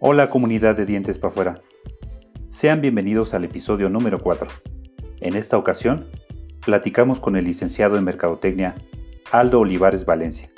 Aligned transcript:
Hola 0.00 0.30
comunidad 0.30 0.76
de 0.76 0.86
Dientes 0.86 1.18
para 1.18 1.32
afuera. 1.32 1.62
Sean 2.50 2.80
bienvenidos 2.80 3.34
al 3.34 3.42
episodio 3.42 3.90
número 3.90 4.20
4. 4.20 4.46
En 5.18 5.34
esta 5.34 5.58
ocasión, 5.58 6.06
platicamos 6.64 7.18
con 7.18 7.34
el 7.34 7.44
licenciado 7.44 7.98
en 7.98 8.04
Mercadotecnia 8.04 8.76
Aldo 9.32 9.58
Olivares 9.58 10.06
Valencia, 10.06 10.52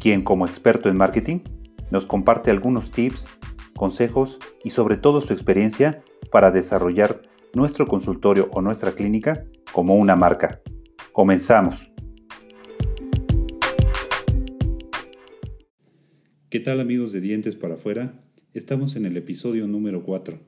quien 0.00 0.22
como 0.22 0.46
experto 0.46 0.88
en 0.88 0.96
marketing 0.96 1.40
nos 1.90 2.06
comparte 2.06 2.50
algunos 2.50 2.92
tips, 2.92 3.28
consejos 3.76 4.38
y 4.64 4.70
sobre 4.70 4.96
todo 4.96 5.20
su 5.20 5.34
experiencia 5.34 6.02
para 6.30 6.50
desarrollar 6.50 7.20
nuestro 7.52 7.86
consultorio 7.86 8.48
o 8.52 8.62
nuestra 8.62 8.92
clínica 8.92 9.44
como 9.70 9.96
una 9.96 10.16
marca. 10.16 10.62
Comenzamos. 11.12 11.92
¿Qué 16.48 16.58
tal 16.58 16.80
amigos 16.80 17.12
de 17.12 17.20
Dientes 17.20 17.54
para 17.54 17.74
afuera? 17.74 18.25
Estamos 18.56 18.96
en 18.96 19.04
el 19.04 19.18
episodio 19.18 19.66
número 19.66 20.02
4. 20.02 20.38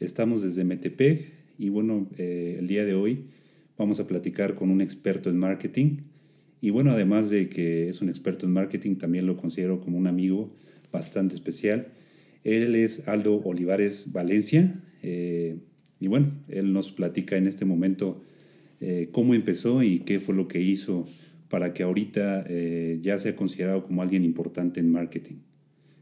Estamos 0.00 0.42
desde 0.42 0.64
Metepec 0.64 1.32
y 1.58 1.70
bueno, 1.70 2.06
eh, 2.18 2.56
el 2.58 2.66
día 2.66 2.84
de 2.84 2.92
hoy 2.92 3.24
vamos 3.78 4.00
a 4.00 4.06
platicar 4.06 4.54
con 4.54 4.68
un 4.68 4.82
experto 4.82 5.30
en 5.30 5.38
marketing. 5.38 6.00
Y 6.60 6.68
bueno, 6.68 6.90
además 6.90 7.30
de 7.30 7.48
que 7.48 7.88
es 7.88 8.02
un 8.02 8.10
experto 8.10 8.44
en 8.44 8.52
marketing, 8.52 8.96
también 8.96 9.26
lo 9.26 9.38
considero 9.38 9.80
como 9.80 9.96
un 9.96 10.06
amigo 10.06 10.50
bastante 10.92 11.36
especial. 11.36 11.86
Él 12.44 12.74
es 12.74 13.08
Aldo 13.08 13.40
Olivares 13.42 14.12
Valencia. 14.12 14.84
Eh, 15.02 15.56
y 16.00 16.06
bueno, 16.06 16.34
él 16.48 16.74
nos 16.74 16.92
platica 16.92 17.38
en 17.38 17.46
este 17.46 17.64
momento 17.64 18.20
eh, 18.82 19.08
cómo 19.10 19.32
empezó 19.32 19.82
y 19.82 20.00
qué 20.00 20.18
fue 20.18 20.34
lo 20.34 20.48
que 20.48 20.60
hizo 20.60 21.06
para 21.48 21.72
que 21.72 21.82
ahorita 21.82 22.46
ya 23.00 23.16
sea 23.16 23.34
considerado 23.34 23.86
como 23.86 24.02
alguien 24.02 24.22
importante 24.22 24.80
en 24.80 24.92
marketing. 24.92 25.36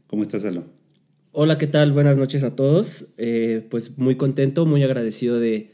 ¿Cómo 0.07 0.23
estás, 0.23 0.43
Aldo? 0.43 0.76
Hola, 1.39 1.59
¿qué 1.59 1.67
tal? 1.67 1.91
Buenas 1.91 2.17
noches 2.17 2.41
a 2.41 2.55
todos. 2.55 3.13
Eh, 3.19 3.61
pues 3.69 3.99
muy 3.99 4.15
contento, 4.15 4.65
muy 4.65 4.81
agradecido 4.81 5.39
de 5.39 5.69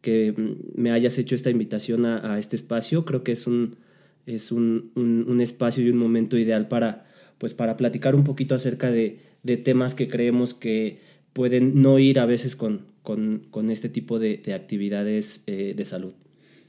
que 0.00 0.32
me 0.76 0.92
hayas 0.92 1.18
hecho 1.18 1.34
esta 1.34 1.50
invitación 1.50 2.06
a, 2.06 2.38
este 2.38 2.54
espacio. 2.54 3.04
Creo 3.04 3.24
que 3.24 3.32
es, 3.32 3.48
un, 3.48 3.78
es 4.26 4.52
un, 4.52 4.92
un, 4.94 5.40
espacio 5.40 5.82
y 5.82 5.90
un 5.90 5.98
momento 5.98 6.38
ideal 6.38 6.68
para, 6.68 7.04
pues 7.38 7.52
para 7.52 7.76
platicar 7.76 8.14
un 8.14 8.22
poquito 8.22 8.54
acerca 8.54 8.92
de, 8.92 9.18
de 9.42 9.56
temas 9.56 9.96
que 9.96 10.06
creemos 10.08 10.54
que 10.54 11.00
pueden 11.32 11.82
no 11.82 11.98
ir 11.98 12.20
a 12.20 12.24
veces 12.24 12.54
con, 12.54 12.82
con, 13.02 13.42
con 13.50 13.70
este 13.72 13.88
tipo 13.88 14.20
de, 14.20 14.36
de 14.36 14.54
actividades 14.54 15.42
eh, 15.48 15.74
de 15.76 15.84
salud. 15.84 16.12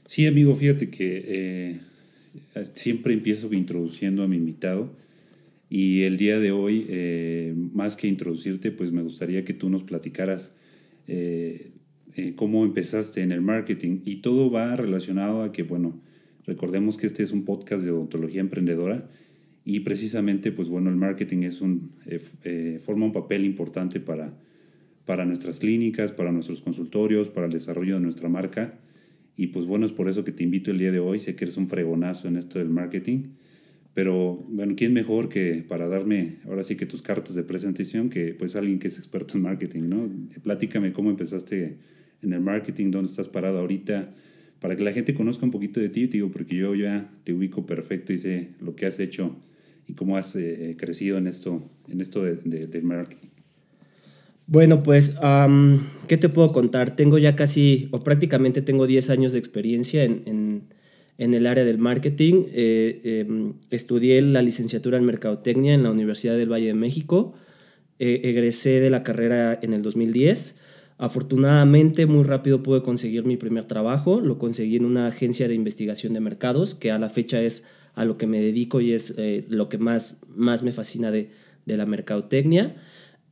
Sí, 0.08 0.26
amigo, 0.26 0.56
fíjate 0.56 0.90
que 0.90 1.24
eh, 1.24 1.80
siempre 2.74 3.14
empiezo 3.14 3.52
introduciendo 3.52 4.24
a 4.24 4.26
mi 4.26 4.38
invitado 4.38 4.90
y 5.72 6.02
el 6.02 6.16
día 6.16 6.40
de 6.40 6.50
hoy, 6.50 6.84
eh, 6.88 7.54
más 7.72 7.96
que 7.96 8.08
introducirte, 8.08 8.72
pues 8.72 8.90
me 8.90 9.02
gustaría 9.02 9.44
que 9.44 9.54
tú 9.54 9.70
nos 9.70 9.84
platicaras 9.84 10.52
eh, 11.06 11.70
eh, 12.16 12.34
cómo 12.34 12.64
empezaste 12.64 13.22
en 13.22 13.30
el 13.30 13.40
marketing. 13.40 14.00
Y 14.04 14.16
todo 14.16 14.50
va 14.50 14.74
relacionado 14.74 15.44
a 15.44 15.52
que, 15.52 15.62
bueno, 15.62 16.02
recordemos 16.44 16.96
que 16.96 17.06
este 17.06 17.22
es 17.22 17.30
un 17.30 17.44
podcast 17.44 17.84
de 17.84 17.92
odontología 17.92 18.40
emprendedora 18.40 19.08
y 19.64 19.80
precisamente, 19.80 20.50
pues 20.50 20.68
bueno, 20.68 20.90
el 20.90 20.96
marketing 20.96 21.44
es 21.44 21.60
un, 21.60 21.92
forma 22.84 23.06
un 23.06 23.12
papel 23.12 23.44
importante 23.44 24.00
para, 24.00 24.36
para 25.04 25.24
nuestras 25.24 25.60
clínicas, 25.60 26.10
para 26.10 26.32
nuestros 26.32 26.62
consultorios, 26.62 27.28
para 27.28 27.46
el 27.46 27.52
desarrollo 27.52 27.94
de 27.94 28.00
nuestra 28.00 28.28
marca. 28.28 28.80
Y 29.36 29.48
pues 29.48 29.66
bueno, 29.66 29.86
es 29.86 29.92
por 29.92 30.08
eso 30.08 30.24
que 30.24 30.32
te 30.32 30.42
invito 30.42 30.72
el 30.72 30.78
día 30.78 30.90
de 30.90 30.98
hoy. 30.98 31.20
Sé 31.20 31.36
que 31.36 31.44
eres 31.44 31.58
un 31.58 31.68
fregonazo 31.68 32.26
en 32.26 32.34
esto 32.34 32.58
del 32.58 32.70
marketing. 32.70 33.34
Pero 33.94 34.44
bueno, 34.48 34.74
¿quién 34.76 34.92
mejor 34.92 35.28
que 35.28 35.64
para 35.66 35.88
darme 35.88 36.36
ahora 36.46 36.62
sí 36.62 36.76
que 36.76 36.86
tus 36.86 37.02
cartas 37.02 37.34
de 37.34 37.42
presentación 37.42 38.08
que 38.08 38.34
pues 38.34 38.54
alguien 38.54 38.78
que 38.78 38.88
es 38.88 38.98
experto 38.98 39.36
en 39.36 39.42
marketing, 39.42 39.88
¿no? 39.88 40.08
Platícame 40.42 40.92
cómo 40.92 41.10
empezaste 41.10 41.78
en 42.22 42.32
el 42.32 42.40
marketing, 42.40 42.90
dónde 42.90 43.10
estás 43.10 43.28
parado 43.28 43.58
ahorita, 43.58 44.14
para 44.60 44.76
que 44.76 44.84
la 44.84 44.92
gente 44.92 45.14
conozca 45.14 45.44
un 45.44 45.50
poquito 45.50 45.80
de 45.80 45.88
ti, 45.88 46.06
digo, 46.06 46.30
porque 46.30 46.54
yo 46.56 46.74
ya 46.74 47.10
te 47.24 47.32
ubico 47.32 47.66
perfecto 47.66 48.12
y 48.12 48.18
sé 48.18 48.50
lo 48.60 48.76
que 48.76 48.86
has 48.86 49.00
hecho 49.00 49.36
y 49.88 49.94
cómo 49.94 50.16
has 50.16 50.36
eh, 50.36 50.76
crecido 50.78 51.18
en 51.18 51.26
esto, 51.26 51.68
en 51.88 52.00
esto 52.00 52.22
de, 52.22 52.36
del 52.66 52.84
marketing. 52.84 53.28
Bueno, 54.46 54.82
pues, 54.82 55.16
¿qué 56.08 56.16
te 56.16 56.28
puedo 56.28 56.52
contar? 56.52 56.96
Tengo 56.96 57.18
ya 57.18 57.36
casi, 57.36 57.88
o 57.92 58.02
prácticamente 58.02 58.62
tengo 58.62 58.88
10 58.88 59.10
años 59.10 59.32
de 59.32 59.38
experiencia 59.38 60.02
en, 60.02 60.22
en 60.26 60.49
en 61.20 61.34
el 61.34 61.46
área 61.46 61.64
del 61.64 61.76
marketing. 61.76 62.46
Eh, 62.50 63.24
em, 63.28 63.52
estudié 63.68 64.22
la 64.22 64.40
licenciatura 64.40 64.96
en 64.96 65.04
Mercadotecnia 65.04 65.74
en 65.74 65.82
la 65.82 65.90
Universidad 65.90 66.36
del 66.36 66.50
Valle 66.50 66.68
de 66.68 66.74
México. 66.74 67.34
Eh, 67.98 68.22
egresé 68.24 68.80
de 68.80 68.88
la 68.88 69.02
carrera 69.02 69.58
en 69.60 69.74
el 69.74 69.82
2010. 69.82 70.60
Afortunadamente, 70.96 72.06
muy 72.06 72.24
rápido 72.24 72.62
pude 72.62 72.82
conseguir 72.82 73.24
mi 73.26 73.36
primer 73.36 73.64
trabajo. 73.64 74.22
Lo 74.22 74.38
conseguí 74.38 74.76
en 74.76 74.86
una 74.86 75.08
agencia 75.08 75.46
de 75.46 75.54
investigación 75.54 76.14
de 76.14 76.20
mercados, 76.20 76.74
que 76.74 76.90
a 76.90 76.98
la 76.98 77.10
fecha 77.10 77.42
es 77.42 77.66
a 77.94 78.06
lo 78.06 78.16
que 78.16 78.26
me 78.26 78.40
dedico 78.40 78.80
y 78.80 78.94
es 78.94 79.14
eh, 79.18 79.44
lo 79.50 79.68
que 79.68 79.76
más, 79.76 80.22
más 80.34 80.62
me 80.62 80.72
fascina 80.72 81.10
de, 81.10 81.28
de 81.66 81.76
la 81.76 81.84
mercadotecnia. 81.84 82.76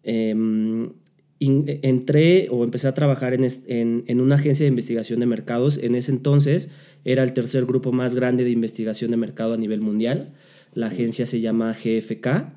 Em, 0.03 0.93
entré 1.41 2.49
o 2.51 2.65
empecé 2.65 2.89
a 2.89 2.95
trabajar 2.95 3.33
en, 3.33 3.45
en, 3.45 4.05
en, 4.07 4.21
una 4.21 4.35
agencia 4.35 4.65
de 4.65 4.69
investigación 4.69 5.21
de 5.21 5.27
mercados. 5.27 5.83
En 5.83 5.95
ese 5.95 6.13
entonces 6.13 6.71
era 7.05 7.23
el 7.23 7.33
tercer 7.33 7.65
grupo 7.67 7.93
más 7.93 8.15
grande 8.15 8.45
de 8.45 8.51
investigación 8.51 9.11
de 9.11 9.17
mercado 9.17 9.55
a 9.55 9.57
nivel 9.57 9.81
mundial. 9.81 10.33
La 10.75 10.89
agencia 10.89 11.27
se 11.27 11.41
llama 11.41 11.73
GFK. 11.73 12.53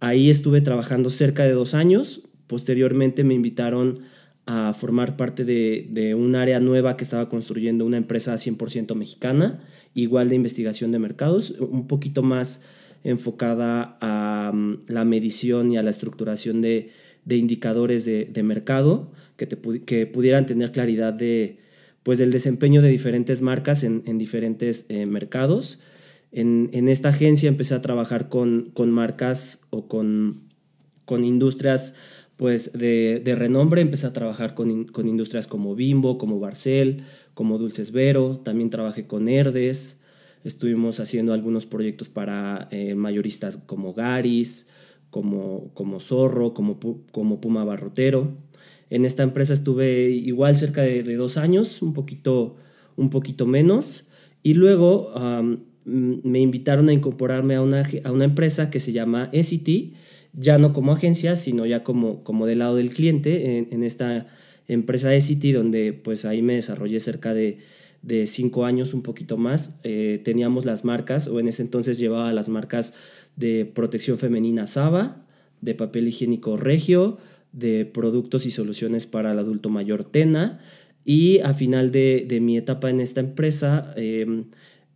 Ahí 0.00 0.30
estuve 0.30 0.60
trabajando 0.60 1.10
cerca 1.10 1.44
de 1.44 1.52
dos 1.52 1.74
años. 1.74 2.28
Posteriormente 2.46 3.24
me 3.24 3.34
invitaron 3.34 4.00
a 4.46 4.72
formar 4.74 5.16
parte 5.16 5.44
de, 5.44 6.14
un 6.14 6.36
área 6.36 6.60
nueva 6.60 6.96
que 6.96 7.04
estaba 7.04 7.28
construyendo 7.28 7.84
una 7.84 7.96
empresa 7.96 8.34
100% 8.34 8.94
mexicana, 8.94 9.60
igual 9.94 10.28
de 10.28 10.36
investigación 10.36 10.92
de 10.92 11.00
mercados, 11.00 11.50
un 11.58 11.88
poquito 11.88 12.22
más 12.22 12.64
enfocada 13.02 13.98
a 14.00 14.52
mm, 14.54 14.84
la 14.86 15.04
medición 15.04 15.72
y 15.72 15.76
a 15.76 15.82
la 15.82 15.90
estructuración 15.90 16.60
de, 16.60 16.92
indicadores 17.28 18.04
de, 18.04 18.42
mercado 18.44 19.10
que, 19.36 19.48
que 19.84 20.06
pudieran 20.06 20.46
tener 20.46 20.70
claridad 20.70 21.12
de, 21.12 21.58
pues 22.06 22.18
del 22.18 22.30
desempeño 22.30 22.82
de 22.82 22.88
diferentes 22.88 23.42
marcas 23.42 23.82
en, 23.82 24.16
diferentes 24.16 24.86
eh, 24.90 25.06
mercados. 25.06 25.82
En, 26.30 26.88
esta 26.88 27.08
agencia 27.08 27.48
empecé 27.48 27.74
a 27.74 27.82
trabajar 27.82 28.28
con, 28.28 28.72
marcas 28.92 29.66
o 29.70 29.88
con, 29.88 30.44
con 31.04 31.24
industrias 31.24 31.96
pues 32.36 32.78
de, 32.78 33.34
renombre, 33.36 33.80
empecé 33.80 34.06
a 34.06 34.12
trabajar 34.12 34.54
con, 34.54 34.70
industrias 34.70 35.48
como 35.48 35.74
Bimbo, 35.74 36.16
como 36.16 36.38
Barcel, 36.38 37.02
como 37.34 37.58
Dulces 37.58 37.90
Vero, 37.90 38.40
también 38.44 38.70
trabajé 38.70 39.08
con 39.08 39.28
Herdes, 39.28 40.04
estuvimos 40.44 41.00
haciendo 41.00 41.32
algunos 41.32 41.66
proyectos 41.66 42.08
para 42.08 42.68
eh, 42.70 42.94
mayoristas 42.94 43.56
como 43.56 43.94
Garis, 43.94 44.70
como, 45.10 45.72
como 45.74 45.98
Zorro, 45.98 46.54
como, 46.54 46.78
como 47.10 47.40
Puma 47.40 47.64
Barrotero. 47.64 48.36
En 48.90 49.04
esta 49.04 49.22
empresa 49.22 49.52
estuve 49.52 50.10
igual 50.10 50.58
cerca 50.58 50.82
de, 50.82 51.02
dos 51.16 51.36
años, 51.36 51.82
un 51.82 51.92
poquito, 51.92 52.56
un 52.96 53.10
poquito 53.10 53.46
menos. 53.46 54.08
Y 54.42 54.54
luego 54.54 55.12
me 55.84 56.40
invitaron 56.40 56.88
a 56.88 56.92
incorporarme 56.92 57.56
a 57.56 57.62
una, 57.62 57.88
a 58.04 58.12
una 58.12 58.24
empresa 58.24 58.70
que 58.70 58.80
se 58.80 58.92
llama 58.92 59.30
SCT, 59.32 59.94
ya 60.32 60.58
no 60.58 60.72
como 60.72 60.92
agencia, 60.92 61.36
sino 61.36 61.66
ya 61.66 61.82
como, 61.82 62.22
como 62.22 62.46
del 62.46 62.58
lado 62.58 62.76
del 62.76 62.90
cliente, 62.90 63.58
en, 63.70 63.82
esta 63.82 64.26
empresa 64.68 65.18
SCT, 65.18 65.52
donde 65.54 65.92
pues 65.92 66.24
ahí 66.24 66.42
me 66.42 66.54
desarrollé 66.54 67.00
cerca 67.00 67.34
de, 67.34 67.58
de 68.02 68.26
cinco 68.26 68.64
años, 68.64 68.94
un 68.94 69.02
poquito 69.02 69.36
más. 69.36 69.80
Eh, 69.82 70.20
teníamos 70.24 70.64
las 70.64 70.84
marcas, 70.84 71.28
o 71.28 71.40
en 71.40 71.48
ese 71.48 71.62
entonces 71.62 71.98
llevaba 71.98 72.32
las 72.32 72.48
marcas 72.48 72.94
de 73.36 73.64
protección 73.64 74.18
femenina 74.18 74.66
Saba, 74.66 75.26
de 75.60 75.74
papel 75.74 76.08
higiénico 76.08 76.56
Regio, 76.56 77.18
de 77.56 77.86
productos 77.86 78.44
y 78.46 78.50
soluciones 78.50 79.06
para 79.06 79.32
el 79.32 79.38
adulto 79.38 79.70
mayor 79.70 80.04
TENA. 80.04 80.60
Y 81.04 81.40
a 81.40 81.54
final 81.54 81.90
de, 81.90 82.38
mi 82.42 82.56
etapa 82.58 82.90
en 82.90 83.00
esta 83.00 83.20
empresa 83.20 83.94
em, 83.96 84.44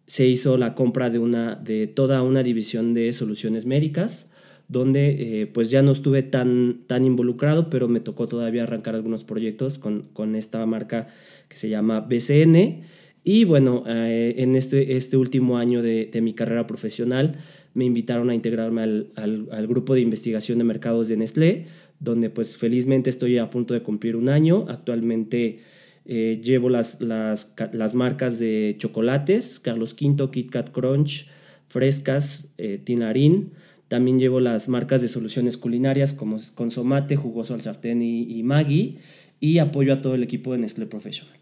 se 0.07 0.27
hizo 0.27 0.59
la 0.59 0.75
compra 0.75 1.09
de, 1.09 1.19
una, 1.19 1.55
de 1.55 1.87
toda 1.87 2.23
una 2.23 2.43
división 2.43 2.93
de 2.95 3.13
soluciones 3.13 3.65
médicas, 3.65 4.35
donde 4.69 5.43
eh, 5.43 5.47
pues 5.47 5.71
ya 5.71 5.83
no 5.83 5.93
estuve 5.93 6.23
tan, 6.23 6.83
tan 6.87 7.05
involucrado, 7.05 7.71
pero 7.71 7.89
me 7.89 8.01
tocó 8.01 8.29
todavía 8.29 8.65
arrancar 8.65 8.95
algunos 8.95 9.25
proyectos 9.25 9.79
con, 9.79 10.37
esta 10.37 10.65
marca 10.67 11.09
que 11.49 11.57
se 11.57 11.69
llama 11.69 12.01
BCN. 12.01 12.83
Y 13.25 13.45
bueno, 13.45 13.85
eh, 13.87 14.35
en 14.39 14.55
este, 14.55 14.97
este 14.97 15.17
último 15.17 15.59
año 15.59 15.81
de, 15.81 16.11
mi 16.23 16.35
carrera 16.35 16.67
profesional 16.67 17.37
me 17.73 17.85
invitaron 17.85 18.31
a 18.31 18.35
integrarme 18.35 18.83
al, 18.83 19.13
al, 19.17 19.67
grupo 19.67 19.95
de 19.95 20.01
investigación 20.01 20.59
de 20.59 20.65
mercados 20.65 21.09
de 21.09 21.17
Nestlé, 21.17 21.67
donde 22.01 22.31
pues 22.31 22.57
felizmente 22.57 23.11
estoy 23.11 23.39
a 23.39 23.51
punto 23.51 23.75
de 23.75 23.83
cumplir 23.83 24.17
un 24.17 24.29
año. 24.29 24.67
Actualmente 24.69 25.61
eh, 26.07 26.41
llevo 26.43 26.69
las, 26.71 27.01
las, 27.01 27.95
marcas 27.95 28.39
de 28.39 28.75
chocolates, 28.79 29.61
Carlos 29.61 29.95
V, 30.01 30.31
Kit 30.31 30.51
Kat 30.51 30.71
Crunch, 30.71 31.29
Frescas, 31.69 32.53
eh, 32.59 32.81
Tinarín. 32.83 33.53
También 33.89 34.19
llevo 34.19 34.41
las 34.41 34.69
marcas 34.69 35.03
de 35.03 35.09
soluciones 35.09 35.57
culinarias 35.57 36.13
como 36.13 36.41
Consomate, 36.55 37.17
Jugoso 37.17 37.55
al 37.55 37.61
Sartén 37.61 38.03
y, 38.03 38.23
y 38.23 38.43
Maggi. 38.43 38.99
Y 39.39 39.59
apoyo 39.59 39.93
a 39.93 40.03
todo 40.03 40.15
el 40.15 40.23
equipo 40.23 40.53
de 40.53 40.59
Nestlé 40.59 40.87
Professional. 40.87 41.41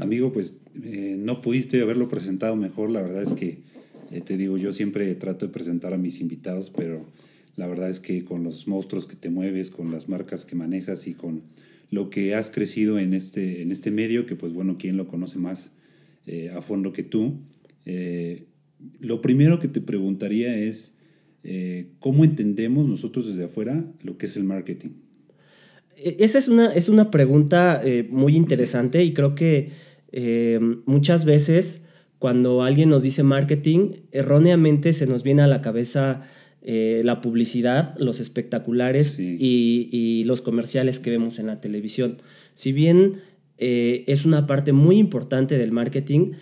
Amigo, 0.00 0.32
pues 0.32 0.56
eh, 0.82 1.16
no 1.18 1.42
pudiste 1.42 1.80
haberlo 1.80 2.08
presentado 2.08 2.56
mejor. 2.56 2.90
La 2.90 3.02
verdad 3.02 3.22
es 3.22 3.34
que, 3.34 3.58
eh, 4.10 4.22
te 4.22 4.36
digo, 4.36 4.56
yo 4.56 4.72
siempre 4.72 5.14
trato 5.14 5.46
de 5.46 5.52
presentar 5.52 5.92
a 5.92 5.98
mis 5.98 6.20
invitados, 6.20 6.72
pero 6.74 7.04
la 7.60 7.68
verdad 7.68 7.90
es 7.90 8.00
que 8.00 8.24
con 8.24 8.42
los 8.42 8.66
monstruos 8.66 9.06
que 9.06 9.16
te 9.16 9.28
mueves, 9.30 9.70
con 9.70 9.92
las 9.92 10.08
marcas 10.08 10.44
que 10.44 10.56
manejas 10.56 11.06
y 11.06 11.14
con 11.14 11.42
lo 11.90 12.08
que 12.08 12.34
has 12.34 12.50
crecido 12.50 12.98
en 12.98 13.12
este, 13.14 13.60
en 13.60 13.70
este 13.70 13.90
medio, 13.90 14.24
que 14.24 14.34
pues 14.34 14.52
bueno, 14.52 14.76
¿quién 14.78 14.96
lo 14.96 15.06
conoce 15.06 15.38
más 15.38 15.72
eh, 16.26 16.50
a 16.50 16.62
fondo 16.62 16.92
que 16.92 17.02
tú? 17.02 17.38
lo 19.00 19.20
primero 19.20 19.58
que 19.58 19.66
te 19.66 19.80
preguntaría 19.80 20.56
es, 20.56 20.94
¿cómo 21.98 22.24
entendemos 22.24 22.86
nosotros 22.86 23.26
desde 23.26 23.44
afuera 23.44 23.84
lo 24.02 24.16
que 24.16 24.26
es 24.26 24.36
el 24.36 24.44
marketing? 24.44 24.90
E, 25.96 26.16
esa 26.20 26.38
es 26.38 26.46
una, 26.46 26.66
es 26.72 26.88
una 26.88 27.10
pregunta 27.10 27.82
muy 28.10 28.36
interesante 28.36 29.02
y 29.02 29.12
creo 29.12 29.34
que 29.34 29.70
eh, 30.12 30.58
muchas 30.86 31.24
veces 31.24 31.86
cuando 32.18 32.62
alguien 32.62 32.90
nos 32.90 33.02
dice 33.02 33.22
marketing, 33.22 34.02
erróneamente 34.12 34.92
se 34.92 35.06
nos 35.06 35.22
viene 35.22 35.42
a 35.42 35.46
la 35.46 35.62
cabeza 35.62 36.22
eh, 36.62 37.02
la 37.04 37.20
publicidad, 37.20 37.96
los 37.98 38.20
espectaculares 38.20 39.18
y, 39.18 40.22
los 40.26 40.42
comerciales 40.42 40.98
que 40.98 41.10
vemos 41.10 41.38
en 41.38 41.46
la 41.46 41.60
televisión. 41.60 42.18
Si 42.54 42.72
bien 42.72 43.22
eh, 43.58 44.04
es 44.06 44.24
una 44.24 44.46
parte 44.46 44.72
muy 44.72 44.98
importante 44.98 45.58
del 45.58 45.72
marketing, 45.72 46.32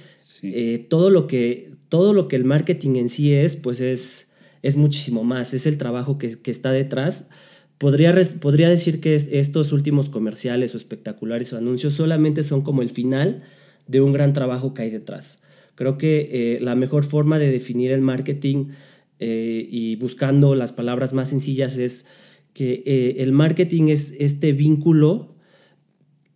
todo, 0.88 1.10
lo 1.10 1.26
que, 1.26 1.72
todo 1.88 2.12
lo 2.12 2.28
que 2.28 2.36
el 2.36 2.44
marketing 2.44 2.96
en 2.96 3.08
sí 3.08 3.32
es, 3.32 3.56
pues 3.56 3.80
es, 3.80 4.32
es 4.62 4.76
muchísimo 4.76 5.24
más, 5.24 5.54
es 5.54 5.66
el 5.66 5.78
trabajo 5.78 6.18
que, 6.18 6.38
está 6.44 6.72
detrás. 6.72 7.30
Podría, 7.78 8.14
podría 8.40 8.68
decir 8.68 9.00
que 9.00 9.14
estos 9.14 9.72
últimos 9.72 10.08
comerciales 10.08 10.74
o 10.74 10.76
espectaculares 10.76 11.52
o 11.52 11.58
anuncios 11.58 11.94
solamente 11.94 12.42
son 12.42 12.62
como 12.62 12.82
el 12.82 12.90
final 12.90 13.42
de 13.86 14.00
un 14.00 14.12
gran 14.12 14.32
trabajo 14.32 14.74
que 14.74 14.82
hay 14.82 14.90
detrás. 14.90 15.42
Creo 15.74 15.96
que 15.96 16.28
eh, 16.32 16.58
la 16.60 16.74
mejor 16.74 17.04
forma 17.04 17.38
de 17.38 17.50
definir 17.50 17.92
el 17.92 18.00
marketing 18.00 18.70
eh, 19.20 19.66
y 19.70 19.96
buscando 19.96 20.54
las 20.54 20.72
palabras 20.72 21.12
más 21.12 21.30
sencillas 21.30 21.76
es 21.78 22.06
que 22.52 22.82
eh, 22.86 23.16
el 23.18 23.32
marketing 23.32 23.88
es 23.88 24.14
este 24.18 24.52
vínculo 24.52 25.36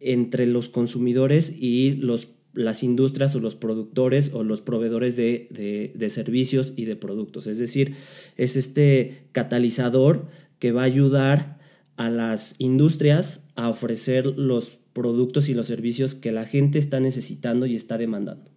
entre 0.01 0.47
los 0.47 0.69
consumidores 0.69 1.57
y 1.61 1.93
los, 1.93 2.31
las 2.55 2.83
industrias 2.83 3.35
o 3.35 3.41
los 3.41 3.57
productores 3.57 4.33
o 4.35 4.43
los 4.43 4.63
proveedores 4.63 5.17
de, 5.17 5.93
de 5.95 6.11
servicios 6.11 6.75
y 6.77 6.85
de 6.85 6.97
productos. 6.97 7.47
Es 7.47 7.59
decir, 7.59 7.95
es 8.37 8.57
este 8.57 9.29
catalizador 9.33 10.29
que 10.59 10.73
va 10.73 10.83
a 10.83 10.87
ayudar 10.87 11.59
a 11.97 12.11
las 12.11 12.57
industrias 12.59 13.53
a 13.55 13.69
ofrecer 13.69 14.27
los 14.27 14.81
productos 14.93 15.49
y 15.49 15.55
los 15.55 15.67
servicios 15.67 16.15
que 16.15 16.33
la 16.33 16.45
gente 16.45 16.79
está 16.79 17.01
necesitando 17.01 17.67
y 17.67 17.77
está 17.77 17.99
demandando. 17.99 18.51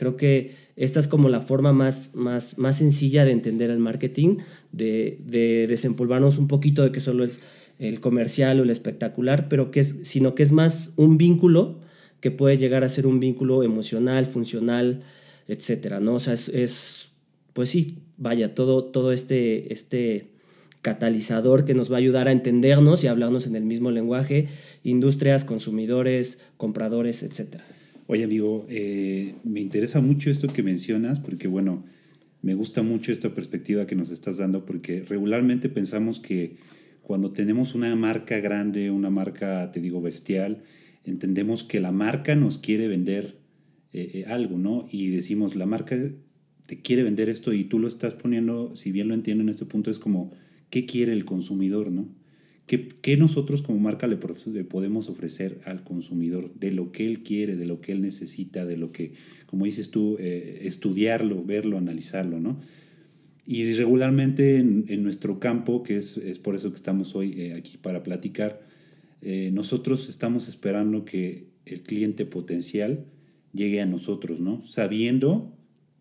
Creo 0.00 0.16
que 0.16 0.54
esta 0.76 0.98
es 0.98 1.08
como 1.08 1.28
la 1.28 1.42
forma 1.42 1.74
más, 1.74 2.14
más, 2.14 2.56
más 2.56 2.78
sencilla 2.78 3.26
de 3.26 3.32
entender 3.32 3.68
el 3.68 3.78
marketing, 3.78 4.38
de, 4.72 5.18
de 5.26 5.66
desempolvarnos 5.66 6.38
un 6.38 6.48
poquito 6.48 6.82
de 6.82 6.90
que 6.90 7.00
solo 7.00 7.22
es 7.22 7.42
el 7.78 8.00
comercial 8.00 8.58
o 8.58 8.62
el 8.62 8.70
espectacular, 8.70 9.50
pero 9.50 9.70
que 9.70 9.80
es, 9.80 9.98
sino 10.04 10.34
que 10.34 10.42
es 10.42 10.52
más 10.52 10.94
un 10.96 11.18
vínculo 11.18 11.80
que 12.20 12.30
puede 12.30 12.56
llegar 12.56 12.82
a 12.82 12.88
ser 12.88 13.06
un 13.06 13.20
vínculo 13.20 13.62
emocional, 13.62 14.24
funcional, 14.24 15.02
etcétera, 15.48 16.00
¿no? 16.00 16.14
O 16.14 16.18
sea, 16.18 16.32
es, 16.32 16.48
es 16.48 17.10
pues 17.52 17.68
sí, 17.68 17.98
vaya, 18.16 18.54
todo, 18.54 18.84
todo 18.84 19.12
este, 19.12 19.74
este 19.74 20.30
catalizador 20.80 21.66
que 21.66 21.74
nos 21.74 21.92
va 21.92 21.96
a 21.96 21.98
ayudar 21.98 22.26
a 22.26 22.32
entendernos 22.32 23.04
y 23.04 23.06
hablarnos 23.06 23.46
en 23.46 23.54
el 23.54 23.64
mismo 23.64 23.90
lenguaje, 23.90 24.48
industrias, 24.82 25.44
consumidores, 25.44 26.46
compradores, 26.56 27.22
etc. 27.22 27.60
Oye, 28.12 28.24
amigo, 28.24 28.66
eh, 28.68 29.36
me 29.44 29.60
interesa 29.60 30.00
mucho 30.00 30.32
esto 30.32 30.48
que 30.48 30.64
mencionas 30.64 31.20
porque, 31.20 31.46
bueno, 31.46 31.84
me 32.42 32.54
gusta 32.54 32.82
mucho 32.82 33.12
esta 33.12 33.36
perspectiva 33.36 33.86
que 33.86 33.94
nos 33.94 34.10
estás 34.10 34.38
dando 34.38 34.66
porque 34.66 35.04
regularmente 35.04 35.68
pensamos 35.68 36.18
que 36.18 36.56
cuando 37.02 37.30
tenemos 37.30 37.76
una 37.76 37.94
marca 37.94 38.40
grande, 38.40 38.90
una 38.90 39.10
marca, 39.10 39.70
te 39.70 39.80
digo, 39.80 40.02
bestial, 40.02 40.64
entendemos 41.04 41.62
que 41.62 41.78
la 41.78 41.92
marca 41.92 42.34
nos 42.34 42.58
quiere 42.58 42.88
vender 42.88 43.36
eh, 43.92 44.10
eh, 44.14 44.24
algo, 44.26 44.58
¿no? 44.58 44.88
Y 44.90 45.10
decimos, 45.10 45.54
la 45.54 45.66
marca 45.66 45.96
te 46.66 46.80
quiere 46.80 47.04
vender 47.04 47.28
esto 47.28 47.52
y 47.52 47.62
tú 47.62 47.78
lo 47.78 47.86
estás 47.86 48.14
poniendo, 48.14 48.74
si 48.74 48.90
bien 48.90 49.06
lo 49.06 49.14
entiendo 49.14 49.44
en 49.44 49.50
este 49.50 49.66
punto, 49.66 49.88
es 49.88 50.00
como 50.00 50.32
qué 50.68 50.84
quiere 50.84 51.12
el 51.12 51.24
consumidor, 51.24 51.92
¿no? 51.92 52.08
¿Qué, 52.66 53.16
nosotros 53.16 53.62
como 53.62 53.80
marca 53.80 54.06
le, 54.06 54.16
podemos 54.16 55.08
ofrecer 55.08 55.60
al 55.64 55.82
consumidor 55.82 56.54
de 56.54 56.70
lo 56.70 56.92
que 56.92 57.04
él 57.04 57.24
quiere, 57.24 57.56
de 57.56 57.66
lo 57.66 57.80
que 57.80 57.90
él 57.90 58.00
necesita, 58.00 58.64
de 58.64 58.76
lo 58.76 58.92
que, 58.92 59.14
como 59.46 59.64
dices 59.64 59.90
tú, 59.90 60.16
eh, 60.20 60.60
estudiarlo, 60.62 61.44
verlo, 61.44 61.78
analizarlo, 61.78 62.38
¿no? 62.38 62.60
Y 63.44 63.72
regularmente 63.72 64.58
en, 64.58 65.02
nuestro 65.02 65.40
campo, 65.40 65.82
que 65.82 65.96
es, 65.96 66.38
por 66.40 66.54
eso 66.54 66.70
que 66.70 66.76
estamos 66.76 67.16
hoy 67.16 67.40
eh, 67.40 67.54
aquí 67.54 67.78
para 67.78 68.04
platicar, 68.04 68.60
eh, 69.22 69.50
nosotros 69.52 70.08
estamos 70.08 70.48
esperando 70.48 71.04
que 71.04 71.48
el 71.66 71.82
cliente 71.82 72.24
potencial 72.26 73.06
llegue 73.52 73.80
a 73.80 73.86
nosotros, 73.86 74.40
¿no? 74.40 74.64
Sabiendo 74.68 75.52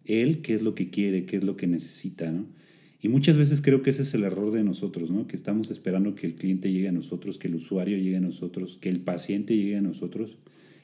él 0.05 0.41
qué 0.41 0.53
es 0.53 0.61
lo 0.61 0.75
que 0.75 0.91
quiere, 0.91 1.25
qué 1.25 1.37
es 1.37 1.43
lo 1.43 1.57
que 1.57 1.65
necesita, 1.65 2.31
¿no? 2.31 2.45
Y 3.01 3.07
muchas 3.07 3.37
veces 3.37 3.61
creo 3.61 3.81
que 3.81 3.91
ese 3.91 4.01
es 4.01 4.13
el 4.13 4.23
error 4.23 4.51
de 4.51 4.63
nosotros, 4.63 5.09
¿no? 5.09 5.25
Que 5.27 5.37
estamos 5.37 5.71
esperando 5.71 6.15
que 6.15 6.27
el 6.27 6.35
cliente 6.35 6.71
llegue 6.71 6.89
a 6.89 6.91
nosotros, 6.91 7.37
que 7.37 7.47
el 7.47 7.55
usuario 7.55 7.97
llegue 7.97 8.17
a 8.17 8.21
nosotros, 8.21 8.77
que 8.81 8.89
el 8.89 8.99
paciente 8.99 9.55
llegue 9.55 9.77
a 9.77 9.81
nosotros 9.81 10.37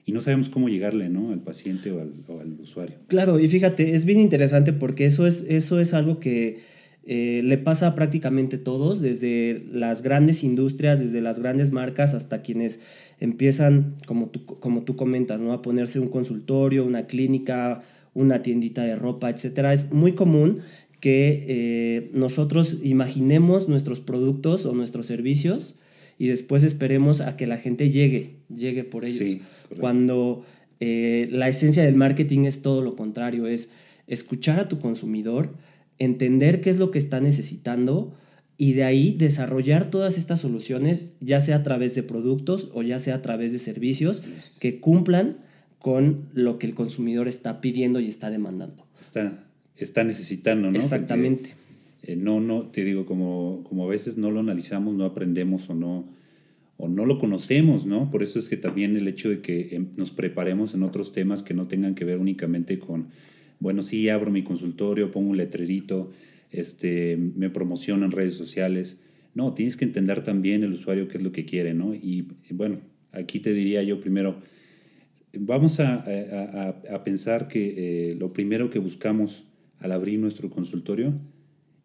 y 0.05 0.11
no 0.11 0.21
sabemos 0.21 0.49
cómo 0.49 0.69
llegarle, 0.69 1.09
¿no? 1.09 1.31
Al 1.31 1.41
paciente 1.41 1.91
o 1.91 1.99
al, 1.99 2.59
usuario. 2.61 2.97
Claro, 3.07 3.39
y 3.39 3.49
fíjate, 3.49 3.95
es 3.95 4.05
bien 4.05 4.19
interesante 4.19 4.71
porque 4.71 5.05
eso 5.05 5.25
es, 5.25 5.45
eso 5.49 5.79
es 5.79 5.93
algo 5.93 6.19
que 6.19 6.59
eh, 7.05 7.41
le 7.43 7.57
pasa 7.57 7.87
a 7.87 7.95
prácticamente 7.95 8.57
todos, 8.57 9.01
desde 9.01 9.65
las 9.71 10.03
grandes 10.03 10.43
industrias, 10.43 10.99
desde 10.99 11.21
las 11.21 11.39
grandes 11.39 11.71
marcas 11.71 12.13
hasta 12.13 12.43
quienes 12.43 12.81
empiezan, 13.19 13.95
como 14.05 14.27
tú, 14.27 14.45
como 14.45 14.83
tú 14.83 14.95
comentas, 14.95 15.41
¿no? 15.41 15.53
A 15.53 15.61
ponerse 15.63 15.99
un 15.99 16.09
consultorio, 16.09 16.85
una 16.85 17.07
clínica, 17.07 17.83
una 18.13 18.41
tiendita 18.43 18.83
de 18.83 18.95
ropa, 18.95 19.31
etcétera. 19.31 19.73
Es 19.73 19.91
muy 19.91 20.13
común 20.13 20.61
que 21.05 21.45
eh, 21.47 22.09
nosotros 22.13 22.79
imaginemos 22.81 23.69
nuestros 23.69 23.99
productos 23.99 24.65
o 24.65 24.73
nuestros 24.73 25.05
servicios 25.05 25.77
y 26.17 26.25
después 26.25 26.63
esperemos 26.63 27.21
a 27.21 27.37
que 27.37 27.45
la 27.45 27.57
gente 27.57 27.91
llegue, 27.91 28.37
llegue 28.49 28.83
por 28.83 29.05
ellos. 29.05 29.39
Cuando 29.79 30.43
eh, 30.79 31.29
la 31.31 31.47
esencia 31.47 31.85
del 31.85 31.93
marketing 31.93 32.45
es 32.45 32.63
todo 32.63 32.81
lo 32.81 32.95
contrario, 32.95 33.45
es 33.45 33.71
escuchar 34.07 34.59
a 34.59 34.67
tu 34.67 34.79
consumidor, 34.79 35.53
entender 35.99 36.59
qué 36.59 36.71
es 36.71 36.77
lo 36.77 36.89
que 36.89 36.97
está 36.97 37.21
necesitando 37.21 38.15
y 38.57 38.73
de 38.73 38.85
ahí 38.85 39.11
desarrollar 39.11 39.91
todas 39.91 40.17
estas 40.17 40.39
soluciones, 40.39 41.13
ya 41.19 41.39
sea 41.39 41.57
a 41.57 41.61
través 41.61 41.93
de 41.93 42.01
productos 42.01 42.71
o 42.73 42.81
ya 42.81 42.97
sea 42.97 43.13
a 43.13 43.21
través 43.21 43.51
de 43.51 43.59
servicios 43.59 44.23
que 44.57 44.79
cumplan 44.79 45.37
con 45.77 46.29
lo 46.33 46.57
que 46.57 46.65
el 46.65 46.73
consumidor 46.73 47.27
está 47.27 47.61
pidiendo 47.61 47.99
y 47.99 48.07
está 48.07 48.31
demandando. 48.31 48.87
Está, 48.99 49.44
está 49.77 50.03
necesitando, 50.03 50.71
¿no? 50.71 50.77
Exactamente. 50.77 51.53
Eh, 52.03 52.15
no, 52.15 52.39
no, 52.39 52.67
te 52.67 52.83
digo, 52.83 53.05
como, 53.05 53.63
como 53.67 53.85
a 53.85 53.87
veces 53.87 54.17
no 54.17 54.31
lo 54.31 54.39
analizamos, 54.39 54.93
no 54.95 55.05
aprendemos 55.05 55.69
o 55.69 55.73
no, 55.73 56.07
o 56.77 56.87
no 56.87 57.05
lo 57.05 57.17
conocemos, 57.17 57.85
¿no? 57.85 58.11
Por 58.11 58.21
eso 58.23 58.37
es 58.37 58.47
que 58.47 58.57
también 58.57 58.95
el 58.95 59.07
hecho 59.07 59.29
de 59.29 59.41
que 59.41 59.75
em, 59.75 59.87
nos 59.95 60.11
preparemos 60.11 60.73
en 60.73 60.83
otros 60.83 61.13
temas 61.13 61.41
que 61.41 61.53
no 61.53 61.67
tengan 61.67 61.95
que 61.95 62.05
ver 62.05 62.19
únicamente 62.19 62.79
con, 62.79 63.07
bueno, 63.59 63.81
sí, 63.81 64.07
abro 64.09 64.31
mi 64.31 64.43
consultorio, 64.43 65.11
pongo 65.11 65.31
un 65.31 65.37
letrerito, 65.37 66.11
este, 66.51 67.17
me 67.17 67.49
promociono 67.49 68.05
en 68.05 68.11
redes 68.11 68.35
sociales. 68.35 68.97
No, 69.33 69.53
tienes 69.53 69.75
que 69.75 69.85
entender 69.85 70.23
también 70.23 70.63
el 70.63 70.73
usuario 70.73 71.07
qué 71.07 71.17
es 71.17 71.23
lo 71.23 71.31
que 71.31 71.45
quiere, 71.45 71.73
¿no? 71.73 71.93
Y 71.93 72.27
bueno, 72.51 72.79
aquí 73.11 73.39
te 73.39 73.51
diría 73.53 73.83
yo 73.83 73.99
primero, 73.99 74.37
vamos 75.33 75.79
a, 75.79 76.05
a, 76.05 76.69
a 76.93 77.03
pensar 77.03 77.47
que 77.47 78.11
eh, 78.11 78.15
lo 78.15 78.31
primero 78.31 78.69
que 78.69 78.79
buscamos 78.79 79.45
al 79.79 79.91
abrir 79.91 80.19
nuestro 80.19 80.49
consultorio 80.49 81.13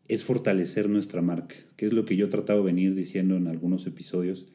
es 0.09 0.25
fortalecer 0.25 0.89
nuestra 0.89 1.23
marca, 1.23 1.55
que 1.77 1.87
es 1.87 1.93
lo 1.93 2.05
que 2.05 2.17
yo 2.17 2.27
he 2.27 2.31
tratado 2.31 2.61
de 2.61 2.67
venir 2.67 2.95
diciendo 2.95 3.37
en 3.37 3.47
algunos 3.47 3.87
episodios. 3.87 4.47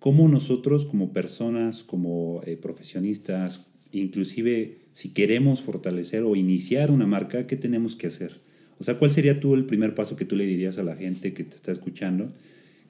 Cómo 0.00 0.28
nosotros 0.28 0.84
como 0.84 1.12
personas, 1.12 1.84
como 1.84 2.42
eh, 2.44 2.56
profesionistas, 2.56 3.68
inclusive 3.92 4.78
si 4.92 5.10
queremos 5.10 5.60
fortalecer 5.60 6.22
o 6.22 6.34
iniciar 6.34 6.90
una 6.90 7.06
marca, 7.06 7.46
¿qué 7.46 7.56
tenemos 7.56 7.94
que 7.94 8.08
hacer? 8.08 8.40
O 8.78 8.84
sea, 8.84 8.98
¿cuál 8.98 9.12
sería 9.12 9.38
tú 9.38 9.54
el 9.54 9.66
primer 9.66 9.94
paso 9.94 10.16
que 10.16 10.24
tú 10.24 10.34
le 10.34 10.46
dirías 10.46 10.78
a 10.78 10.82
la 10.82 10.96
gente 10.96 11.34
que 11.34 11.44
te 11.44 11.54
está 11.54 11.70
escuchando 11.70 12.32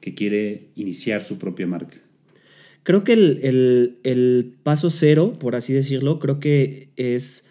que 0.00 0.14
quiere 0.14 0.68
iniciar 0.76 1.22
su 1.22 1.36
propia 1.36 1.66
marca? 1.66 1.98
Creo 2.82 3.04
que 3.04 3.12
el, 3.12 3.98
el 4.04 4.54
paso 4.62 4.88
cero, 4.88 5.34
por 5.38 5.54
así 5.54 5.74
decirlo, 5.74 6.18
creo 6.18 6.40
que 6.40 6.88
es 6.96 7.49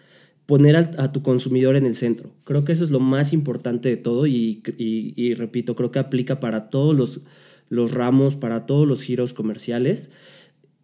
poner 0.50 0.74
a, 0.74 1.12
tu 1.12 1.22
consumidor 1.22 1.76
en 1.76 1.86
el 1.86 1.94
centro. 1.94 2.32
Creo 2.42 2.64
que 2.64 2.72
eso 2.72 2.82
es 2.82 2.90
lo 2.90 2.98
más 2.98 3.32
importante 3.32 3.88
de 3.88 3.96
todo 3.96 4.26
y, 4.26 4.64
y, 4.76 5.34
repito, 5.34 5.76
creo 5.76 5.92
que 5.92 6.00
aplica 6.00 6.40
para 6.40 6.70
todos 6.70 7.22
los, 7.68 7.92
ramos, 7.92 8.34
para 8.34 8.66
todos 8.66 8.84
los 8.84 9.00
giros 9.00 9.32
comerciales. 9.32 10.10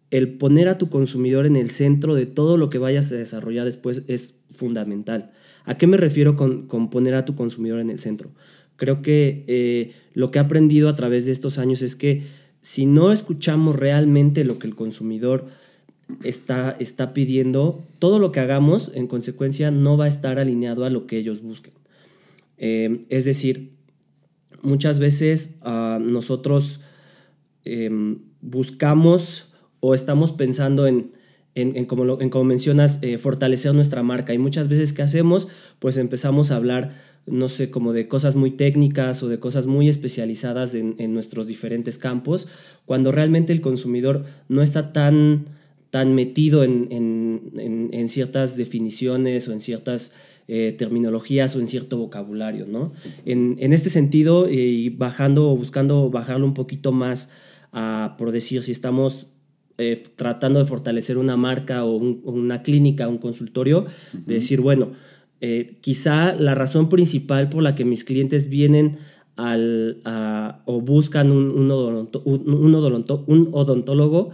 El 0.09 0.37
poner 0.37 0.69
a 0.69 0.77
tu 0.77 0.87
consumidor 0.89 1.45
en 1.45 1.57
el 1.57 1.71
centro 1.71 2.15
de 2.15 2.25
todo 2.25 2.55
lo 2.55 2.69
que 2.69 2.77
vayas 2.77 3.11
a 3.11 3.15
desarrollar 3.15 3.65
después 3.65 4.03
es 4.07 4.45
fundamental. 4.51 5.31
¿A 5.65 5.77
qué 5.77 5.85
me 5.85 5.97
refiero 5.97 6.37
con, 6.37 6.65
con 6.67 6.89
poner 6.89 7.15
a 7.15 7.25
tu 7.25 7.35
consumidor 7.35 7.81
en 7.81 7.89
el 7.89 7.99
centro? 7.99 8.31
Creo 8.77 9.01
que 9.01 9.43
eh, 9.47 9.95
lo 10.13 10.31
que 10.31 10.39
he 10.39 10.41
aprendido 10.41 10.87
a 10.87 10.95
través 10.95 11.25
de 11.25 11.33
estos 11.33 11.57
años 11.57 11.81
es 11.81 11.97
que 11.97 12.23
si 12.61 12.85
no 12.85 13.11
escuchamos 13.11 13.75
realmente 13.75 14.45
lo 14.45 14.59
que 14.59 14.67
el 14.67 14.75
consumidor 14.75 15.47
está, 16.23 16.75
está 16.79 17.13
pidiendo, 17.13 17.83
todo 17.99 18.19
lo 18.19 18.31
que 18.31 18.39
hagamos 18.39 18.91
en 18.95 19.07
consecuencia 19.07 19.71
no 19.71 19.97
va 19.97 20.05
a 20.05 20.09
estar 20.09 20.39
alineado 20.39 20.85
a 20.85 20.89
lo 20.89 21.07
que 21.07 21.17
ellos 21.17 21.41
busquen. 21.41 21.73
Eh, 22.57 23.05
es 23.09 23.25
decir, 23.25 23.71
muchas 24.61 24.99
veces 24.99 25.59
ah, 25.61 25.99
nosotros 26.01 26.81
em, 27.65 28.19
buscamos 28.41 29.53
o 29.79 29.93
estamos 29.93 30.33
pensando 30.33 30.87
en, 30.87 31.11
en, 31.55 31.85
como, 31.85 32.19
en 32.19 32.29
como, 32.29 32.43
mencionas, 32.43 32.99
eh, 33.01 33.17
fortalecer 33.17 33.73
nuestra 33.73 34.03
marca. 34.03 34.33
Y 34.33 34.37
muchas 34.37 34.67
veces, 34.67 34.93
¿qué 34.93 35.01
hacemos? 35.01 35.47
Pues 35.79 35.97
empezamos 35.97 36.51
a 36.51 36.55
hablar, 36.55 36.95
no 37.25 37.49
sé, 37.49 37.69
como 37.69 37.93
de 37.93 38.07
cosas 38.07 38.35
muy 38.35 38.51
técnicas 38.51 39.21
o 39.23 39.27
de 39.27 39.39
cosas 39.39 39.67
muy 39.67 39.89
especializadas 39.89 40.73
en, 40.73 40.95
en 40.97 41.13
nuestros 41.13 41.47
diferentes 41.47 41.97
campos, 41.97 42.47
cuando 42.85 43.11
realmente 43.11 43.53
el 43.53 43.61
consumidor 43.61 44.25
no 44.49 44.61
está 44.61 44.93
tan 44.93 45.56
tan 45.89 46.13
metido 46.13 46.63
en, 46.63 46.87
en, 46.91 48.09
ciertas 48.09 48.57
definiciones 48.57 49.47
o 49.47 49.53
en 49.53 49.61
ciertas 49.61 50.13
eh, 50.47 50.75
terminologías 50.77 51.55
o 51.55 51.59
en 51.59 51.67
cierto 51.67 51.97
vocabulario, 51.97 52.65
¿no? 52.65 52.93
En, 53.25 53.73
este 53.73 53.89
sentido, 53.89 54.47
eh, 54.47 54.53
y 54.55 54.89
bajando 54.89 55.49
o 55.49 55.57
buscando 55.57 56.09
bajarlo 56.09 56.45
un 56.45 56.53
poquito 56.53 56.91
más, 56.91 57.33
a, 57.71 58.15
por 58.17 58.31
decir, 58.31 58.63
si 58.63 58.71
estamos 58.71 59.33
eh, 59.77 60.03
tratando 60.15 60.59
de 60.59 60.65
fortalecer 60.65 61.17
una 61.17 61.37
marca 61.37 61.85
o 61.85 61.95
una 61.97 62.63
clínica, 62.63 63.07
un 63.07 63.17
consultorio, 63.17 63.85
de 64.13 64.35
decir, 64.35 64.61
bueno, 64.61 64.91
quizá 65.81 66.33
la 66.33 66.55
razón 66.55 66.89
principal 66.89 67.49
por 67.49 67.61
la 67.61 67.75
que 67.75 67.85
mis 67.85 68.03
clientes 68.03 68.49
vienen 68.49 68.97
al, 69.35 70.01
o 70.65 70.81
buscan 70.81 71.31
un, 71.31 71.51
un, 71.51 71.71
un, 72.25 72.75
odontólogo 73.53 74.31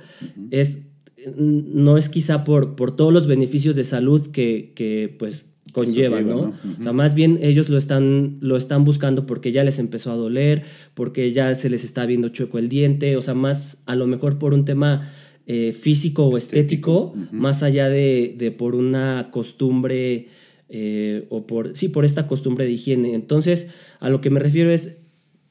es 0.50 0.93
no 1.36 1.98
es 1.98 2.10
quizá 2.10 2.44
por, 2.44 2.76
por 2.76 2.96
todos 2.96 3.14
los 3.14 3.28
beneficios 3.28 3.76
de 3.76 3.84
salud 3.84 4.32
que, 4.32 5.16
pues 5.20 5.54
conllevan, 5.72 6.28
¿no? 6.28 6.54
O 6.80 6.84
sea, 6.84 6.94
más 6.94 7.16
bien 7.16 7.40
ellos 7.42 7.70
lo 7.70 7.78
están, 7.78 8.38
lo 8.42 8.58
están 8.58 8.84
buscando 8.84 9.26
porque 9.26 9.52
ya 9.52 9.64
les 9.64 9.80
empezó 9.80 10.12
a 10.12 10.16
doler, 10.16 10.64
porque 10.94 11.32
ya 11.32 11.56
se 11.56 11.70
les 11.70 11.84
está 11.84 12.06
viendo 12.06 12.30
chueco 12.30 12.60
el 12.60 12.70
diente, 12.70 13.18
o 13.18 13.22
sea, 13.22 13.34
más 13.34 13.84
a 13.88 13.96
lo 13.96 14.06
mejor 14.06 14.38
por 14.38 14.54
un 14.54 14.66
tema 14.66 15.12
eh, 15.48 15.72
físico 15.72 16.26
o 16.28 16.38
estético, 16.38 17.16
más 17.32 17.64
allá 17.64 17.90
de, 17.90 18.56
por 18.58 18.76
una 18.76 19.30
costumbre 19.32 20.28
eh, 20.70 21.26
o 21.30 21.48
por, 21.48 21.76
sí, 21.76 21.90
por 21.90 22.06
esta 22.06 22.28
costumbre 22.28 22.66
de 22.66 22.72
higiene. 22.72 23.16
Entonces, 23.16 23.74
a 24.00 24.10
lo 24.10 24.22
que 24.22 24.30
me 24.30 24.40
refiero 24.40 24.70
es, 24.70 25.00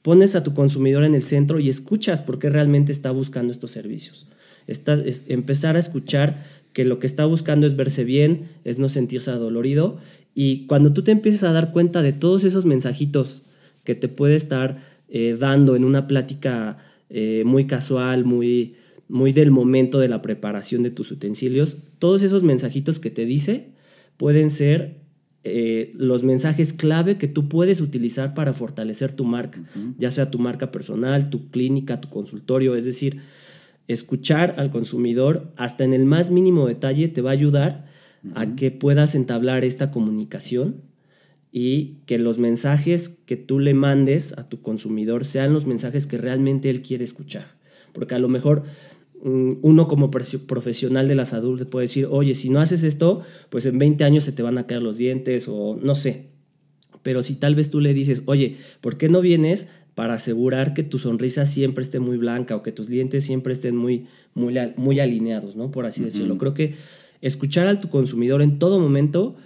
pones 0.03 0.37
a 0.37 0.45
tu 0.45 0.55
consumidor 0.55 1.05
en 1.05 1.15
el 1.15 1.25
centro 1.25 1.59
y 1.59 1.69
escuchas 1.69 2.23
por 2.23 2.39
qué 2.39 2.49
realmente 2.49 2.93
está 2.93 3.11
buscando 3.11 3.53
estos 3.53 3.73
servicios 3.73 4.27
es 4.67 5.29
empezar 5.29 5.77
a 5.77 5.79
escuchar 5.79 6.45
que 6.73 6.85
lo 6.85 6.99
que 6.99 7.07
está 7.07 7.25
buscando 7.25 7.67
es 7.67 7.77
verse 7.77 8.05
bien, 8.05 8.49
es 8.65 8.79
no 8.79 8.89
sentirse 8.89 9.31
adolorido. 9.31 9.99
Y 10.35 10.67
cuando 10.67 10.93
tú 10.93 11.03
te 11.03 11.11
empiezas 11.11 11.45
a 11.45 11.53
dar 11.53 11.73
cuenta 11.73 12.03
de 12.03 12.13
todos 12.13 12.45
esos 12.45 12.65
mensajitos 12.65 13.43
que 13.85 13.95
te 13.95 14.09
puede 14.09 14.37
estar 14.37 14.83
eh, 15.09 15.37
dando 15.39 15.77
en 15.77 15.85
una 15.85 16.07
plática 16.07 16.79
eh, 17.11 17.43
muy 17.45 17.67
casual, 17.67 18.25
muy, 18.25 18.77
muy 19.09 19.33
del 19.33 19.51
momento 19.51 19.99
de 19.99 20.09
la 20.09 20.23
preparación 20.23 20.83
de 20.83 20.91
tus 20.91 21.11
utensilios, 21.11 21.83
todos 21.99 22.23
esos 22.23 22.43
mensajitos 22.43 22.99
que 22.99 23.11
te 23.11 23.27
dice 23.27 23.73
pueden 24.17 24.49
ser 24.49 25.03
eh, 25.45 25.93
los 25.97 26.23
mensajes 26.23 26.73
clave 26.73 27.19
que 27.19 27.29
tú 27.29 27.49
puedes 27.49 27.81
utilizar 27.81 28.33
para 28.33 28.53
fortalecer 28.53 29.13
tu 29.13 29.25
marca, 29.25 29.63
ya 29.99 30.11
sea 30.11 30.31
tu 30.31 30.39
marca 30.39 30.71
personal, 30.71 31.31
tu 31.31 31.51
clínica, 31.51 32.01
tu 32.01 32.09
consultorio, 32.09 32.77
es 32.77 32.85
decir, 32.85 33.21
escuchar 33.89 34.55
al 34.59 34.71
consumidor 34.71 35.53
hasta 35.57 35.85
en 35.85 35.95
el 35.95 36.05
más 36.05 36.31
mínimo 36.31 36.67
detalle 36.67 37.09
te 37.09 37.21
va 37.21 37.31
a 37.31 37.35
ayudar 37.35 37.87
a 38.35 38.55
que 38.55 38.71
puedas 38.71 39.15
entablar 39.15 39.65
esta 39.65 39.91
comunicación 39.91 40.83
y 41.51 41.99
que 42.07 42.19
los 42.19 42.39
mensajes 42.39 43.09
que 43.09 43.37
tú 43.37 43.59
le 43.59 43.75
mandes 43.75 44.39
a 44.39 44.49
tu 44.49 44.63
consumidor 44.63 45.27
sean 45.27 45.53
los 45.53 45.67
mensajes 45.67 46.07
que 46.07 46.17
realmente 46.17 46.71
él 46.71 46.83
quiere 46.83 47.05
escuchar. 47.05 47.59
Porque 47.93 48.15
a 48.15 48.19
lo 48.19 48.29
mejor 48.29 48.63
mm, 49.23 49.55
uno 49.61 49.87
como 49.87 50.11
profesional 50.11 51.09
de 51.09 51.15
la 51.15 51.27
salud 51.27 51.67
puede 51.67 51.85
decir, 51.85 52.07
oye, 52.11 52.35
si 52.35 52.49
no 52.49 52.61
haces 52.61 52.85
esto, 52.85 53.21
pues 53.51 53.67
en 53.67 53.79
20 53.79 54.03
años 54.05 54.25
se 54.25 54.33
te 54.33 54.43
van 54.43 54.57
a 54.57 54.67
caer 54.67 54.83
los 54.83 54.97
dientes 54.97 55.47
o 55.47 55.79
no 55.83 55.95
sé. 55.95 56.31
Pero 57.03 57.23
si 57.23 57.35
tal 57.35 57.55
vez 57.55 57.69
tú 57.69 57.81
le 57.81 57.93
dices, 57.93 58.23
oye, 58.27 58.57
¿por 58.81 58.97
qué 58.97 59.09
no 59.09 59.21
vienes 59.21 59.69
para 59.95 60.15
asegurar 60.15 60.75
que 60.75 60.83
tu 60.83 60.99
sonrisa 60.99 61.47
siempre 61.47 61.83
esté 61.83 62.01
muy 62.01 62.17
blanca 62.17 62.57
o 62.57 62.63
que 62.63 62.73
tus 62.73 62.89
dientes 62.89 63.25
siempre 63.25 63.53
estén 63.53 63.77
muy, 63.77 64.07
muy, 64.35 64.55
muy 64.77 65.01
alineados, 65.01 65.57
¿no? 65.57 65.71
Por 65.71 65.87
así 65.87 66.03
decirlo. 66.03 66.39
Creo 66.39 66.55
que 66.55 66.75
escuchar 67.21 67.67
a 67.67 67.79
tu 67.79 67.91
consumidor 67.91 68.43
en 68.43 68.59
todo 68.59 68.81
momento, 68.81 69.37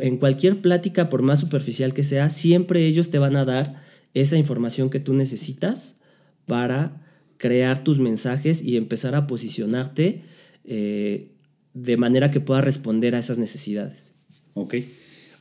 en 0.00 0.16
cualquier 0.16 0.60
plática, 0.60 1.08
por 1.08 1.22
más 1.22 1.40
superficial 1.40 1.94
que 1.94 2.02
sea, 2.02 2.30
siempre 2.30 2.84
ellos 2.86 3.10
te 3.10 3.18
van 3.18 3.36
a 3.36 3.44
dar 3.44 3.82
esa 4.14 4.36
información 4.36 4.90
que 4.90 5.00
tú 5.00 5.14
necesitas 5.14 6.02
para 6.46 7.04
crear 7.36 7.84
tus 7.84 8.00
mensajes 8.00 8.62
y 8.62 8.76
empezar 8.76 9.14
a 9.14 9.26
posicionarte 9.26 10.24
eh, 10.64 11.32
de 11.74 11.96
manera 11.96 12.30
que 12.30 12.40
pueda 12.40 12.60
responder 12.60 13.14
a 13.14 13.20
esas 13.20 13.38
necesidades. 13.38 14.14
Ok. 14.54 14.74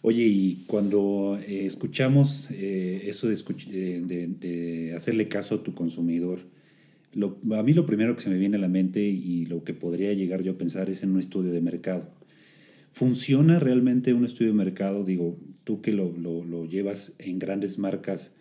Oye, 0.09 0.23
y 0.23 0.63
cuando 0.67 1.37
eh, 1.45 1.65
escuchamos 1.65 2.47
eh, 2.51 3.01
eso 3.07 3.27
de, 3.27 4.93
hacerle 4.95 5.27
caso 5.27 5.55
a 5.55 5.63
tu 5.63 5.73
consumidor, 5.73 6.39
lo, 7.11 7.37
a 7.51 7.61
mí 7.61 7.73
lo 7.73 7.85
primero 7.85 8.15
que 8.15 8.21
se 8.21 8.29
me 8.29 8.37
viene 8.37 8.55
a 8.55 8.61
la 8.61 8.69
mente 8.69 9.01
y 9.01 9.47
lo 9.47 9.65
que 9.65 9.73
podría 9.73 10.13
llegar 10.13 10.43
yo 10.43 10.53
a 10.53 10.57
pensar 10.57 10.89
es 10.89 11.03
en 11.03 11.11
un 11.11 11.19
estudio 11.19 11.51
de 11.51 11.59
mercado. 11.59 12.09
¿Funciona 12.93 13.59
realmente 13.59 14.13
un 14.13 14.23
estudio 14.23 14.51
de 14.51 14.57
mercado? 14.57 15.03
Digo, 15.03 15.37
tú 15.65 15.81
que 15.81 15.91
lo, 15.91 16.13
lo 16.17 16.63
llevas 16.63 17.13
en 17.19 17.37
grandes 17.37 17.77
marcas, 17.77 18.31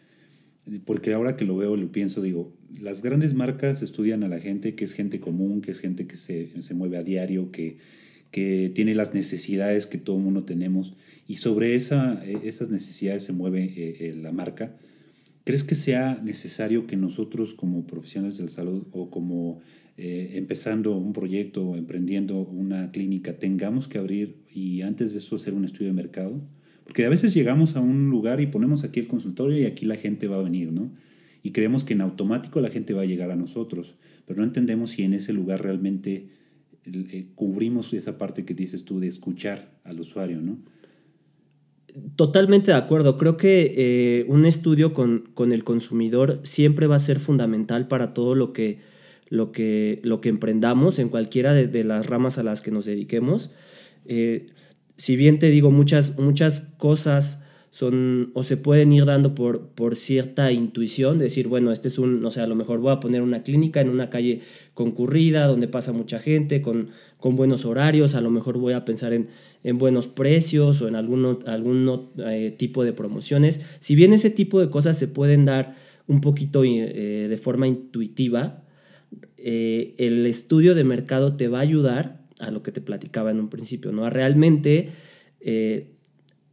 porque 0.84 1.14
ahora 1.14 1.36
que 1.36 1.44
lo 1.44 1.56
veo, 1.56 1.76
lo 1.76 1.90
pienso, 1.90 2.22
digo, 2.22 2.52
las 2.80 3.02
grandes 3.02 3.34
marcas 3.34 3.82
estudian 3.82 4.22
a 4.22 4.28
la 4.28 4.38
gente 4.38 4.76
que 4.76 4.84
es 4.84 4.92
gente 4.92 5.18
común, 5.18 5.62
que 5.62 5.72
es 5.72 5.80
gente 5.80 6.06
que 6.06 6.14
se, 6.14 6.62
se 6.62 6.74
mueve 6.74 6.96
a 6.96 7.02
diario, 7.02 7.50
que, 7.50 7.78
que 8.30 8.70
tiene 8.72 8.94
las 8.94 9.14
necesidades 9.14 9.88
que 9.88 9.98
todo 9.98 10.18
mundo 10.18 10.44
tenemos 10.44 10.92
y 11.28 11.36
sobre 11.36 11.74
esa, 11.74 12.24
e, 12.24 12.48
esas 12.48 12.70
necesidades 12.70 13.24
se 13.24 13.32
mueve 13.32 13.64
eh, 13.64 13.96
eh, 14.00 14.14
la 14.16 14.32
marca. 14.32 14.76
¿Crees 15.44 15.64
que 15.64 15.74
sea 15.74 16.20
necesario 16.22 16.86
que 16.86 16.96
nosotros 16.96 17.54
como 17.54 17.86
profesionales 17.86 18.38
de 18.38 18.44
la 18.44 18.50
salud 18.50 18.86
o 18.92 19.10
como 19.10 19.60
eh, 19.96 20.32
empezando 20.34 20.96
un 20.96 21.12
proyecto 21.12 21.68
o 21.68 21.76
emprendiendo 21.76 22.40
una 22.40 22.90
clínica 22.90 23.38
tengamos 23.38 23.88
que 23.88 23.98
abrir 23.98 24.36
y 24.52 24.82
antes 24.82 25.12
de 25.12 25.20
eso 25.20 25.36
hacer 25.36 25.54
un 25.54 25.64
estudio 25.64 25.88
de 25.88 25.94
mercado? 25.94 26.40
Porque 26.84 27.04
a 27.04 27.08
veces 27.08 27.34
llegamos 27.34 27.74
a 27.74 27.80
un 27.80 28.10
lugar 28.10 28.40
y 28.40 28.46
ponemos 28.46 28.84
aquí 28.84 29.00
el 29.00 29.08
consultorio 29.08 29.58
y 29.58 29.64
aquí 29.64 29.86
la 29.86 29.96
gente 29.96 30.28
va 30.28 30.36
a 30.36 30.42
venir, 30.42 30.72
¿no? 30.72 30.92
Y 31.42 31.50
creemos 31.50 31.84
que 31.84 31.94
en 31.94 32.00
automático 32.00 32.60
la 32.60 32.70
gente 32.70 32.92
va 32.92 33.02
a 33.02 33.06
llegar 33.06 33.30
a 33.30 33.36
nosotros, 33.36 33.96
pero 34.24 34.38
no 34.38 34.44
entendemos 34.44 34.90
si 34.90 35.02
en 35.02 35.14
ese 35.14 35.32
lugar 35.32 35.62
realmente 35.62 36.28
cubrimos 37.34 37.92
esa 37.92 38.18
parte 38.18 38.44
que 38.44 38.54
dices 38.54 38.84
tú 38.84 39.00
de 39.00 39.08
escuchar 39.08 39.80
al 39.82 39.98
usuario, 39.98 40.40
¿no? 40.40 40.58
Totalmente 42.14 42.72
de 42.72 42.76
acuerdo. 42.76 43.16
Creo 43.16 43.36
que 43.38 43.74
eh, 43.76 44.26
un 44.28 44.44
estudio 44.44 44.92
con, 44.92 45.30
con, 45.32 45.52
el 45.52 45.64
consumidor 45.64 46.40
siempre 46.42 46.86
va 46.86 46.96
a 46.96 47.00
ser 47.00 47.18
fundamental 47.18 47.88
para 47.88 48.12
todo 48.12 48.34
lo 48.34 48.52
que, 48.52 48.80
lo 49.30 49.50
que, 49.50 50.00
lo 50.02 50.20
que 50.20 50.28
emprendamos 50.28 50.98
en 50.98 51.08
cualquiera 51.08 51.54
de, 51.54 51.84
las 51.84 52.04
ramas 52.04 52.36
a 52.36 52.42
las 52.42 52.60
que 52.60 52.70
nos 52.70 52.84
dediquemos. 52.84 53.52
Eh, 54.04 54.48
si 54.98 55.16
bien 55.16 55.38
te 55.38 55.48
digo, 55.48 55.70
muchas, 55.70 56.18
muchas 56.18 56.74
cosas 56.76 57.46
son 57.70 58.30
o 58.32 58.42
se 58.42 58.56
pueden 58.56 58.90
ir 58.92 59.04
dando 59.04 59.34
por, 59.34 59.68
por 59.68 59.96
cierta 59.96 60.50
intuición, 60.50 61.18
decir, 61.18 61.48
bueno, 61.48 61.72
este 61.72 61.88
es 61.88 61.98
un, 61.98 62.24
o 62.24 62.30
sea, 62.30 62.44
a 62.44 62.46
lo 62.46 62.54
mejor 62.54 62.80
voy 62.80 62.92
a 62.92 63.00
poner 63.00 63.20
una 63.20 63.42
clínica 63.42 63.80
en 63.82 63.90
una 63.90 64.08
calle 64.08 64.40
concurrida, 64.72 65.46
donde 65.46 65.68
pasa 65.68 65.92
mucha 65.92 66.18
gente, 66.18 66.62
con, 66.62 66.88
con 67.18 67.36
buenos 67.36 67.66
horarios, 67.66 68.14
a 68.14 68.22
lo 68.22 68.30
mejor 68.30 68.56
voy 68.56 68.72
a 68.72 68.86
pensar 68.86 69.12
en, 69.12 69.28
en 69.66 69.78
buenos 69.78 70.06
precios 70.06 70.80
o 70.80 70.88
en 70.88 70.94
algún, 70.94 72.10
eh, 72.18 72.54
tipo 72.56 72.84
de 72.84 72.92
promociones. 72.92 73.60
Si 73.80 73.94
bien 73.94 74.12
ese 74.12 74.30
tipo 74.30 74.60
de 74.60 74.70
cosas 74.70 74.98
se 74.98 75.08
pueden 75.08 75.44
dar 75.44 75.74
un 76.06 76.20
poquito 76.20 76.62
eh, 76.64 77.26
de 77.28 77.36
forma 77.36 77.66
intuitiva, 77.66 78.62
eh, 79.36 79.94
el 79.98 80.26
estudio 80.26 80.74
de 80.74 80.84
mercado 80.84 81.36
te 81.36 81.48
va 81.48 81.58
a 81.58 81.62
ayudar 81.62 82.20
a 82.40 82.50
lo 82.50 82.62
que 82.62 82.72
te 82.72 82.80
platicaba 82.80 83.30
en 83.30 83.40
un 83.40 83.48
principio, 83.48 83.92
¿no? 83.92 84.04
A 84.04 84.10
realmente 84.10 84.90
eh, 85.40 85.92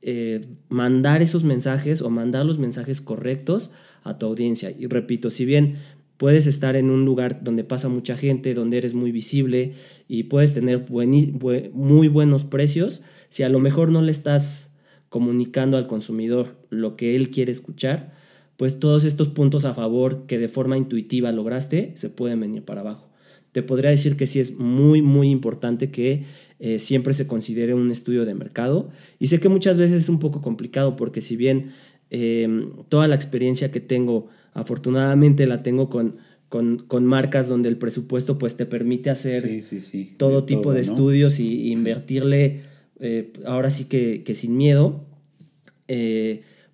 eh, 0.02 0.46
mandar 0.70 1.22
esos 1.22 1.44
mensajes 1.44 2.02
o 2.02 2.10
mandar 2.10 2.46
los 2.46 2.60
mensajes 2.60 3.02
correctos 3.02 3.72
a 4.04 4.18
tu 4.18 4.26
audiencia. 4.26 4.72
Y 4.78 4.88
repito, 4.88 5.30
si 5.30 5.46
bien 5.46 5.78
puedes 6.24 6.48
estar 6.48 6.78
en 6.78 6.90
un 6.90 7.04
lugar 7.04 7.44
donde 7.44 7.66
pasa 7.66 7.90
mucha 7.90 8.16
gente, 8.16 8.54
donde 8.54 8.78
eres 8.78 8.94
muy 8.94 9.12
visible 9.12 9.74
y 10.08 10.24
puedes 10.24 10.54
tener 10.54 10.86
muy 10.90 12.08
buenos 12.08 12.46
precios, 12.46 13.02
si 13.28 13.44
a 13.44 13.50
lo 13.50 13.60
mejor 13.60 13.92
no 13.92 14.02
le 14.02 14.14
estás 14.14 14.80
comunicando 15.10 15.76
al 15.76 15.86
consumidor 15.86 16.56
lo 16.70 16.96
que 16.96 17.18
él 17.18 17.30
quiere 17.30 17.52
escuchar, 17.52 18.14
pues 18.56 18.80
todos 18.80 19.04
estos 19.04 19.28
puntos 19.28 19.66
a 19.66 19.74
favor 19.74 20.26
que 20.26 20.40
de 20.40 20.48
forma 20.48 20.78
intuitiva 20.78 21.30
lograste 21.34 21.92
se 21.98 22.10
pueden 22.10 22.40
venir 22.40 22.64
para 22.64 22.80
abajo. 22.80 23.10
Te 23.52 23.62
podría 23.62 23.90
decir 23.90 24.16
que 24.16 24.26
sí 24.26 24.40
es 24.40 24.58
muy, 24.58 25.02
muy 25.02 25.30
importante 25.30 25.92
que 25.92 26.24
eh, 26.60 26.80
siempre 26.80 27.14
se 27.14 27.28
considere 27.28 27.74
un 27.74 27.92
estudio 27.92 28.24
de 28.24 28.34
mercado. 28.34 28.92
Y 29.20 29.28
sé 29.28 29.42
que 29.42 29.50
muchas 29.50 29.78
veces 29.78 30.04
es 30.04 30.08
un 30.08 30.20
poco 30.20 30.42
complicado 30.42 30.96
porque 30.96 31.20
si 31.20 31.36
bien 31.36 31.74
eh, 32.12 32.48
toda 32.88 33.10
la 33.10 33.16
experiencia 33.16 33.74
que 33.74 33.82
tengo, 33.82 34.30
afortunadamente 34.54 35.46
la 35.46 35.64
tengo 35.64 35.90
con, 35.90 36.18
con, 36.50 37.06
marcas 37.06 37.48
donde 37.48 37.70
el 37.70 37.78
presupuesto 37.78 38.38
pues 38.38 38.56
te 38.56 38.66
permite 38.66 39.10
hacer 39.10 39.64
todo 40.18 40.44
tipo 40.44 40.74
de 40.74 40.82
estudios 40.82 41.40
y, 41.40 41.72
invertirle 41.72 42.62
eh, 43.00 43.34
ahora 43.46 43.72
sí 43.72 43.86
que, 43.86 44.24
que 44.24 44.36
sin 44.36 44.56
miedo 44.56 45.06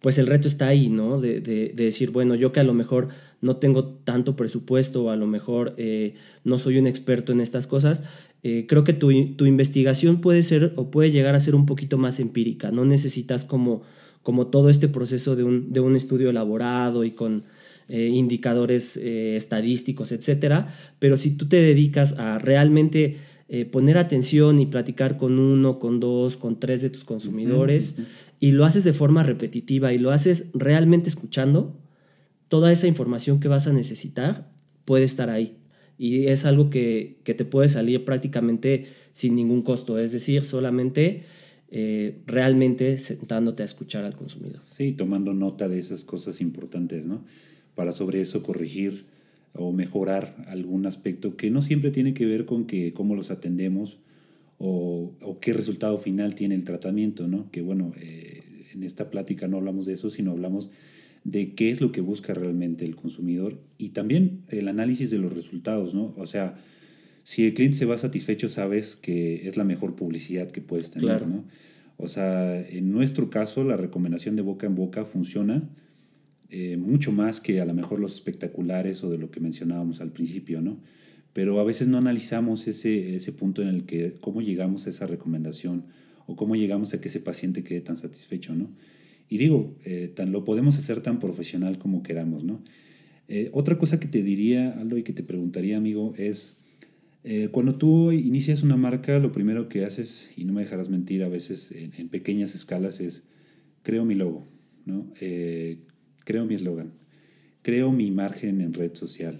pues 0.01 0.17
el 0.17 0.27
reto 0.27 0.47
está 0.47 0.67
ahí, 0.67 0.89
¿no? 0.89 1.19
De, 1.19 1.41
decir, 1.75 2.11
bueno, 2.11 2.35
yo 2.35 2.51
que 2.51 2.59
a 2.59 2.63
lo 2.63 2.73
mejor 2.73 3.09
no 3.41 3.57
tengo 3.57 3.85
tanto 3.85 4.35
presupuesto 4.35 5.05
o 5.05 5.09
a 5.09 5.15
lo 5.15 5.27
mejor 5.27 5.73
eh, 5.77 6.15
no 6.43 6.57
soy 6.57 6.77
un 6.77 6.87
experto 6.87 7.31
en 7.31 7.41
estas 7.41 7.67
cosas, 7.67 8.03
eh, 8.43 8.65
creo 8.67 8.83
que 8.83 8.93
tu, 8.93 9.11
investigación 9.11 10.21
puede 10.21 10.43
ser 10.43 10.73
o 10.75 10.89
puede 10.89 11.11
llegar 11.11 11.35
a 11.35 11.39
ser 11.39 11.55
un 11.55 11.65
poquito 11.65 11.97
más 11.97 12.19
empírica, 12.19 12.71
no 12.71 12.85
necesitas 12.85 13.45
como, 13.45 13.81
como 14.23 14.47
todo 14.47 14.69
este 14.69 14.87
proceso 14.87 15.35
de 15.35 15.43
un, 15.43 15.95
estudio 15.95 16.29
elaborado 16.29 17.03
y 17.03 17.11
con 17.11 17.43
eh, 17.89 18.07
indicadores 18.13 18.97
estadísticos, 18.97 20.11
etcétera, 20.11 20.73
pero 20.99 21.17
si 21.17 21.31
tú 21.31 21.47
te 21.47 21.57
dedicas 21.57 22.17
a 22.19 22.39
realmente 22.39 23.17
poner 23.71 23.97
atención 23.97 24.59
y 24.59 24.67
platicar 24.67 25.17
con 25.17 25.39
uno, 25.39 25.79
con 25.79 25.99
dos, 25.99 26.37
con 26.37 26.59
tres 26.59 26.83
de 26.83 26.91
tus 26.91 27.03
consumidores, 27.03 27.97
y 28.39 28.51
lo 28.51 28.65
haces 28.65 28.83
de 28.83 28.93
forma 28.93 29.23
repetitiva 29.23 29.91
y 29.91 29.97
lo 29.97 30.11
haces 30.11 30.51
realmente 30.53 31.09
escuchando, 31.09 31.79
toda 32.47 32.71
esa 32.71 32.87
información 32.87 33.39
que 33.39 33.47
vas 33.47 33.67
a 33.67 33.73
necesitar 33.73 34.51
puede 34.85 35.05
estar 35.05 35.29
ahí. 35.29 35.57
Y 35.97 36.27
es 36.27 36.45
algo 36.45 36.69
que, 36.69 37.21
te 37.23 37.45
puede 37.45 37.69
salir 37.69 38.05
prácticamente 38.05 38.87
sin 39.13 39.35
ningún 39.35 39.61
costo, 39.61 39.99
es 39.99 40.11
decir, 40.13 40.45
solamente 40.45 41.23
eh, 41.69 42.21
realmente 42.25 42.97
sentándote 42.97 43.63
a 43.63 43.65
escuchar 43.65 44.05
al 44.05 44.15
consumidor. 44.15 44.61
Sí, 44.75 44.93
tomando 44.93 45.33
nota 45.33 45.67
de 45.67 45.79
esas 45.79 46.05
cosas 46.05 46.39
importantes, 46.41 47.05
¿no? 47.05 47.25
Para 47.75 47.91
sobre 47.91 48.21
eso 48.21 48.43
corregir 48.43 49.05
o 49.53 49.71
mejorar 49.71 50.35
algún 50.47 50.85
aspecto 50.85 51.35
que 51.35 51.49
no 51.49 51.61
siempre 51.61 51.91
tiene 51.91 52.13
que 52.13 52.25
ver 52.25 52.45
con 52.45 52.65
que 52.65 52.93
cómo 52.93 53.15
los 53.15 53.31
atendemos, 53.31 53.97
o, 54.59 55.37
qué 55.41 55.53
resultado 55.53 55.97
final 55.97 56.35
tiene 56.35 56.55
el 56.55 56.65
tratamiento, 56.65 57.27
¿no? 57.27 57.49
Que 57.49 57.61
bueno, 57.61 57.93
eh, 57.97 58.43
en 58.73 58.83
esta 58.83 59.09
plática 59.09 59.47
no 59.47 59.57
hablamos 59.57 59.85
de 59.85 59.93
eso, 59.93 60.09
sino 60.09 60.31
hablamos 60.31 60.69
de 61.23 61.53
qué 61.53 61.69
es 61.69 61.81
lo 61.81 61.91
que 61.91 62.01
busca 62.01 62.33
realmente 62.33 62.85
el 62.85 62.95
consumidor 62.95 63.59
y 63.77 63.89
también 63.89 64.41
el 64.49 64.67
análisis 64.67 65.11
de 65.11 65.17
los 65.17 65.33
resultados, 65.33 65.93
¿no? 65.93 66.13
O 66.17 66.25
sea, 66.25 66.57
si 67.23 67.45
el 67.45 67.53
cliente 67.53 67.77
se 67.77 67.85
va 67.85 67.97
satisfecho, 67.97 68.49
sabes 68.49 68.95
que 68.95 69.47
es 69.47 69.55
la 69.55 69.63
mejor 69.63 69.95
publicidad 69.95 70.51
que 70.51 70.61
puedes 70.61 70.91
tener, 70.91 71.27
¿no? 71.27 71.45
O 71.97 72.07
sea, 72.07 72.59
en 72.59 72.91
nuestro 72.91 73.29
caso, 73.29 73.63
la 73.63 73.77
recomendación 73.77 74.35
de 74.35 74.41
boca 74.41 74.67
en 74.67 74.75
boca 74.75 75.05
funciona 75.05 75.69
eh, 76.49 76.77
mucho 76.77 77.11
más 77.11 77.39
que 77.39 77.61
a 77.61 77.65
lo 77.65 77.73
mejor 77.73 77.99
los 77.99 78.13
espectaculares 78.13 79.03
o 79.03 79.09
de 79.09 79.17
lo 79.17 79.31
que 79.31 79.39
mencionábamos 79.39 80.01
al 80.01 80.11
principio, 80.11 80.61
¿no? 80.61 80.79
pero 81.33 81.59
a 81.59 81.63
veces 81.63 81.87
no 81.87 81.97
analizamos 81.97 82.67
ese, 82.67 83.15
ese 83.15 83.31
punto 83.31 83.61
en 83.61 83.69
el 83.69 83.85
que 83.85 84.15
cómo 84.19 84.41
llegamos 84.41 84.87
a 84.87 84.89
esa 84.89 85.07
recomendación 85.07 85.85
o 86.25 86.35
cómo 86.35 86.55
llegamos 86.55 86.93
a 86.93 87.01
que 87.01 87.07
ese 87.07 87.19
paciente 87.19 87.63
quede 87.63 87.81
tan 87.81 87.97
satisfecho, 87.97 88.55
¿no? 88.55 88.69
Y 89.29 89.37
digo, 89.37 89.75
eh, 89.85 90.11
tan, 90.13 90.31
lo 90.31 90.43
podemos 90.43 90.77
hacer 90.77 91.01
tan 91.01 91.19
profesional 91.19 91.77
como 91.77 92.01
queramos, 92.01 92.43
¿no? 92.43 92.63
Eh, 93.27 93.49
otra 93.53 93.77
cosa 93.77 93.99
que 93.99 94.07
te 94.07 94.23
diría, 94.23 94.71
Aldo, 94.79 94.97
y 94.97 95.03
que 95.03 95.13
te 95.13 95.21
preguntaría, 95.21 95.77
amigo, 95.77 96.13
es, 96.17 96.63
eh, 97.23 97.49
cuando 97.51 97.75
tú 97.75 98.11
inicias 98.11 98.63
una 98.63 98.75
marca, 98.75 99.19
lo 99.19 99.31
primero 99.31 99.69
que 99.69 99.85
haces, 99.85 100.31
y 100.35 100.45
no 100.45 100.53
me 100.53 100.61
dejarás 100.61 100.89
mentir, 100.89 101.23
a 101.23 101.29
veces 101.29 101.71
en, 101.71 101.93
en 101.95 102.09
pequeñas 102.09 102.55
escalas, 102.55 102.99
es, 103.01 103.23
creo 103.83 104.03
mi 104.03 104.15
logo, 104.15 104.47
¿no? 104.85 105.13
Creo 106.29 106.45
mi 106.45 106.53
eslogan, 106.53 106.91
creo 107.63 107.91
mi 107.91 108.11
margen 108.11 108.61
en 108.61 108.75
red 108.75 108.93
social, 108.93 109.39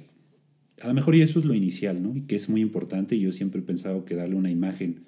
a 0.82 0.88
lo 0.88 0.96
mejor 0.96 1.14
y 1.14 1.22
eso 1.22 1.38
es 1.38 1.46
lo 1.46 1.54
inicial, 1.54 2.02
¿no? 2.02 2.16
Y 2.16 2.22
que 2.22 2.36
es 2.36 2.50
muy 2.50 2.62
importante. 2.62 3.20
Yo 3.20 3.32
siempre 3.32 3.62
he 3.62 3.64
pensado 3.64 4.06
que 4.06 4.16
darle 4.16 4.34
una 4.34 4.50
imagen 4.50 5.02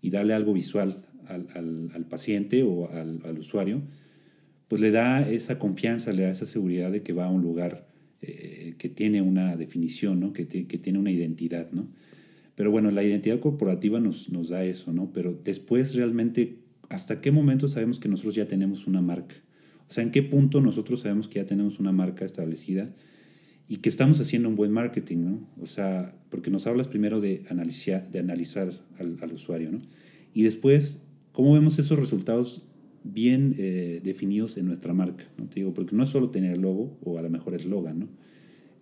y 0.00 0.10
darle 0.10 0.34
algo 0.34 0.52
visual 0.52 1.04
al, 1.26 2.06
paciente 2.08 2.62
o 2.62 2.88
al, 2.92 3.38
usuario, 3.40 3.82
pues 4.68 4.80
le 4.80 4.92
da 4.92 5.28
esa 5.28 5.58
confianza, 5.58 6.12
le 6.12 6.22
da 6.22 6.30
esa 6.30 6.46
seguridad 6.46 6.92
de 6.92 7.02
que 7.02 7.12
va 7.12 7.26
a 7.26 7.30
un 7.30 7.42
lugar 7.42 7.88
eh, 8.22 8.74
que 8.78 8.88
tiene 8.88 9.20
una 9.20 9.56
definición, 9.56 10.20
¿no? 10.20 10.32
Que, 10.32 10.46
que, 10.46 10.78
tiene 10.78 11.00
una 11.00 11.10
identidad, 11.10 11.72
¿no? 11.72 11.88
Pero 12.54 12.70
bueno, 12.70 12.92
la 12.92 13.02
identidad 13.02 13.40
corporativa 13.40 13.98
nos, 13.98 14.30
nos 14.30 14.50
da 14.50 14.64
eso, 14.64 14.92
¿no? 14.92 15.10
Pero 15.12 15.36
después 15.42 15.96
realmente, 15.96 16.58
¿hasta 16.88 17.20
qué 17.20 17.32
momento 17.32 17.66
sabemos 17.66 17.98
que 17.98 18.08
nosotros 18.08 18.36
ya 18.36 18.46
tenemos 18.46 18.86
una 18.86 19.00
marca? 19.00 19.34
O 19.88 19.92
sea, 19.92 20.02
¿en 20.02 20.10
qué 20.10 20.22
punto 20.22 20.60
nosotros 20.60 21.00
sabemos 21.00 21.28
que 21.28 21.36
ya 21.36 21.46
tenemos 21.46 21.78
una 21.78 21.92
marca 21.92 22.24
establecida? 22.24 22.90
y 23.68 23.78
que 23.78 23.88
estamos 23.88 24.20
haciendo 24.20 24.48
un 24.48 24.56
buen 24.56 24.70
marketing, 24.70 25.18
¿no? 25.18 25.48
O 25.60 25.66
sea, 25.66 26.14
porque 26.30 26.50
nos 26.50 26.66
hablas 26.66 26.86
primero 26.88 27.20
de 27.20 27.44
analizar, 27.48 28.10
de 28.10 28.20
analizar 28.20 28.70
al, 28.98 29.32
usuario, 29.32 29.72
¿no? 29.72 29.80
Y 30.32 30.44
después, 30.44 31.02
¿cómo 31.32 31.52
vemos 31.54 31.78
esos 31.78 31.98
resultados 31.98 32.62
bien 33.02 33.54
eh, 33.58 34.00
definidos 34.04 34.56
en 34.56 34.66
nuestra 34.66 34.94
marca? 34.94 35.24
¿no? 35.36 35.46
Te 35.46 35.56
digo, 35.56 35.74
porque 35.74 35.96
no 35.96 36.04
es 36.04 36.10
solo 36.10 36.30
tener 36.30 36.58
logo 36.58 36.96
o 37.02 37.18
a 37.18 37.22
lo 37.22 37.30
mejor 37.30 37.54
eslogan, 37.54 38.00
¿no? 38.00 38.08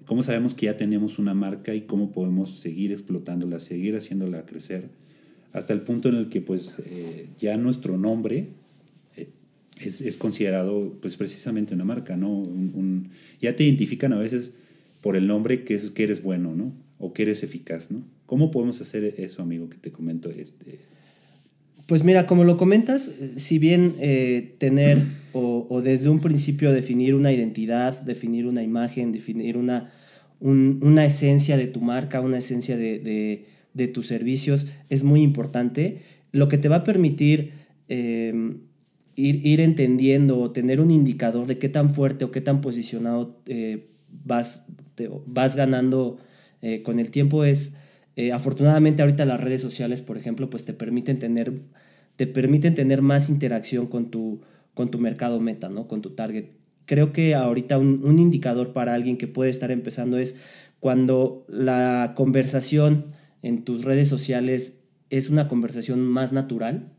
¿Cómo 0.06 0.22
sabemos 0.22 0.52
que 0.52 0.66
ya 0.66 0.76
tenemos 0.76 1.18
una 1.18 1.32
marca 1.32 1.74
y 1.74 1.82
cómo 1.82 2.12
podemos 2.12 2.60
seguir 2.60 2.92
explotándola, 2.92 3.58
seguir 3.58 3.96
haciéndola 3.96 4.44
crecer 4.44 4.90
hasta 5.54 5.72
el 5.72 5.80
punto 5.80 6.10
en 6.10 6.16
el 6.16 6.28
que 6.28 6.42
pues 6.42 6.78
eh, 6.84 7.28
ya 7.38 7.56
nuestro 7.56 7.96
nombre 7.96 8.48
es, 9.80 10.00
es, 10.00 10.16
considerado 10.16 10.96
pues 11.00 11.16
precisamente 11.16 11.74
una 11.74 11.84
marca, 11.84 12.16
¿no? 12.16 12.30
Un, 12.30 13.10
ya 13.40 13.56
te 13.56 13.64
identifican 13.64 14.12
a 14.12 14.16
veces 14.16 14.52
por 15.00 15.16
el 15.16 15.26
nombre 15.26 15.64
que 15.64 15.74
es 15.74 15.90
que 15.90 16.04
eres 16.04 16.22
bueno, 16.22 16.54
¿no? 16.54 16.72
O 16.98 17.12
que 17.12 17.22
eres 17.22 17.42
eficaz, 17.42 17.90
¿no? 17.90 18.04
¿Cómo 18.26 18.50
podemos 18.50 18.80
hacer 18.80 19.14
eso, 19.18 19.42
amigo, 19.42 19.68
que 19.68 19.76
te 19.76 19.90
comento? 19.90 20.30
Este? 20.30 20.78
Pues 21.86 22.02
mira, 22.02 22.26
como 22.26 22.44
lo 22.44 22.56
comentas, 22.56 23.08
eh, 23.08 23.32
si 23.36 23.58
bien 23.58 23.94
eh, 24.00 24.54
tener 24.58 25.02
o, 25.32 25.82
desde 25.82 26.08
un 26.08 26.20
principio 26.20 26.72
definir 26.72 27.14
una 27.14 27.32
identidad, 27.32 28.00
definir 28.02 28.46
una 28.46 28.62
imagen, 28.62 29.12
definir 29.12 29.56
una, 29.56 29.92
una 30.40 31.04
esencia 31.04 31.56
de 31.56 31.66
tu 31.66 31.80
marca, 31.80 32.20
una 32.20 32.38
esencia 32.38 32.76
de, 32.76 33.44
tus 33.92 34.06
servicios 34.06 34.68
es 34.88 35.02
muy 35.02 35.22
importante, 35.22 36.02
lo 36.30 36.48
que 36.48 36.56
te 36.56 36.68
va 36.68 36.76
a 36.76 36.84
permitir 36.84 37.50
em, 37.88 38.60
ir, 39.16 39.46
ir, 39.46 39.60
entendiendo 39.60 40.38
o 40.40 40.50
tener 40.50 40.80
un 40.80 40.90
indicador 40.90 41.46
de 41.46 41.58
qué 41.58 41.68
tan 41.68 41.90
fuerte 41.90 42.24
o 42.24 42.30
qué 42.30 42.40
tan 42.40 42.60
posicionado 42.60 43.40
eh, 43.46 43.90
vas, 44.24 44.68
vas 45.26 45.56
ganando 45.56 46.18
eh, 46.62 46.82
con 46.82 46.98
el 46.98 47.10
tiempo 47.10 47.44
es, 47.44 47.76
eh, 48.16 48.32
afortunadamente 48.32 49.02
ahorita 49.02 49.26
las 49.26 49.40
redes 49.40 49.60
sociales, 49.60 50.00
por 50.00 50.16
ejemplo, 50.16 50.48
pues 50.48 50.64
te 50.64 50.72
permiten 50.72 51.18
tener, 51.18 51.52
te 52.16 52.26
permiten 52.26 52.74
tener 52.74 53.02
más 53.02 53.28
interacción 53.28 53.86
con 53.86 54.10
tu, 54.10 54.40
con 54.72 54.90
tu 54.90 54.98
mercado 54.98 55.40
meta, 55.40 55.68
¿no? 55.68 55.88
Con 55.88 56.00
tu 56.00 56.10
target. 56.10 56.46
Creo 56.86 57.12
que 57.12 57.34
ahorita 57.34 57.78
un, 57.78 58.18
indicador 58.18 58.72
para 58.72 58.94
alguien 58.94 59.16
que 59.16 59.26
puede 59.26 59.50
estar 59.50 59.70
empezando 59.70 60.16
es 60.16 60.42
cuando 60.80 61.44
la 61.48 62.14
conversación 62.16 63.12
en 63.42 63.64
tus 63.64 63.84
redes 63.84 64.08
sociales 64.08 64.84
es 65.10 65.28
una 65.28 65.48
conversación 65.48 66.00
más 66.00 66.32
natural, 66.32 66.92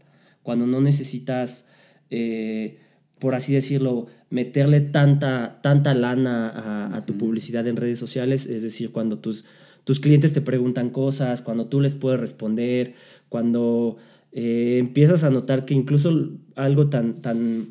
cuando 0.43 0.67
no 0.67 0.79
necesitas, 0.79 1.71
eh, 2.09 2.79
por 3.19 3.35
así 3.35 3.53
decirlo, 3.53 4.07
meterle 4.29 4.81
tanta, 4.81 5.59
tanta 5.61 5.93
lana 5.93 6.91
a, 6.95 7.05
tu 7.05 7.17
publicidad 7.17 7.65
en 7.67 7.77
redes 7.77 7.99
sociales, 7.99 8.47
es 8.47 8.63
decir, 8.63 8.91
cuando 8.91 9.19
tus, 9.19 9.45
tus 9.83 9.99
clientes 9.99 10.33
te 10.33 10.41
preguntan 10.41 10.89
cosas, 10.89 11.41
cuando 11.41 11.67
tú 11.67 11.79
les 11.79 11.95
puedes 11.95 12.19
responder, 12.19 12.93
cuando 13.29 13.97
eh, 14.31 14.77
empiezas 14.79 15.23
a 15.23 15.29
notar 15.29 15.65
que 15.65 15.73
incluso 15.73 16.31
algo 16.55 16.89
tan, 16.89 17.21
tan, 17.21 17.67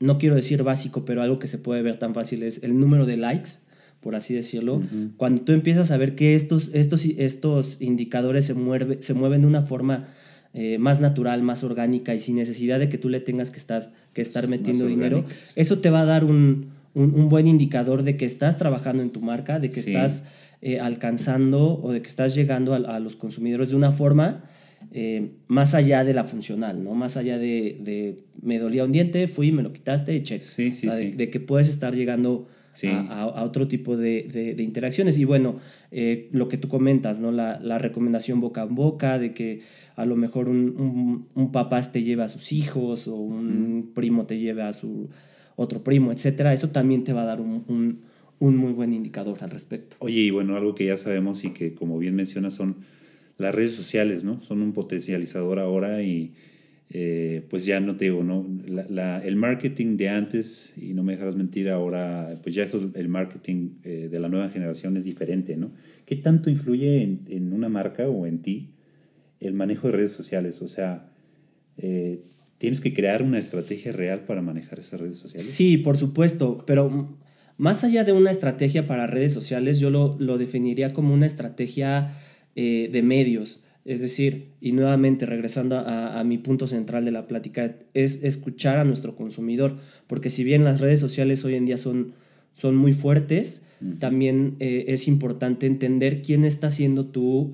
no 0.00 0.18
quiero 0.18 0.36
decir 0.36 0.62
básico, 0.62 1.04
pero 1.04 1.22
algo 1.22 1.38
que 1.38 1.46
se 1.46 1.58
puede 1.58 1.82
ver 1.82 1.98
tan 1.98 2.14
fácil 2.14 2.42
es 2.42 2.62
el 2.62 2.78
número 2.78 3.06
de 3.06 3.16
likes, 3.16 3.50
por 4.00 4.16
así 4.16 4.34
decirlo. 4.34 4.82
Cuando 5.16 5.42
tú 5.42 5.52
empiezas 5.52 5.92
a 5.92 5.96
ver 5.96 6.16
que 6.16 6.34
estos, 6.34 6.70
estos, 6.74 7.04
estos 7.04 7.80
indicadores 7.80 8.44
se, 8.44 8.54
mueve, 8.54 8.98
se 9.00 9.14
mueven 9.14 9.42
de 9.42 9.46
una 9.46 9.62
forma 9.62 10.08
eh, 10.54 10.76
más 10.78 11.00
natural, 11.00 11.42
más 11.42 11.64
orgánica 11.64 12.14
y 12.14 12.20
sin 12.20 12.36
necesidad 12.36 12.78
de 12.78 12.90
que 12.90 12.98
tú 12.98 13.08
le 13.08 13.20
tengas 13.20 13.50
que, 13.50 13.58
estás, 13.58 13.94
que 14.12 14.20
estar 14.20 14.48
metiendo 14.48 14.86
dinero, 14.86 15.24
eso 15.56 15.78
te 15.78 15.88
va 15.88 16.02
a 16.02 16.04
dar 16.04 16.24
un, 16.24 16.72
buen 16.94 17.46
indicador 17.46 18.02
de 18.02 18.18
que 18.18 18.26
estás 18.26 18.58
trabajando 18.58 19.02
en 19.02 19.10
tu 19.10 19.22
marca, 19.22 19.58
de 19.58 19.70
que 19.70 19.80
estás 19.80 20.26
eh, 20.60 20.78
alcanzando 20.78 21.80
o 21.82 21.90
de 21.90 22.02
que 22.02 22.08
estás 22.08 22.34
llegando 22.34 22.74
a, 22.74 23.00
los 23.00 23.16
consumidores 23.16 23.70
de 23.70 23.76
una 23.76 23.92
forma 23.92 24.44
eh, 24.92 25.30
más 25.46 25.74
allá 25.74 26.04
de 26.04 26.12
la 26.12 26.24
funcional, 26.24 26.84
¿no? 26.84 26.94
Más 26.94 27.16
allá 27.16 27.38
de, 27.38 28.24
me 28.42 28.58
dolía 28.58 28.84
un 28.84 28.92
diente, 28.92 29.28
fui, 29.28 29.52
me 29.52 29.62
lo 29.62 29.72
quitaste, 29.72 30.22
check. 30.22 30.44
de, 30.44 31.30
que 31.30 31.40
puedes 31.40 31.70
estar 31.70 31.94
llegando 31.94 32.46
a, 33.08 33.44
otro 33.44 33.68
tipo 33.68 33.96
de, 33.96 34.54
interacciones. 34.58 35.18
Y 35.18 35.24
bueno, 35.24 35.60
lo 35.90 36.48
que 36.48 36.58
tú 36.58 36.68
comentas, 36.68 37.20
¿no? 37.20 37.32
La, 37.32 37.60
la, 37.60 37.78
recomendación 37.78 38.40
boca 38.40 38.62
en 38.62 38.74
boca, 38.74 39.18
de 39.18 39.34
que 39.34 39.62
a 39.96 40.06
lo 40.06 40.16
mejor 40.16 40.48
un, 40.48 41.50
papá 41.52 41.82
te 41.90 42.02
lleva 42.02 42.24
a 42.24 42.28
sus 42.28 42.52
hijos 42.52 43.08
o 43.08 43.16
un 43.16 43.92
primo 43.94 44.26
te 44.26 44.38
lleva 44.38 44.68
a 44.68 44.72
su 44.72 45.10
otro 45.56 45.84
primo, 45.84 46.12
etcétera, 46.12 46.52
eso 46.52 46.70
también 46.70 47.04
te 47.04 47.12
va 47.12 47.22
a 47.22 47.26
dar 47.26 47.40
un, 47.40 48.00
muy 48.40 48.72
buen 48.72 48.92
indicador 48.92 49.38
al 49.42 49.50
respecto. 49.50 49.96
Oye, 50.00 50.20
y 50.20 50.30
bueno, 50.30 50.56
algo 50.56 50.74
que 50.74 50.86
ya 50.86 50.96
sabemos 50.96 51.44
y 51.44 51.50
que 51.50 51.74
como 51.74 51.98
bien 51.98 52.14
mencionas 52.14 52.54
son 52.54 52.76
las 53.38 53.54
redes 53.54 53.74
sociales, 53.74 54.24
¿no? 54.24 54.40
Son 54.42 54.62
un 54.62 54.72
potencializador 54.72 55.58
ahora 55.58 56.02
y 56.02 56.32
eh, 56.94 57.46
pues 57.48 57.64
ya 57.64 57.80
no 57.80 57.96
te 57.96 58.04
digo, 58.04 58.22
¿no? 58.22 58.46
el 58.66 59.36
marketing 59.36 59.96
de 59.96 60.10
antes, 60.10 60.74
y 60.76 60.92
no 60.92 61.02
me 61.02 61.12
dejarás 61.12 61.36
mentir, 61.36 61.70
ahora 61.70 62.34
pues 62.42 62.54
ya 62.54 62.64
eso, 62.64 62.90
el 62.94 63.08
marketing 63.08 63.78
eh, 63.82 64.08
de 64.10 64.20
la 64.20 64.28
nueva 64.28 64.50
generación 64.50 64.98
es 64.98 65.06
diferente, 65.06 65.56
¿no? 65.56 65.70
¿Qué 66.04 66.16
tanto 66.16 66.50
influye 66.50 67.02
en, 67.02 67.52
una 67.54 67.70
marca 67.70 68.06
o 68.10 68.26
en 68.26 68.42
ti 68.42 68.74
el 69.40 69.54
manejo 69.54 69.86
de 69.88 69.94
redes 69.94 70.12
sociales. 70.12 70.60
O 70.60 70.68
sea, 70.68 71.10
eh, 71.78 72.20
tienes 72.58 72.82
que 72.82 72.92
crear 72.92 73.22
una 73.22 73.38
estrategia 73.38 73.90
real 73.92 74.26
para 74.26 74.42
manejar 74.42 74.78
esas 74.78 75.00
redes 75.00 75.16
sociales. 75.16 75.46
Sí, 75.46 75.78
por 75.78 75.96
supuesto, 75.96 76.62
pero 76.66 77.16
más 77.56 77.84
allá 77.84 78.04
de 78.04 78.12
una 78.12 78.30
estrategia 78.30 78.86
para 78.86 79.06
redes 79.06 79.32
sociales, 79.32 79.80
yo 79.80 79.88
lo, 79.88 80.36
definiría 80.36 80.92
como 80.92 81.14
una 81.14 81.24
estrategia 81.24 82.12
de 82.54 83.02
medios. 83.02 83.61
Es 83.84 84.00
decir, 84.00 84.52
y 84.60 84.72
nuevamente 84.72 85.26
regresando 85.26 85.78
a, 85.78 86.22
mi 86.24 86.38
punto 86.38 86.66
central 86.68 87.04
de 87.04 87.10
la 87.10 87.26
plática, 87.26 87.74
es 87.94 88.22
escuchar 88.22 88.78
a 88.78 88.84
nuestro 88.84 89.16
consumidor, 89.16 89.76
porque 90.06 90.30
si 90.30 90.44
bien 90.44 90.62
las 90.62 90.80
redes 90.80 91.00
sociales 91.00 91.44
hoy 91.44 91.56
en 91.56 91.66
día 91.66 91.78
son, 91.78 92.12
son 92.52 92.76
muy 92.76 92.92
fuertes, 92.92 93.66
también 93.98 94.54
eh, 94.60 94.84
es 94.88 95.08
importante 95.08 95.66
entender 95.66 96.22
quién 96.22 96.44
está 96.44 96.70
siendo 96.70 97.06
tu 97.06 97.52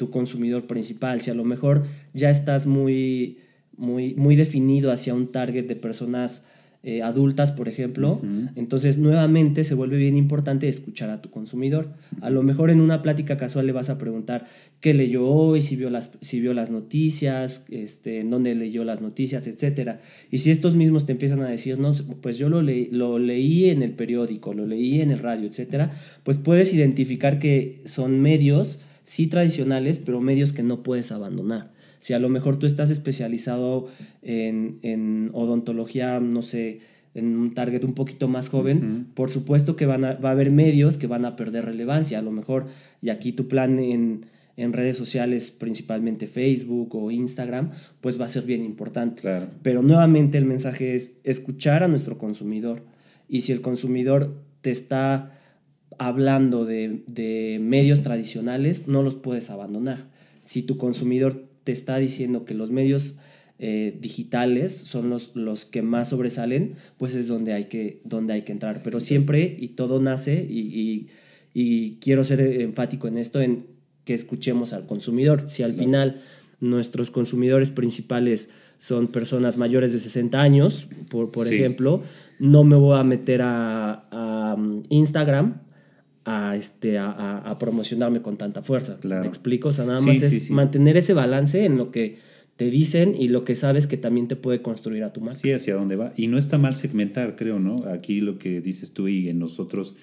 tu 0.00 0.10
consumidor 0.10 0.66
principal. 0.66 1.20
Si 1.20 1.30
a 1.30 1.34
lo 1.34 1.44
mejor 1.44 1.84
ya 2.14 2.30
estás 2.30 2.66
muy, 2.66 3.36
muy, 3.76 4.14
muy 4.14 4.34
definido 4.34 4.92
hacia 4.92 5.12
un 5.12 5.30
target 5.30 5.66
de 5.66 5.76
personas 5.76 6.48
eh, 6.82 7.02
adultas, 7.02 7.52
por 7.52 7.68
ejemplo, 7.68 8.22
entonces 8.56 8.96
nuevamente 8.96 9.64
se 9.64 9.74
vuelve 9.74 9.98
bien 9.98 10.16
importante 10.16 10.66
escuchar 10.66 11.10
a 11.10 11.20
tu 11.20 11.30
consumidor. 11.30 11.92
A 12.22 12.30
lo 12.30 12.42
mejor 12.42 12.70
en 12.70 12.80
una 12.80 13.02
plática 13.02 13.36
casual 13.36 13.66
le 13.66 13.72
vas 13.72 13.90
a 13.90 13.98
preguntar 13.98 14.46
qué 14.80 14.94
leyó 14.94 15.26
hoy, 15.26 15.60
si 15.62 15.76
vio 15.76 15.90
las, 15.90 16.10
si 16.22 16.40
vio 16.40 16.54
las 16.54 16.70
noticias, 16.70 17.66
este, 17.70 18.20
en 18.20 18.30
dónde 18.30 18.54
leyó 18.54 18.82
las 18.84 19.02
noticias, 19.02 19.46
etc. 19.46 19.98
Y 20.30 20.38
si 20.38 20.50
estos 20.50 20.74
mismos 20.74 21.04
te 21.04 21.12
empiezan 21.12 21.42
a 21.42 21.48
decir, 21.48 21.78
no, 21.78 21.92
pues 22.22 22.38
yo 22.38 22.48
lo, 22.48 22.62
lo 22.62 23.18
leí 23.18 23.68
en 23.68 23.82
el 23.82 23.92
periódico, 23.92 24.54
lo 24.54 24.66
leí 24.66 25.02
en 25.02 25.10
el 25.10 25.18
radio, 25.18 25.48
etc., 25.48 25.90
pues 26.22 26.38
puedes 26.38 26.72
identificar 26.72 27.38
que 27.38 27.82
son 27.84 28.20
medios 28.20 28.80
sí 29.04 29.26
tradicionales, 29.26 29.98
pero 29.98 30.20
medios 30.20 30.52
que 30.54 30.62
no 30.62 30.82
puedes 30.82 31.12
abandonar. 31.12 31.72
Si 32.00 32.12
a 32.12 32.18
lo 32.18 32.28
mejor 32.28 32.58
tú 32.58 32.66
estás 32.66 32.90
especializado 32.90 33.88
en, 34.22 35.30
odontología, 35.32 36.18
no 36.20 36.42
sé, 36.42 36.80
en 37.14 37.36
un 37.36 37.54
target 37.54 37.84
un 37.84 37.94
poquito 37.94 38.28
más 38.28 38.48
joven, 38.48 39.08
por 39.14 39.30
supuesto 39.30 39.76
que 39.76 39.86
van 39.86 40.04
a, 40.04 40.14
va 40.14 40.30
a 40.30 40.32
haber 40.32 40.50
medios 40.50 40.98
que 40.98 41.06
van 41.06 41.24
a 41.24 41.36
perder 41.36 41.66
relevancia. 41.66 42.18
A 42.18 42.22
lo 42.22 42.30
mejor, 42.30 42.66
y 43.02 43.10
aquí 43.10 43.32
tu 43.32 43.48
plan 43.48 43.78
en, 43.78 44.26
redes 44.56 44.98
sociales, 44.98 45.52
principalmente 45.52 46.26
Facebook 46.26 46.94
o 46.94 47.10
Instagram, 47.10 47.70
pues 48.02 48.20
va 48.20 48.26
a 48.26 48.28
ser 48.28 48.42
bien 48.42 48.62
importante. 48.62 49.22
Pero 49.62 49.82
nuevamente 49.82 50.36
el 50.36 50.44
mensaje 50.44 50.94
es 50.94 51.18
escuchar 51.24 51.82
a 51.82 51.88
nuestro 51.88 52.18
consumidor. 52.18 52.82
Y 53.26 53.40
si 53.42 53.52
el 53.52 53.62
consumidor 53.62 54.34
te 54.60 54.70
está 54.70 55.32
hablando 56.00 56.64
de, 56.64 57.58
medios 57.60 58.02
tradicionales, 58.02 58.88
no 58.88 59.02
los 59.02 59.16
puedes 59.16 59.50
abandonar. 59.50 60.08
Si 60.40 60.62
tu 60.62 60.78
consumidor 60.78 61.49
te 61.64 61.72
está 61.72 61.98
diciendo 61.98 62.44
que 62.44 62.54
los 62.54 62.70
medios 62.70 63.18
eh, 63.58 63.94
digitales 64.00 64.74
son 64.74 65.10
los, 65.10 65.36
los 65.36 65.66
que 65.66 65.82
más 65.82 66.08
sobresalen, 66.08 66.76
pues 66.96 67.14
es 67.14 67.28
donde 67.28 67.52
hay 67.52 67.64
que, 67.64 68.00
donde 68.04 68.32
hay 68.32 68.42
que 68.42 68.52
entrar. 68.52 68.80
Pero 68.82 69.00
siempre, 69.00 69.56
y 69.58 69.68
todo 69.68 70.00
nace, 70.00 70.46
y, 70.48 71.08
quiero 72.00 72.24
ser 72.24 72.40
enfático 72.40 73.06
en 73.06 73.18
esto, 73.18 73.40
en 73.42 73.66
que 74.04 74.14
escuchemos 74.14 74.72
al 74.72 74.86
consumidor. 74.86 75.44
Si 75.48 75.62
al 75.62 75.74
final 75.74 76.22
nuestros 76.60 77.10
consumidores 77.10 77.70
principales 77.70 78.50
son 78.78 79.08
personas 79.08 79.58
mayores 79.58 79.92
de 79.92 79.98
60 79.98 80.40
años, 80.40 80.88
por, 81.10 81.30
por 81.30 81.46
ejemplo, 81.46 82.02
no 82.38 82.64
me 82.64 82.76
voy 82.76 82.98
a 82.98 83.04
meter 83.04 83.42
a, 83.42 84.06
a 84.10 84.54
um, 84.54 84.82
Instagram 84.88 85.60
a, 86.30 86.56
este, 86.56 86.98
a, 86.98 87.56
promocionarme 87.58 88.22
con 88.22 88.36
tanta 88.36 88.62
fuerza. 88.62 88.98
¿Me 89.02 89.26
explico? 89.26 89.68
O 89.68 89.72
sea, 89.72 89.84
nada 89.84 90.00
más 90.00 90.22
es 90.22 90.50
mantener 90.50 90.96
ese 90.96 91.14
balance 91.14 91.64
en 91.64 91.76
lo 91.76 91.90
que 91.90 92.18
te 92.56 92.70
dicen 92.70 93.14
y 93.18 93.28
lo 93.28 93.44
que 93.44 93.56
sabes 93.56 93.86
que 93.86 93.96
también 93.96 94.28
te 94.28 94.36
puede 94.36 94.62
construir 94.62 95.02
a 95.02 95.12
tu 95.12 95.20
marca. 95.20 95.40
Sí, 95.40 95.50
hacia 95.52 95.74
dónde 95.74 95.96
va. 95.96 96.12
Y 96.16 96.28
no 96.28 96.38
está 96.38 96.58
mal 96.58 96.76
segmentar, 96.76 97.34
creo, 97.34 97.58
¿no? 97.58 97.84
Aquí 97.86 98.20
lo 98.20 98.38
que 98.38 98.60
dices 98.60 98.92
tú 98.92 99.08
y 99.08 99.28
en 99.28 99.38
nosotros 99.38 99.94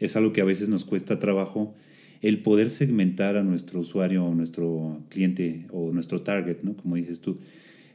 es 0.00 0.16
algo 0.16 0.32
que 0.32 0.40
a 0.40 0.44
veces 0.44 0.68
nos 0.68 0.84
cuesta 0.84 1.18
trabajo, 1.18 1.74
el 2.22 2.40
poder 2.40 2.70
segmentar 2.70 3.36
a 3.36 3.42
nuestro 3.42 3.80
usuario 3.80 4.24
o 4.24 4.34
nuestro 4.34 5.02
cliente 5.10 5.66
o 5.70 5.92
nuestro 5.92 6.22
target, 6.22 6.58
¿no? 6.62 6.74
Como 6.76 6.96
dices 6.96 7.20
tú. 7.20 7.38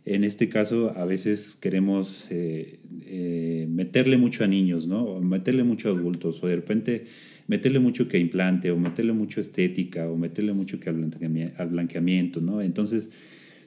En 0.06 0.24
este 0.24 0.50
caso, 0.50 0.94
a 0.98 1.06
veces 1.06 1.56
queremos 1.60 2.28
eh, 2.32 2.80
eh, 3.06 3.68
meterle 3.70 4.18
mucho 4.18 4.44
a 4.44 4.48
niños, 4.48 4.88
¿no? 4.88 5.04
O 5.04 5.22
meterle 5.22 5.64
mucho 5.64 5.90
a 5.90 5.92
adultos, 5.92 6.44
o 6.44 6.48
de 6.48 6.56
repente 6.56 7.06
meterle 7.48 7.80
mucho 7.80 8.08
que 8.08 8.18
implante 8.18 8.72
o 8.72 8.78
meterle 8.78 9.14
mucho 9.14 9.42
estética 9.42 10.10
o 10.10 10.18
meterle 10.18 10.54
mucho 10.54 10.80
que 10.80 10.90
al 10.90 11.70
blanqueamiento, 11.70 12.42
¿no? 12.42 12.62
Entonces, 12.62 13.12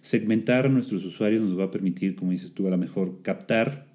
segmentar 0.01 0.67
a 0.67 0.69
nuestros 0.69 1.05
usuarios 1.05 1.43
nos 1.43 1.59
va 1.59 1.65
a 1.65 1.71
permitir, 1.71 2.17
como 2.17 2.33
dices 2.33 2.53
tú, 2.53 2.67
a 2.67 2.71
lo 2.71 2.79
mejor 2.79 3.23
captar 3.23 3.87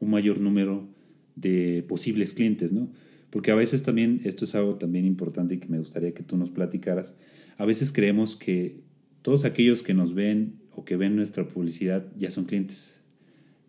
un 0.00 0.10
mayor 0.10 0.40
número 0.40 0.88
de 1.34 1.84
posibles 1.88 2.34
clientes, 2.34 2.72
¿no? 2.72 2.90
Porque 3.30 3.50
a 3.50 3.54
veces 3.54 3.82
también, 3.82 4.20
esto 4.24 4.44
es 4.44 4.54
algo 4.54 4.76
también 4.76 5.04
importante 5.04 5.54
y 5.54 5.58
que 5.58 5.68
me 5.68 5.78
gustaría 5.78 6.12
que 6.14 6.22
tú 6.22 6.36
nos 6.36 6.50
platicaras, 6.50 7.14
a 7.58 7.64
veces 7.64 7.92
creemos 7.92 8.36
que 8.36 8.80
todos 9.22 9.44
aquellos 9.44 9.82
que 9.82 9.94
nos 9.94 10.14
ven 10.14 10.54
o 10.76 10.84
que 10.84 10.96
ven 10.96 11.16
nuestra 11.16 11.48
publicidad 11.48 12.06
ya 12.16 12.30
son 12.30 12.44
clientes. 12.44 13.00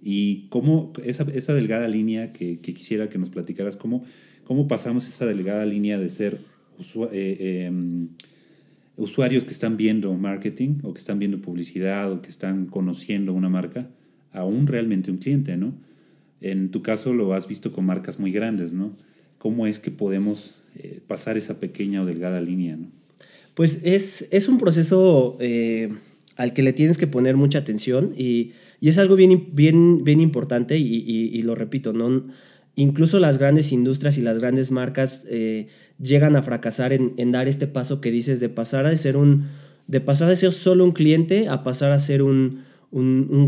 Y 0.03 0.47
cómo 0.49 0.93
esa, 1.03 1.23
esa 1.33 1.55
delgada 1.55 1.87
línea 1.87 2.31
que, 2.31 2.59
que 2.59 2.75
quisiera 2.75 3.09
que 3.09 3.17
nos 3.17 3.31
platicaras, 3.31 3.75
cómo 3.75 4.03
cómo 4.47 4.69
pasamos 4.69 5.05
esa 5.09 5.25
delgada 5.25 5.65
línea 5.65 5.99
de 5.99 6.07
ser 6.07 6.39
eh, 7.11 7.65
em, 7.67 8.07
usuarios 8.95 9.43
que 9.43 9.51
están 9.51 9.75
viendo 9.75 10.13
marketing 10.13 10.79
o 10.83 10.93
que 10.93 10.99
están 10.99 11.19
viendo 11.19 11.41
publicidad 11.41 12.09
o 12.13 12.21
que 12.21 12.29
están 12.29 12.67
conociendo 12.67 13.33
una 13.33 13.49
marca 13.49 13.89
a 14.31 14.45
un 14.45 14.65
realmente 14.65 15.11
un 15.11 15.17
cliente, 15.17 15.57
¿no? 15.57 15.73
En 16.39 16.71
tu 16.71 16.81
caso 16.81 17.11
lo 17.11 17.33
has 17.33 17.49
visto 17.49 17.73
con 17.73 17.85
marcas 17.85 18.19
muy 18.19 18.31
grandes, 18.31 18.71
¿no? 18.71 18.95
¿Cómo 19.37 19.67
es 19.67 19.79
que 19.79 19.91
podemos 19.91 20.61
eh, 20.77 21.01
pasar 21.05 21.35
esa 21.35 21.59
pequeña 21.59 22.01
o 22.01 22.05
delgada 22.05 22.39
línea, 22.39 22.77
¿no? 22.77 22.87
Pues 23.53 23.81
es, 23.83 24.29
es 24.31 24.47
un 24.47 24.59
proceso 24.59 25.35
eh, 25.41 25.89
al 26.37 26.53
que 26.53 26.63
le 26.63 26.71
tienes 26.71 26.97
que 26.97 27.07
poner 27.07 27.35
mucha 27.35 27.59
atención 27.59 28.13
y, 28.17 28.53
y 28.79 28.89
es 28.89 28.97
algo 28.97 29.15
bien, 29.15 29.49
bien, 29.53 30.03
bien 30.03 30.21
importante 30.21 30.77
y, 30.77 30.83
y, 30.83 31.37
y 31.37 31.41
lo 31.41 31.55
repito, 31.55 31.93
¿no? 31.93 32.23
incluso 32.77 33.19
las 33.19 33.39
grandes 33.39 33.73
industrias 33.73 34.17
y 34.17 34.21
las 34.21 34.39
grandes 34.39 34.71
marcas 34.71 35.27
eh, 35.29 35.67
llegan 35.99 36.37
a 36.37 36.43
fracasar 36.43 36.93
en, 36.93 37.31
dar 37.31 37.47
este 37.47 37.67
paso 37.67 37.99
que 37.99 38.11
dices 38.11 38.39
de 38.39 38.49
pasar 38.49 38.85
a 38.85 38.95
ser 38.95 39.17
un 39.17 39.47
de 39.87 39.99
pasar 39.99 40.29
de 40.29 40.35
ser 40.35 40.53
solo 40.53 40.83
un 40.83 40.91
cliente 40.91 41.47
a 41.49 41.63
pasar 41.63 41.91
a 41.91 41.99
ser 41.99 42.21
un, 42.21 42.65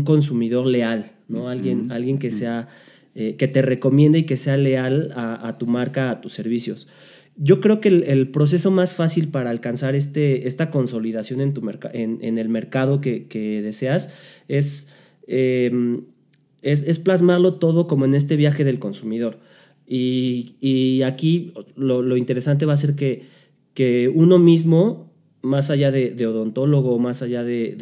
consumidor 0.04 0.66
leal, 0.66 1.12
¿no? 1.28 1.48
Alguien, 1.48 1.92
alguien 1.92 2.18
que 2.18 2.30
sea 2.30 2.68
eh, 3.14 3.36
que 3.36 3.46
te 3.46 3.62
recomiende 3.62 4.18
y 4.18 4.22
que 4.24 4.36
sea 4.36 4.56
leal 4.56 5.12
a, 5.14 5.56
tu 5.58 5.66
marca, 5.66 6.10
a 6.10 6.20
tus 6.20 6.32
servicios. 6.32 6.88
Yo 7.42 7.60
creo 7.60 7.80
que 7.80 7.88
el, 7.88 8.28
proceso 8.28 8.70
más 8.70 8.94
fácil 8.94 9.28
para 9.28 9.48
alcanzar 9.48 9.94
este, 9.94 10.46
esta 10.46 10.70
consolidación 10.70 11.40
en, 11.40 11.54
tu 11.54 11.62
en, 11.94 12.38
el 12.38 12.48
mercado 12.50 13.00
que, 13.00 13.60
deseas 13.62 14.14
es 14.46 14.92
em, 15.26 16.02
es, 16.62 16.98
plasmarlo 16.98 17.54
todo 17.54 17.86
como 17.86 18.04
en 18.04 18.14
este 18.14 18.36
viaje 18.36 18.64
del 18.64 18.78
consumidor. 18.78 19.38
Y, 19.86 21.02
aquí 21.04 21.52
lo, 21.76 22.16
interesante 22.16 22.66
va 22.66 22.74
a 22.74 22.76
ser 22.76 22.94
que, 22.94 23.22
que 23.74 24.08
uno 24.08 24.38
mismo 24.38 25.10
más 25.42 25.70
allá 25.70 25.90
de, 25.90 26.26
odontólogo, 26.26 26.98
más 26.98 27.22
allá 27.22 27.42
de, 27.42 27.74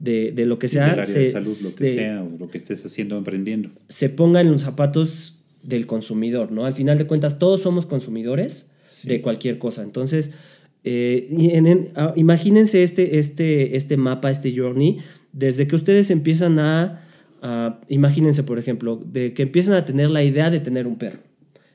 de, 0.00 0.46
lo 0.46 0.58
que 0.58 0.68
sea. 0.68 0.92
área 0.92 1.04
de 1.04 1.30
salud, 1.30 1.56
lo 1.62 1.74
que 1.74 1.94
sea, 1.94 2.22
o 2.22 2.38
lo 2.38 2.48
que 2.48 2.58
estés 2.58 2.86
haciendo, 2.86 3.18
emprendiendo. 3.18 3.70
Se 3.88 4.08
ponga 4.08 4.40
en 4.40 4.52
los 4.52 4.62
zapatos 4.62 5.39
del 5.62 5.86
consumidor, 5.86 6.52
¿no? 6.52 6.64
Al 6.64 6.74
final 6.74 6.98
de 6.98 7.06
cuentas, 7.06 7.38
todos 7.38 7.62
somos 7.62 7.86
consumidores 7.86 8.72
de 9.04 9.20
cualquier 9.20 9.58
cosa. 9.58 9.82
Entonces, 9.82 10.32
eh, 10.84 11.92
ah, 11.96 12.12
imagínense 12.16 12.82
este, 12.82 13.18
este, 13.18 13.76
este 13.76 13.96
mapa, 13.96 14.30
este 14.30 14.54
journey, 14.56 14.98
desde 15.32 15.66
que 15.66 15.76
ustedes 15.76 16.10
empiezan 16.10 16.58
a, 16.58 17.06
imagínense, 17.88 18.42
por 18.42 18.58
ejemplo, 18.58 18.96
de 18.96 19.32
que 19.32 19.42
empiezan 19.42 19.74
a 19.74 19.84
tener 19.84 20.10
la 20.10 20.22
idea 20.22 20.50
de 20.50 20.60
tener 20.60 20.86
un 20.86 20.96
perro. 20.96 21.20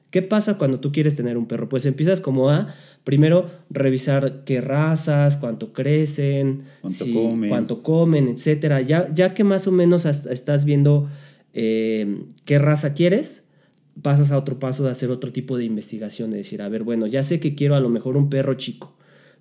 ¿Qué 0.10 0.22
pasa 0.22 0.58
cuando 0.58 0.80
tú 0.80 0.92
quieres 0.92 1.16
tener 1.16 1.38
un 1.38 1.46
perro? 1.46 1.68
Pues 1.68 1.86
empiezas 1.86 2.22
como 2.22 2.50
a, 2.50 2.74
primero, 3.04 3.50
revisar 3.70 4.44
qué 4.46 4.62
razas, 4.62 5.38
cuánto 5.38 5.74
crecen, 5.74 6.64
cuánto, 6.82 7.06
comen. 7.12 7.50
cuánto 7.50 7.84
comen, 7.84 8.30
etc. 8.30 8.86
Ya, 8.88 9.14
ya 9.14 9.34
que 9.34 9.44
más 9.44 9.68
o 9.68 9.72
menos 9.72 10.06
estás 10.06 10.64
viendo 10.64 11.10
eh, 11.54 12.24
qué 12.46 12.60
raza 12.60 12.94
quieres, 12.94 13.52
pasas 14.02 14.32
a 14.32 14.38
otro 14.38 14.60
paso 14.60 14.84
de 14.84 14.92
hacer 14.92 15.10
otro 15.10 15.32
tipo 15.32 15.58
de 15.58 15.66
investigación, 15.66 16.32
de 16.32 16.38
decir, 16.38 16.62
a 16.62 16.70
ver, 16.70 16.84
bueno, 16.84 17.08
ya 17.08 17.24
sé 17.24 17.40
que 17.40 17.56
quiero 17.56 17.76
a 17.76 17.80
lo 17.80 17.90
mejor 17.90 18.18
un 18.18 18.30
perro 18.30 18.56
chico, 18.56 18.96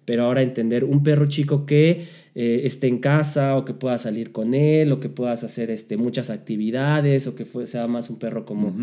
pero 0.04 0.24
ahora 0.24 0.42
entender 0.42 0.84
un 0.84 1.02
perro 1.02 1.26
chico 1.26 1.66
que 1.66 2.06
eh, 2.34 2.62
esté 2.64 2.88
en 2.88 2.98
casa 2.98 3.56
o 3.56 3.64
que 3.64 3.74
pueda 3.74 3.98
salir 3.98 4.32
con 4.32 4.54
él 4.54 4.92
o 4.92 5.00
que 5.00 5.08
puedas 5.08 5.44
hacer 5.44 5.70
este, 5.70 5.96
muchas 5.96 6.30
actividades 6.30 7.26
o 7.26 7.34
que 7.34 7.46
sea 7.66 7.86
más 7.86 8.10
un 8.10 8.18
perro 8.18 8.44
como, 8.44 8.74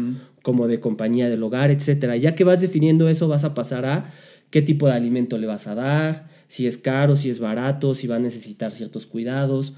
como 0.41 0.67
de 0.67 0.79
compañía 0.79 1.29
del 1.29 1.43
hogar, 1.43 1.69
etc. 1.69 2.15
Ya 2.19 2.33
que 2.33 2.43
vas 2.43 2.61
definiendo 2.61 3.07
eso, 3.07 3.27
vas 3.27 3.43
a 3.43 3.53
pasar 3.53 3.85
a 3.85 4.11
qué 4.49 4.61
tipo 4.61 4.87
de 4.87 4.93
alimento 4.93 5.37
le 5.37 5.47
vas 5.47 5.67
a 5.67 5.75
dar, 5.75 6.27
si 6.47 6.67
es 6.67 6.77
caro, 6.77 7.15
si 7.15 7.29
es 7.29 7.39
barato, 7.39 7.93
si 7.93 8.07
va 8.07 8.17
a 8.17 8.19
necesitar 8.19 8.71
ciertos 8.71 9.07
cuidados. 9.07 9.75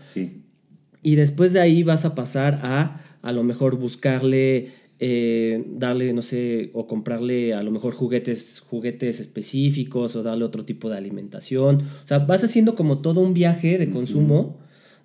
Y 1.03 1.15
después 1.15 1.53
de 1.53 1.59
ahí 1.59 1.83
vas 1.83 2.05
a 2.05 2.15
pasar 2.15 2.59
a 2.63 3.01
a 3.23 3.31
lo 3.31 3.43
mejor 3.43 3.77
buscarle 3.77 4.71
eh, 4.99 5.63
darle, 5.67 6.13
no 6.13 6.21
sé, 6.21 6.69
o 6.73 6.87
comprarle 6.87 7.53
a 7.53 7.63
lo 7.63 7.71
mejor 7.71 7.93
juguetes, 7.93 8.59
juguetes 8.59 9.19
específicos 9.19 10.15
o 10.15 10.23
darle 10.23 10.45
otro 10.45 10.65
tipo 10.65 10.89
de 10.89 10.97
alimentación. 10.97 11.81
O 12.03 12.07
sea, 12.07 12.19
vas 12.19 12.43
haciendo 12.43 12.75
como 12.75 12.99
todo 13.01 13.21
un 13.21 13.33
viaje 13.33 13.77
de 13.77 13.89
consumo 13.89 14.59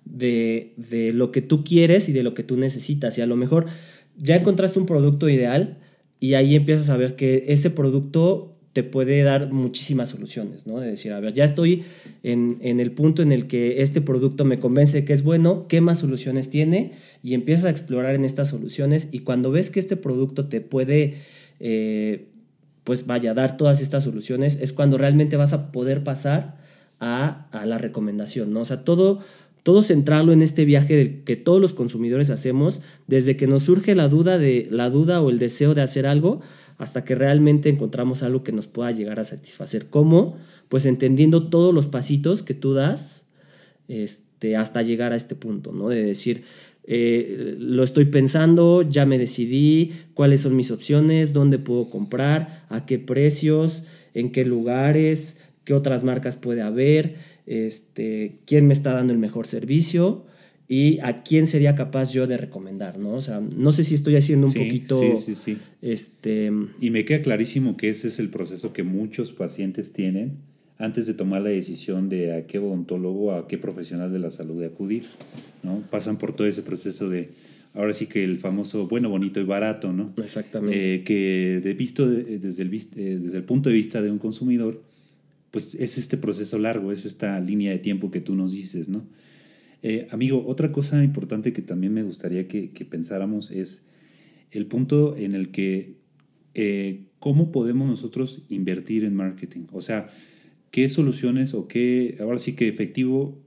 de, 0.05 0.73
de, 0.77 1.13
lo 1.13 1.31
que 1.31 1.41
tú 1.41 1.63
quieres 1.63 2.09
y 2.09 2.13
de 2.13 2.23
lo 2.23 2.33
que 2.33 2.43
tú 2.43 2.57
necesitas. 2.57 3.17
Y 3.17 3.21
a 3.21 3.25
lo 3.25 3.35
mejor 3.35 3.65
ya 4.17 4.35
encontraste 4.35 4.79
un 4.79 4.85
producto 4.85 5.29
ideal 5.29 5.79
y 6.19 6.33
ahí 6.33 6.55
empiezas 6.55 6.89
a 6.89 6.97
ver 6.97 7.15
que 7.15 7.45
ese 7.47 7.69
producto 7.69 8.58
te 8.79 8.83
puede 8.83 9.23
dar 9.23 9.51
muchísimas 9.51 10.07
soluciones, 10.07 10.65
¿no? 10.65 10.79
De 10.79 10.87
decir, 10.87 11.11
a 11.11 11.19
ver, 11.19 11.33
ya 11.33 11.43
estoy 11.43 11.83
en, 12.23 12.59
el 12.61 12.91
punto 12.93 13.21
en 13.21 13.33
el 13.33 13.45
que 13.45 13.81
este 13.81 13.99
producto 13.99 14.45
me 14.45 14.61
convence 14.61 15.03
que 15.03 15.11
es 15.11 15.21
bueno, 15.21 15.67
¿qué 15.67 15.81
más 15.81 15.99
soluciones 15.99 16.49
tiene? 16.49 16.93
Y 17.21 17.33
empiezas 17.33 17.65
a 17.65 17.71
explorar 17.71 18.15
en 18.15 18.23
estas 18.23 18.47
soluciones 18.47 19.09
y 19.11 19.19
cuando 19.19 19.51
ves 19.51 19.69
que 19.69 19.81
este 19.81 19.97
producto 19.97 20.47
te 20.47 20.61
puede, 20.61 21.15
eh, 21.59 22.27
pues 22.85 23.05
vaya, 23.05 23.33
dar 23.33 23.57
todas 23.57 23.81
estas 23.81 24.05
soluciones, 24.05 24.57
es 24.61 24.71
cuando 24.71 24.97
realmente 24.97 25.35
vas 25.35 25.51
a 25.51 25.73
poder 25.73 26.05
pasar 26.05 26.55
a, 27.01 27.49
a 27.51 27.65
la 27.65 27.79
recomendación, 27.79 28.53
¿no? 28.53 28.61
O 28.61 28.65
sea, 28.65 28.85
todo, 28.85 29.19
todo 29.63 29.83
centrarlo 29.83 30.31
en 30.31 30.41
este 30.41 30.63
viaje 30.63 31.21
que 31.25 31.35
todos 31.35 31.59
los 31.59 31.73
consumidores 31.73 32.29
hacemos, 32.29 32.81
desde 33.07 33.35
que 33.35 33.45
nos 33.45 33.63
surge 33.63 33.93
la 33.93 34.07
duda, 34.07 34.37
de, 34.37 34.69
la 34.71 34.89
duda 34.89 35.19
o 35.19 35.29
el 35.29 35.37
deseo 35.37 35.75
de 35.75 35.81
hacer 35.81 36.07
algo, 36.07 36.39
hasta 36.79 37.03
que 37.03 37.13
realmente 37.13 37.69
encontramos 37.69 38.23
algo 38.23 38.41
que 38.41 38.53
nos 38.53 38.67
pueda 38.67 38.91
llegar 38.91 39.19
a 39.19 39.25
satisfacer. 39.25 39.87
¿Cómo? 39.89 40.37
Pues 40.69 40.85
entendiendo 40.85 41.49
todos 41.49 41.73
los 41.73 41.87
pasitos 41.87 42.41
que 42.41 42.53
tú 42.53 42.73
das 42.73 43.27
este, 43.89 44.55
hasta 44.55 44.81
llegar 44.81 45.11
a 45.11 45.17
este 45.17 45.35
punto, 45.35 45.73
¿no? 45.73 45.89
De 45.89 46.03
decir, 46.03 46.45
eh, 46.85 47.55
lo 47.59 47.83
estoy 47.83 48.05
pensando, 48.05 48.81
ya 48.81 49.05
me 49.05 49.17
decidí, 49.17 49.91
cuáles 50.13 50.41
son 50.41 50.55
mis 50.55 50.71
opciones, 50.71 51.33
dónde 51.33 51.59
puedo 51.59 51.89
comprar, 51.89 52.65
a 52.69 52.85
qué 52.85 52.97
precios, 52.97 53.85
en 54.13 54.31
qué 54.31 54.45
lugares, 54.45 55.43
qué 55.65 55.73
otras 55.73 56.05
marcas 56.05 56.37
puede 56.37 56.61
haber, 56.61 57.17
este, 57.45 58.39
quién 58.45 58.67
me 58.67 58.73
está 58.73 58.93
dando 58.93 59.11
el 59.11 59.19
mejor 59.19 59.47
servicio 59.47 60.28
y 60.71 60.99
a 60.99 61.23
quién 61.23 61.47
sería 61.47 61.73
capaz 61.73 62.13
yo 62.13 62.27
de 62.27 62.37
recomendar, 62.37 62.99
¿no? 62.99 63.15
O 63.15 63.21
sea, 63.21 63.41
no 63.57 63.71
sé 63.71 63.83
si 63.83 63.95
estoy 63.95 64.15
haciendo 64.15 64.45
un 64.45 64.53
poquito... 64.53 64.99
Sí, 64.99 65.13
sí, 65.25 65.35
sí. 65.35 65.57
Este... 65.81 66.51
Y 66.79 66.91
me 66.91 67.05
queda 67.05 67.23
clarísimo 67.23 67.75
que 67.75 67.89
ese 67.89 68.07
es 68.07 68.19
el 68.19 68.29
proceso 68.29 68.71
que 68.71 68.83
muchos 68.83 69.33
pacientes 69.33 69.91
tienen 69.91 70.37
antes 70.77 71.07
de 71.07 71.15
tomar 71.15 71.41
la 71.41 71.49
decisión 71.49 72.07
de 72.07 72.33
a 72.35 72.45
qué 72.45 72.59
odontólogo, 72.59 73.33
a 73.33 73.47
qué 73.47 73.57
profesional 73.57 74.13
de 74.13 74.19
la 74.19 74.29
salud 74.29 74.59
de 74.59 74.67
acudir, 74.67 75.05
¿no? 75.63 75.81
Pasan 75.89 76.19
por 76.19 76.33
todo 76.33 76.45
ese 76.45 76.61
proceso 76.61 77.09
de, 77.09 77.31
ahora 77.73 77.91
sí 77.91 78.05
que 78.05 78.23
el 78.23 78.37
famoso 78.37 78.87
bueno, 78.87 79.09
bonito 79.09 79.39
y 79.39 79.45
barato, 79.45 79.91
¿no? 79.91 80.13
Exactamente. 80.23 80.95
Eh, 80.95 81.03
que 81.03 81.61
de 81.63 81.73
visto 81.73 82.07
desde, 82.07 82.61
el, 82.61 82.73
eh, 82.73 83.19
desde 83.19 83.37
el 83.37 83.43
punto 83.43 83.69
de 83.69 83.75
vista 83.75 84.03
de 84.03 84.11
un 84.11 84.19
consumidor, 84.19 84.83
pues 85.49 85.73
es 85.73 85.97
este 85.97 86.15
proceso 86.15 86.59
largo, 86.59 86.91
es 86.91 87.05
esta 87.05 87.39
línea 87.39 87.71
de 87.71 87.79
tiempo 87.79 88.11
que 88.11 88.21
tú 88.21 88.35
nos 88.35 88.51
dices, 88.51 88.87
¿no? 88.87 89.03
Eh, 89.81 90.07
amigo, 90.11 90.45
otra 90.45 90.71
cosa 90.71 91.03
importante 91.03 91.53
que 91.53 91.61
también 91.61 91.93
me 91.93 92.03
gustaría 92.03 92.47
que, 92.47 92.69
pensáramos 92.89 93.51
es 93.51 93.83
el 94.51 94.65
punto 94.65 95.15
en 95.15 95.35
el 95.35 95.51
que 95.51 95.95
eh, 96.53 97.05
cómo 97.19 97.51
podemos 97.51 97.87
nosotros 97.87 98.43
invertir 98.49 99.03
en 99.05 99.15
marketing. 99.15 99.67
O 99.71 99.81
sea, 99.81 100.09
qué 100.71 100.89
soluciones 100.89 101.53
o 101.53 101.67
qué, 101.67 102.17
ahora 102.19 102.39
sí 102.39 102.53
que 102.53 102.67
efectivo, 102.67 103.39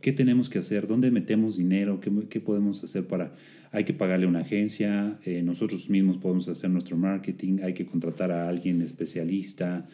qué 0.00 0.12
tenemos 0.12 0.48
que 0.48 0.58
hacer, 0.58 0.86
dónde 0.86 1.10
metemos 1.10 1.56
dinero, 1.56 2.00
qué, 2.00 2.40
podemos 2.40 2.82
hacer 2.84 3.06
para, 3.06 3.34
hay 3.70 3.84
que 3.84 3.94
pagarle 3.94 4.26
a 4.26 4.28
una 4.28 4.40
agencia, 4.40 5.18
eh, 5.24 5.42
nosotros 5.42 5.88
mismos 5.88 6.18
podemos 6.18 6.48
hacer 6.48 6.70
nuestro 6.70 6.96
marketing, 6.96 7.58
hay 7.62 7.72
que 7.72 7.86
contratar 7.86 8.30
a 8.30 8.48
alguien 8.48 8.82
especialista, 8.82 9.88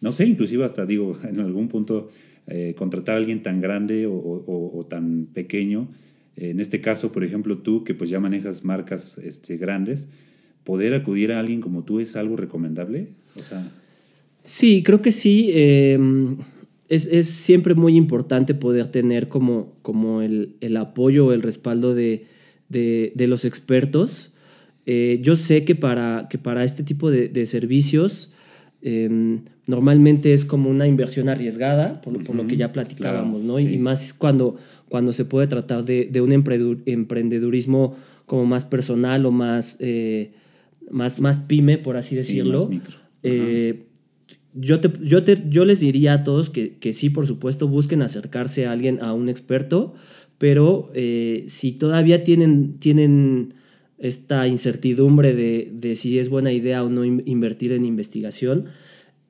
no 0.00 0.12
sé, 0.12 0.26
inclusive 0.26 0.64
hasta 0.64 0.86
digo, 0.86 1.18
en 1.28 1.40
algún 1.40 1.68
punto 1.68 2.10
eh, 2.46 2.74
contratar 2.76 3.14
a 3.14 3.18
alguien 3.18 3.42
tan 3.42 3.60
grande 3.60 4.06
o, 4.06 4.86
tan 4.88 5.26
pequeño. 5.26 5.88
En 6.36 6.60
este 6.60 6.80
caso, 6.80 7.12
por 7.12 7.24
ejemplo, 7.24 7.58
tú 7.58 7.84
que 7.84 7.94
pues 7.94 8.10
ya 8.10 8.20
manejas 8.20 8.64
marcas 8.64 9.18
este, 9.18 9.56
grandes, 9.56 10.08
poder 10.64 10.94
acudir 10.94 11.32
a 11.32 11.40
alguien 11.40 11.60
como 11.60 11.84
tú 11.84 12.00
es 12.00 12.16
algo 12.16 12.36
recomendable. 12.36 13.08
O 13.36 13.42
sea, 13.42 13.62
sí, 14.42 14.82
creo 14.82 15.02
que 15.02 15.12
sí. 15.12 15.50
Em, 15.52 16.38
es, 16.90 17.28
siempre 17.28 17.74
muy 17.74 17.96
importante 17.96 18.52
poder 18.52 18.88
tener 18.88 19.28
como, 19.28 19.76
como 19.82 20.22
el, 20.22 20.76
apoyo 20.76 21.26
o 21.26 21.32
el 21.32 21.40
respaldo 21.42 21.94
de, 21.94 22.26
los 23.14 23.44
expertos. 23.44 24.34
Eh, 24.86 25.20
yo 25.22 25.36
sé 25.36 25.64
que 25.64 25.76
para, 25.76 26.26
que 26.28 26.36
para 26.36 26.64
este 26.64 26.82
tipo 26.82 27.10
de, 27.10 27.46
servicios 27.46 28.32
em, 28.82 29.40
normalmente 29.66 30.32
es 30.32 30.44
como 30.44 30.70
una 30.70 30.86
inversión 30.86 31.28
arriesgada, 31.28 32.00
por, 32.00 32.34
lo 32.34 32.46
que 32.46 32.56
ya 32.56 32.72
platicábamos, 32.72 33.42
¿no? 33.42 33.58
Y 33.58 33.78
más 33.78 34.14
cuando, 34.14 34.56
cuando 34.88 35.12
se 35.12 35.24
puede 35.24 35.46
tratar 35.46 35.84
de, 35.84 36.20
un 36.20 36.32
emprendedurismo 36.32 37.96
como 38.26 38.46
más 38.46 38.64
personal 38.64 39.26
o 39.26 39.30
más, 39.30 39.76
eh, 39.80 40.32
más, 40.90 41.18
más 41.18 41.40
pyme, 41.40 41.78
por 41.78 41.96
así 41.96 42.14
decirlo. 42.14 42.70
Eh, 43.22 43.86
yo, 44.54 44.80
te, 44.80 44.90
yo, 45.02 45.22
te, 45.24 45.42
yo 45.48 45.64
les 45.64 45.80
diría 45.80 46.14
a 46.14 46.24
todos 46.24 46.50
que, 46.50 46.76
que, 46.78 46.92
sí, 46.92 47.10
por 47.10 47.26
supuesto, 47.26 47.68
busquen 47.68 48.02
acercarse 48.02 48.66
a 48.66 48.72
alguien, 48.72 48.98
a 49.02 49.12
un 49.12 49.28
experto, 49.28 49.94
pero 50.38 50.90
eh, 50.94 51.44
si 51.48 51.72
todavía 51.72 52.24
tienen, 52.24 52.78
tienen 52.78 53.54
esta 54.00 54.48
incertidumbre 54.48 55.34
de, 55.34 55.70
de, 55.72 55.94
si 55.94 56.18
es 56.18 56.30
buena 56.30 56.52
idea 56.52 56.82
o 56.82 56.88
no 56.88 57.04
invertir 57.04 57.72
en 57.72 57.84
investigación, 57.84 58.66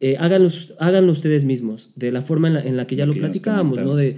eh, 0.02 0.16
háganlo, 0.18 1.12
ustedes 1.12 1.44
mismos, 1.44 1.92
de 1.94 2.11
la 2.11 2.22
forma 2.22 2.48
en 2.48 2.76
la, 2.76 2.87
que 2.87 2.96
ya 2.96 3.04
lo 3.04 3.12
platicábamos, 3.12 3.80
¿no? 3.80 3.94
De, 3.94 4.16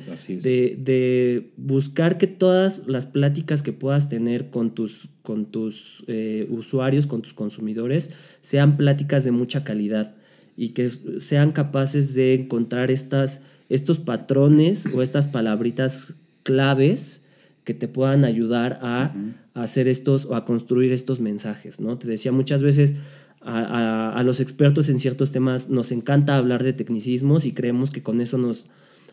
de, 0.78 1.50
buscar 1.56 2.18
que 2.18 2.28
todas 2.28 2.86
las 2.86 3.06
pláticas 3.06 3.64
que 3.64 3.72
puedas 3.72 4.08
tener 4.08 4.50
con 4.50 4.74
tus, 4.74 5.08
con 5.22 5.46
tus 5.46 6.04
eh, 6.06 6.46
usuarios, 6.50 7.08
con 7.08 7.22
tus 7.22 7.34
consumidores, 7.34 8.12
sean 8.42 8.76
pláticas 8.76 9.24
de 9.24 9.32
mucha 9.32 9.64
calidad 9.64 10.14
y 10.56 10.68
que 10.68 10.88
sean 11.18 11.50
capaces 11.50 12.14
de 12.14 12.34
encontrar 12.34 12.92
estas, 12.92 13.46
estos 13.68 13.98
patrones 13.98 14.86
o 14.86 15.02
estas 15.02 15.26
palabritas 15.26 16.14
claves 16.44 17.21
que 17.64 17.74
te 17.74 17.88
puedan 17.88 18.24
ayudar 18.24 18.78
a, 18.82 19.14
a 19.54 19.62
hacer 19.62 19.88
estos 19.88 20.26
o 20.26 20.34
a 20.34 20.44
construir 20.44 20.92
estos 20.92 21.20
mensajes, 21.20 21.80
¿no? 21.80 21.98
Te 21.98 22.08
decía 22.08 22.32
muchas 22.32 22.62
veces 22.62 22.96
a, 23.44 24.22
los 24.24 24.40
expertos 24.40 24.88
en 24.88 24.98
ciertos 24.98 25.32
temas 25.32 25.68
nos 25.68 25.92
encanta 25.92 26.36
hablar 26.36 26.62
de 26.62 26.72
tecnicismos 26.72 27.44
y 27.44 27.52
creemos 27.52 27.90
que 27.90 28.02
con 28.02 28.20
eso 28.20 28.38
nos, 28.38 28.66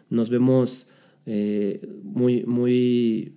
nos 0.10 0.30
vemos 0.30 0.88
eh, 1.26 1.88
muy, 2.04 2.44
muy, 2.44 3.34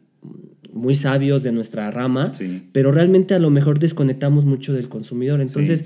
muy 0.72 0.94
sabios 0.94 1.42
de 1.42 1.53
nuestra 1.53 1.90
rama, 1.90 2.33
pero 2.72 2.92
realmente 2.92 3.35
a 3.35 3.38
lo 3.38 3.51
mejor 3.51 3.79
desconectamos 3.79 4.44
mucho 4.44 4.75
del 4.75 4.88
consumidor. 4.88 5.40
Entonces, 5.40 5.85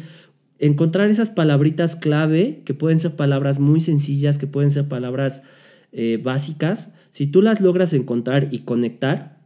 encontrar 0.58 1.08
esas 1.08 1.30
palabritas 1.30 1.96
clave, 1.96 2.62
que 2.64 2.74
pueden 2.74 2.98
ser 2.98 3.14
palabras 3.16 3.58
muy 3.60 3.80
sencillas, 3.80 4.38
que 4.38 4.46
pueden 4.46 4.70
ser 4.70 4.88
palabras 4.88 5.44
eh, 5.98 6.20
básicas, 6.22 6.94
si 7.08 7.26
tú 7.26 7.40
las 7.40 7.62
logras 7.62 7.94
encontrar 7.94 8.48
y 8.50 8.58
conectar, 8.58 9.38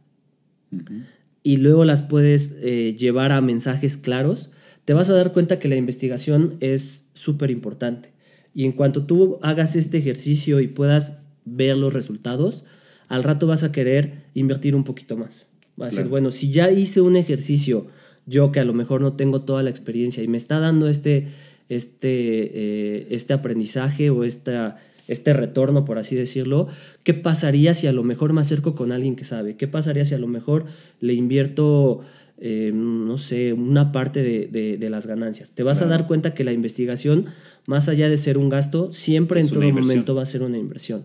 y 1.43 1.57
luego 1.57 1.85
las 1.85 2.01
puedes 2.01 2.57
eh, 2.61 2.93
llevar 2.97 3.31
a 3.31 3.39
mensajes 3.39 3.95
claros, 3.95 4.51
te 4.83 4.93
vas 4.93 5.09
a 5.09 5.13
dar 5.13 5.31
cuenta 5.31 5.59
que 5.59 5.69
la 5.69 5.77
investigación 5.77 6.57
es 6.59 7.09
súper 7.13 7.51
importante. 7.51 8.11
Y 8.53 8.65
en 8.65 8.73
cuanto 8.73 9.05
tú 9.05 9.39
hagas 9.41 9.77
este 9.77 9.97
ejercicio 9.97 10.59
y 10.59 10.67
puedas 10.67 11.23
ver 11.45 11.77
los 11.77 11.93
resultados, 11.93 12.65
al 13.07 13.23
rato 13.23 13.47
vas 13.47 13.63
a 13.63 13.71
querer 13.71 14.23
invertir 14.33 14.75
un 14.75 14.83
poquito 14.83 15.15
más. 15.15 15.51
Va 15.81 15.87
a 15.87 15.91
ser, 15.91 16.09
bueno, 16.09 16.31
si 16.31 16.51
ya 16.51 16.69
hice 16.69 16.99
un 16.99 17.15
ejercicio, 17.15 17.87
yo 18.25 18.51
que 18.51 18.59
a 18.59 18.65
lo 18.65 18.73
mejor 18.73 18.99
no 18.99 19.13
tengo 19.13 19.43
toda 19.43 19.63
la 19.63 19.69
experiencia 19.69 20.21
y 20.21 20.27
me 20.27 20.35
está 20.35 20.59
dando 20.59 20.89
este, 20.89 21.29
este, 21.69 22.09
eh, 22.09 23.07
este 23.11 23.31
aprendizaje 23.31 24.09
o 24.09 24.25
esta, 24.25 24.81
este 25.11 25.33
retorno, 25.33 25.85
por 25.85 25.97
así 25.97 26.15
decirlo, 26.15 26.67
¿qué 27.03 27.13
pasaría 27.13 27.73
si 27.73 27.87
a 27.87 27.91
lo 27.91 28.03
mejor 28.03 28.33
me 28.33 28.41
acerco 28.41 28.75
con 28.75 28.91
alguien 28.91 29.15
que 29.15 29.23
sabe? 29.23 29.55
¿Qué 29.55 29.67
pasaría 29.67 30.05
si 30.05 30.13
a 30.13 30.17
lo 30.17 30.27
mejor 30.27 30.65
le 30.99 31.13
invierto 31.13 32.01
eh, 32.43 32.71
no 32.73 33.19
sé, 33.19 33.53
una 33.53 33.91
parte 33.91 34.23
de, 34.23 34.89
las 34.89 35.05
ganancias. 35.05 35.51
Te 35.51 35.61
vas 35.61 35.83
a 35.83 35.85
dar 35.85 36.07
cuenta 36.07 36.33
que 36.33 36.43
la 36.43 36.51
investigación, 36.51 37.27
más 37.67 37.87
allá 37.87 38.09
de 38.09 38.17
ser 38.17 38.39
un 38.39 38.49
gasto, 38.49 38.91
siempre 38.93 39.41
en 39.41 39.47
todo 39.47 39.61
momento 39.71 40.15
va 40.15 40.23
a 40.23 40.25
ser 40.25 40.41
una 40.41 40.57
inversión. 40.57 41.03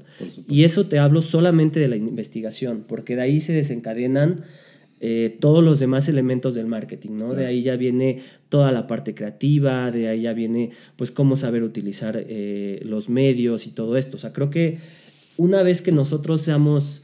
Y 0.48 0.64
eso 0.64 0.86
te 0.86 0.98
hablo 0.98 1.20
solamente 1.20 1.78
de 1.78 1.88
la 1.88 1.96
investigación, 1.96 2.84
porque 2.88 3.16
de 3.16 3.22
ahí 3.22 3.40
se 3.40 3.52
desencadenan 3.52 4.44
eh, 5.00 5.36
todos 5.40 5.62
los 5.62 5.78
demás 5.78 6.08
elementos 6.08 6.54
del 6.54 6.66
marketing, 6.66 7.16
¿no? 7.16 7.34
De 7.34 7.46
ahí 7.46 7.62
ya 7.62 7.76
viene 7.76 8.22
toda 8.48 8.72
la 8.72 8.86
parte 8.86 9.14
creativa, 9.14 9.90
de 9.90 10.08
ahí 10.08 10.22
ya 10.22 10.32
viene, 10.32 10.70
pues, 10.96 11.10
cómo 11.10 11.36
saber 11.36 11.62
utilizar 11.62 12.24
eh, 12.28 12.80
los 12.84 13.08
medios 13.08 13.66
y 13.66 13.70
todo 13.70 13.96
esto. 13.96 14.16
O 14.16 14.20
sea, 14.20 14.32
creo 14.32 14.50
que 14.50 14.78
una 15.36 15.62
vez 15.62 15.82
que 15.82 15.92
nosotros 15.92 16.40
seamos 16.40 17.02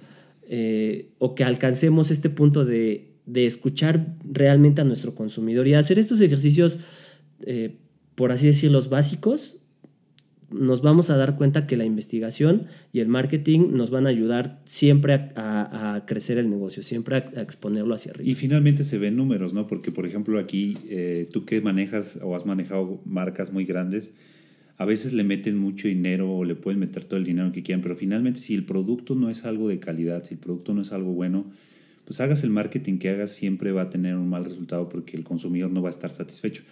o 1.19 1.35
que 1.35 1.45
alcancemos 1.45 2.11
este 2.11 2.29
punto 2.29 2.67
de 2.67 3.13
de 3.27 3.47
escuchar 3.47 4.15
realmente 4.25 4.81
a 4.81 4.85
nuestro 4.85 5.15
consumidor 5.15 5.69
y 5.69 5.75
hacer 5.75 5.99
estos 5.99 6.21
ejercicios, 6.21 6.81
eh, 7.47 7.77
por 8.15 8.33
así 8.33 8.47
decirlo, 8.47 8.81
básicos, 8.89 9.59
nos 10.53 10.83
vamos 10.83 11.11
a 11.11 11.17
dar 11.17 11.37
cuenta 11.37 11.67
que 11.67 11.77
la 11.77 11.85
investigación 11.85 12.67
y 12.93 13.01
el 13.01 13.09
marketing 13.09 13.73
nos 13.73 13.91
van 13.91 14.07
a 14.07 14.11
ayudar 14.11 14.61
siempre 14.65 15.15
a, 15.15 16.05
crecer 16.07 16.39
el 16.39 16.51
negocio, 16.51 16.83
siempre 16.83 17.17
a, 17.17 17.19
exponerlo 17.41 17.95
hacia 17.95 18.13
arriba. 18.13 18.31
Y 18.31 18.35
finalmente 18.35 18.85
se 18.85 18.99
ven 18.99 19.17
números, 19.17 19.53
¿no? 19.53 19.67
Porque, 19.67 19.91
por 19.91 20.07
ejemplo, 20.07 20.39
aquí 20.39 20.77
eh, 20.89 21.29
tú 21.33 21.45
que 21.45 21.61
manejas 21.61 22.19
o 22.23 22.37
has 22.37 22.47
manejado 22.47 23.01
marcas 23.05 23.53
muy 23.53 23.65
grandes, 23.65 24.13
a 24.79 24.85
veces 24.85 25.13
le 25.13 25.25
meten 25.25 25.59
mucho 25.59 25.89
dinero 25.89 26.31
o 26.33 26.45
le 26.45 26.55
pueden 26.55 26.81
meter 26.81 27.05
todo 27.05 27.19
el 27.19 27.25
dinero 27.25 27.53
que 27.53 27.63
quieran, 27.63 27.83
pero 27.83 27.95
finalmente 27.95 28.41
si 28.41 28.55
el 28.55 28.65
producto 28.65 29.15
no 29.15 29.31
es 29.31 29.45
algo 29.45 29.69
de 29.69 29.79
calidad, 29.79 30.25
si 30.25 30.35
el 30.35 30.41
producto 30.41 30.75
no 30.75 30.83
es 30.83 30.93
algo 30.93 31.13
bueno, 31.13 31.47
pues 32.05 32.21
hagas 32.21 32.43
el 32.45 32.51
marketing 32.51 32.99
que 32.99 33.11
hagas, 33.11 33.31
siempre 33.31 33.73
va 33.73 33.83
a 33.83 33.91
tener 33.91 34.17
un 34.17 34.29
mal 34.29 34.45
resultado 34.45 34.89
porque 34.89 35.17
el 35.17 35.25
consumidor 35.25 35.71
no 35.71 35.83
va 35.83 35.89
a 35.89 35.93
estar 35.93 36.11
satisfecho. 36.11 36.63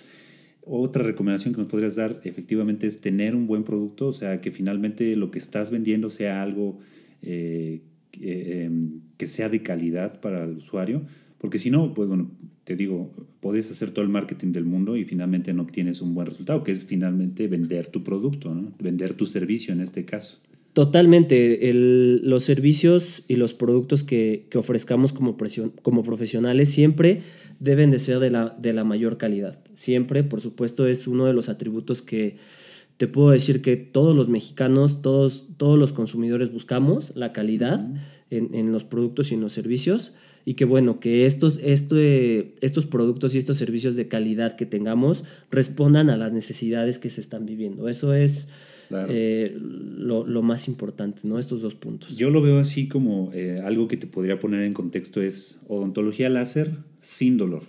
Otra 0.63 1.03
recomendación 1.03 1.55
que 1.55 1.61
nos 1.61 1.71
podrías 1.71 1.97
dar 1.97 2.21
efectivamente 2.25 2.87
es 2.87 3.01
tener 3.01 3.35
un 3.35 3.47
buen 3.47 3.65
producto, 3.65 4.09
o 4.09 4.13
sea, 4.13 4.41
que 4.41 4.51
finalmente 4.51 5.17
lo 5.17 5.31
que 5.31 5.39
estás 5.39 5.71
vendiendo 5.71 6.11
sea 6.11 6.43
algo 6.43 6.79
eh, 7.23 7.81
em, 8.21 9.01
que 9.17 9.27
sea 9.27 9.49
de 9.49 9.63
calidad 9.63 10.21
para 10.21 10.45
el 10.45 10.59
usuario, 10.59 11.03
porque 11.39 11.59
si 11.59 11.71
no, 11.71 11.95
pues 11.95 12.09
bueno, 12.09 12.31
te 12.65 12.77
digo, 12.77 13.11
puedes 13.41 13.71
hacer 13.71 13.91
todo 13.91 14.05
el 14.05 14.11
marketing 14.11 14.53
del 14.53 14.65
mundo 14.65 14.97
y 14.97 15.05
finalmente 15.05 15.53
no 15.55 15.63
obtienes 15.63 16.03
un 16.03 16.15
buen 16.15 16.27
resultado, 16.27 16.63
que 16.63 16.73
es 16.73 16.81
finalmente 16.81 17.49
vender 17.49 17.89
tu 17.89 18.05
producto, 18.05 18.55
vender 18.79 19.15
tu 19.15 19.27
servicio 19.27 19.73
en 19.73 19.81
este 19.81 20.05
caso. 20.05 20.39
Totalmente. 20.73 21.59
los 21.75 22.45
servicios 22.45 23.25
y 23.27 23.37
los 23.37 23.55
productos 23.55 24.05
que, 24.05 24.47
ofrezcamos 24.55 25.13
como, 25.13 25.37
como, 25.83 26.03
profesionales 26.05 26.69
siempre 26.69 27.23
deben 27.61 27.91
de 27.91 28.01
ser 28.01 28.19
de 28.19 28.31
la, 28.31 28.57
de 28.59 28.73
la, 28.73 28.85
mayor 28.85 29.17
calidad. 29.19 29.61
Siempre, 29.75 30.25
por 30.25 30.41
supuesto, 30.41 30.87
es 30.87 31.07
uno 31.07 31.27
de 31.27 31.33
los 31.33 31.49
atributos 31.49 32.03
que 32.03 32.39
te 32.97 33.07
puedo 33.07 33.31
decir 33.31 33.63
que 33.63 33.77
todos 33.77 34.15
los 34.15 34.29
mexicanos, 34.29 35.01
todos, 35.01 35.47
todos 35.57 35.79
los 35.79 35.93
consumidores 35.93 36.53
buscamos, 36.53 37.17
la 37.17 37.33
calidad 37.33 37.87
en, 38.31 38.73
los 38.73 38.85
productos 38.85 39.31
y 39.31 39.35
en 39.35 39.41
los 39.41 39.53
servicios. 39.53 40.17
Y 40.45 40.55
que 40.55 40.65
bueno, 40.65 41.01
que 41.01 41.27
estos, 41.27 41.59
estos 41.63 42.87
productos 42.87 43.35
y 43.35 43.39
estos 43.39 43.57
servicios 43.57 43.97
de 43.97 44.09
calidad 44.09 44.57
que 44.57 44.67
tengamos 44.67 45.25
respondan 45.51 46.11
a 46.11 46.17
las 46.17 46.33
necesidades 46.33 46.99
que 46.99 47.11
se 47.11 47.21
están 47.21 47.47
viviendo. 47.47 47.89
Eso 47.89 48.15
es 48.15 48.51
eh, 48.91 49.57
lo, 49.57 50.43
más 50.43 50.69
importante, 50.69 51.23
¿no? 51.25 51.39
Estos 51.39 51.63
dos 51.63 51.75
puntos. 51.75 52.17
Yo 52.17 52.31
lo 52.31 52.43
veo 52.43 52.59
así 52.59 52.89
como 52.89 53.31
eh, 53.33 53.61
algo 53.65 53.89
que 53.89 53.97
te 53.97 54.07
podría 54.07 54.41
poner 54.41 54.63
en 54.63 54.73
contexto 54.73 55.23
es 55.23 55.61
odontología 55.69 56.29
láser 56.29 56.79
sin 56.99 57.37
dolor. 57.37 57.63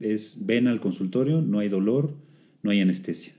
Es 0.00 0.38
ven 0.44 0.68
al 0.68 0.80
consultorio, 0.80 1.40
no 1.40 1.60
hay 1.60 1.68
dolor, 1.68 2.14
no 2.62 2.70
hay 2.70 2.80
anestesia. 2.80 3.32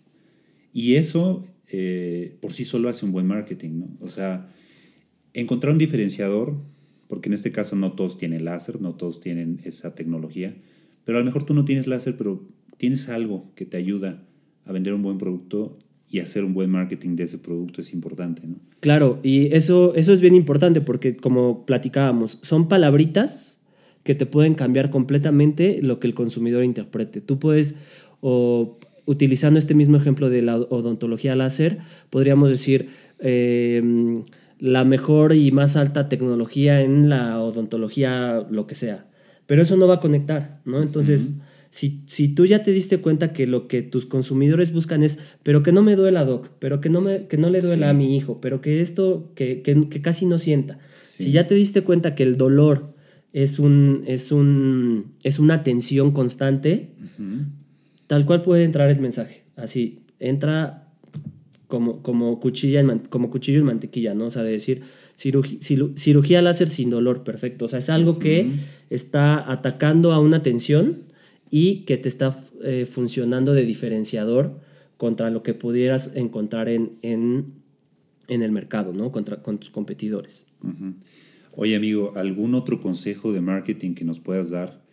Y 0.74 0.96
eso 0.96 1.46
eh, 1.68 2.38
por 2.42 2.54
sí 2.54 2.66
solo 2.66 2.90
hace 2.90 3.06
un 3.06 3.12
buen 3.12 3.28
marketing, 3.28 3.80
¿no? 3.80 3.98
O 4.00 4.10
sea, 4.10 4.50
encontrar 5.34 5.74
un 5.74 5.80
diferenciador, 5.80 6.56
porque 7.08 7.30
en 7.30 7.34
este 7.34 7.52
caso 7.52 7.76
no 7.76 7.92
todos 7.92 8.18
tienen 8.18 8.46
láser, 8.46 8.82
no 8.82 8.96
todos 8.96 9.20
tienen 9.20 9.60
esa 9.64 9.94
tecnología, 9.94 10.56
pero 11.06 11.18
a 11.18 11.22
lo 11.22 11.26
mejor 11.26 11.46
tú 11.46 11.54
no 11.54 11.66
tienes 11.66 11.88
láser, 11.88 12.18
pero 12.18 12.48
tienes 12.78 13.10
algo 13.10 13.52
que 13.56 13.66
te 13.66 13.78
ayuda 13.78 14.24
a 14.66 14.72
vender 14.72 14.94
un 14.94 15.04
buen 15.04 15.18
producto 15.18 15.78
y 16.14 16.20
hacer 16.20 16.46
un 16.46 16.54
buen 16.54 16.70
marketing 16.70 17.16
de 17.16 17.24
ese 17.24 17.40
producto 17.40 17.82
es 17.82 17.92
importante, 17.92 18.44
¿no? 18.46 18.58
Claro, 18.82 19.20
y 19.24 19.52
eso, 19.56 19.96
eso 19.96 20.14
es 20.14 20.22
bien 20.22 20.36
importante 20.36 20.80
porque 20.80 21.18
como 21.18 21.66
platicábamos, 21.66 22.38
son 22.44 22.68
palabritas 22.68 23.64
que 24.04 24.14
te 24.14 24.28
pueden 24.28 24.54
cambiar 24.54 24.92
completamente 24.92 25.80
lo 25.82 26.00
que 26.00 26.06
el 26.06 26.14
consumidor 26.14 26.64
interprete. 26.64 27.20
Tú 27.20 27.40
puedes, 27.40 27.78
o 28.22 28.78
utilizando 29.08 29.58
este 29.58 29.74
mismo 29.74 29.98
ejemplo 29.98 30.30
de 30.30 30.44
la 30.44 30.58
odontología 30.58 31.36
láser, 31.36 31.80
podríamos 32.12 32.52
decir 32.52 32.90
em, 33.18 34.14
la 34.60 34.86
mejor 34.86 35.34
y 35.34 35.52
más 35.52 35.76
alta 35.78 36.10
tecnología 36.10 36.82
en 36.82 37.10
la 37.10 37.42
odontología, 37.42 38.46
lo 38.52 38.68
que 38.68 38.76
sea. 38.76 39.08
Pero 39.48 39.64
eso 39.64 39.78
no 39.78 39.88
va 39.88 39.96
a 39.96 40.00
conectar, 40.00 40.62
¿no? 40.64 40.84
Entonces... 40.84 41.34
Si, 41.74 42.28
tú 42.36 42.46
ya 42.46 42.62
te 42.62 42.72
diste 42.72 43.00
cuenta 43.00 43.34
que 43.34 43.48
lo 43.48 43.68
que 43.68 43.82
tus 43.82 44.06
consumidores 44.06 44.72
buscan 44.72 45.02
es, 45.02 45.26
pero 45.42 45.64
que 45.64 45.72
no 45.72 45.82
me 45.82 45.96
duela, 45.96 46.24
Doc, 46.24 46.50
pero 46.60 46.80
que 46.80 46.90
no, 46.90 47.02
me, 47.02 47.26
que 47.26 47.40
no 47.40 47.50
le 47.50 47.62
duela 47.62 47.90
a 47.90 47.94
mi 47.94 48.16
hijo, 48.16 48.40
pero 48.40 48.62
que 48.62 48.80
esto, 48.80 49.32
que, 49.34 49.64
casi 50.04 50.28
no 50.28 50.38
sienta. 50.38 50.78
Si 51.04 51.32
ya 51.32 51.48
te 51.48 51.56
diste 51.56 51.82
cuenta 51.82 52.14
que 52.14 52.22
el 52.22 52.38
dolor 52.38 52.94
es, 53.34 53.58
un, 53.58 54.04
es, 54.06 54.32
un, 54.32 55.14
es 55.24 55.40
una 55.40 55.64
tensión 55.64 56.12
constante, 56.12 56.92
tal 58.06 58.28
cual 58.28 58.44
puede 58.44 58.66
entrar 58.66 58.92
el 58.92 59.02
mensaje. 59.02 59.46
Así, 59.56 60.04
entra 60.20 60.94
como, 61.66 62.04
como, 62.04 62.40
cuchilla 62.40 62.86
como 63.10 63.32
cuchillo 63.32 63.58
en 63.58 63.66
mantequilla, 63.66 64.14
¿no? 64.14 64.26
O 64.26 64.30
sea, 64.30 64.44
de 64.44 64.52
decir, 64.52 64.84
cirugía, 65.16 66.44
láser 66.44 66.70
sin 66.70 66.92
dolor, 66.92 67.24
perfecto. 67.24 67.66
O 67.66 67.68
sea, 67.68 67.80
es 67.80 67.90
algo 67.90 68.20
que 68.20 68.52
está 68.92 69.52
atacando 69.52 70.12
a 70.12 70.20
una 70.20 70.44
tensión 70.44 71.12
y 71.56 71.82
que 71.86 71.98
te 71.98 72.10
está 72.10 72.36
eh, 72.64 72.88
funcionando 72.90 73.54
de 73.54 73.64
diferenciador 73.64 74.60
contra 74.98 75.30
lo 75.30 75.44
que 75.44 75.54
pudieras 75.54 76.16
encontrar 76.16 76.68
en, 76.68 76.98
en, 77.04 77.54
el 78.28 78.52
mercado, 78.52 78.92
¿no? 78.92 79.12
Contra, 79.12 79.44
con 79.44 79.60
tus 79.60 79.70
competidores. 79.70 80.48
Oye, 81.56 81.76
amigo, 81.76 82.14
¿algún 82.16 82.56
otro 82.56 82.82
consejo 82.82 83.32
de 83.34 83.42
marketing 83.42 83.94
que 83.94 84.04
nos 84.04 84.20
puedas 84.20 84.50
dar? 84.50 84.84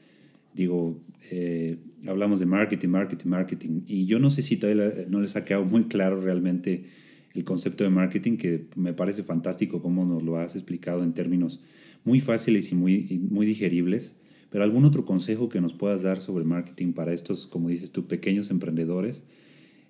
Digo, 0.53 1.01
eh, 1.31 1.79
hablamos 2.07 2.41
de 2.41 2.45
marketing, 2.45 2.89
marketing, 2.89 3.29
marketing, 3.31 3.81
y 3.87 4.05
yo 4.05 4.19
no 4.19 4.29
sé 4.29 4.43
si 4.43 4.59
todavía 4.59 5.07
no 5.09 5.23
les 5.23 5.37
ha 5.37 5.47
quedado 5.47 5.65
muy 5.65 5.85
claro 5.85 6.21
realmente 6.21 6.85
el 7.33 7.45
concepto 7.45 7.85
de 7.85 7.91
marketing, 7.91 8.37
que 8.37 8.67
me 8.77 8.93
parece 8.93 9.23
fantástico 9.23 9.81
cómo 9.81 10.05
nos 10.05 10.23
lo 10.23 10.37
has 10.37 10.57
explicado 10.57 11.05
en 11.05 11.15
términos 11.15 11.63
muy 12.05 12.21
fáciles 12.21 12.71
y 12.71 12.75
muy, 12.75 13.19
muy 13.31 13.47
digeribles. 13.47 14.20
Pero 14.51 14.65
algún 14.65 14.85
otro 14.85 15.05
consejo 15.05 15.49
que 15.49 15.61
nos 15.61 15.73
puedas 15.73 16.03
dar 16.03 16.21
sobre 16.21 16.45
marketing 16.45 16.93
para 16.93 17.13
estos, 17.13 17.47
como 17.47 17.69
dices 17.69 17.93
tú, 17.93 18.07
pequeños 18.07 18.51
emprendedores 18.51 19.23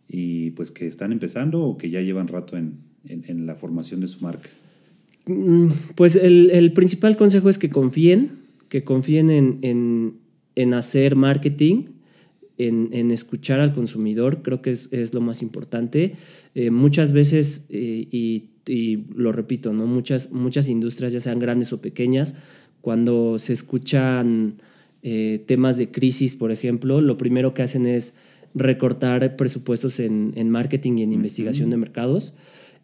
y 0.07 0.51
pues 0.51 0.71
que 0.71 0.87
están 0.87 1.13
empezando 1.13 1.63
o 1.63 1.79
que 1.79 1.89
ya 1.89 2.01
llevan 2.01 2.29
rato 2.29 2.57
en, 2.57 2.79
en, 3.05 3.47
la 3.47 3.55
formación 3.55 4.01
de 4.01 4.09
su 4.09 4.21
marca. 4.21 4.51
Mm, 5.27 5.69
pues 5.95 6.17
el, 6.17 6.51
el, 6.51 6.73
principal 6.73 7.17
consejo 7.17 7.49
es 7.49 7.59
que 7.59 7.71
confíen, 7.71 8.33
que 8.69 8.85
confíen 8.85 9.31
en, 9.31 10.19
en 10.57 10.75
hacer 10.75 11.17
marketing, 11.17 11.85
en, 12.69 13.11
escuchar 13.11 13.61
al 13.61 13.73
consumidor, 13.73 14.43
creo 14.43 14.61
que 14.61 14.71
es, 14.71 14.93
es 14.93 15.15
lo 15.15 15.21
más 15.21 15.41
importante. 15.43 16.15
Eh, 16.55 16.71
muchas 16.71 17.13
veces, 17.13 17.69
eh, 17.71 18.07
y, 18.11 18.51
y, 18.67 19.07
lo 19.15 19.33
repito, 19.33 19.73
¿no? 19.73 19.87
muchas, 19.87 20.33
muchas 20.33 20.69
industrias, 20.69 21.13
ya 21.13 21.21
sean 21.21 21.39
grandes 21.39 21.73
o 21.73 21.81
pequeñas, 21.81 22.39
cuando 22.81 23.39
se 23.39 23.53
escuchan 23.53 24.57
eh, 25.03 25.43
temas 25.47 25.77
de 25.79 25.91
crisis, 25.91 26.35
por 26.35 26.53
ejemplo, 26.53 27.01
lo 27.01 27.17
primero 27.17 27.55
que 27.55 27.63
hacen 27.63 27.87
es 27.87 28.17
recortar 28.55 29.37
presupuestos 29.37 30.01
en, 30.01 30.51
marketing 30.51 30.99
y 30.99 31.03
en 31.03 31.13
investigación 31.13 31.71
de 31.71 31.77
mercados. 31.77 32.35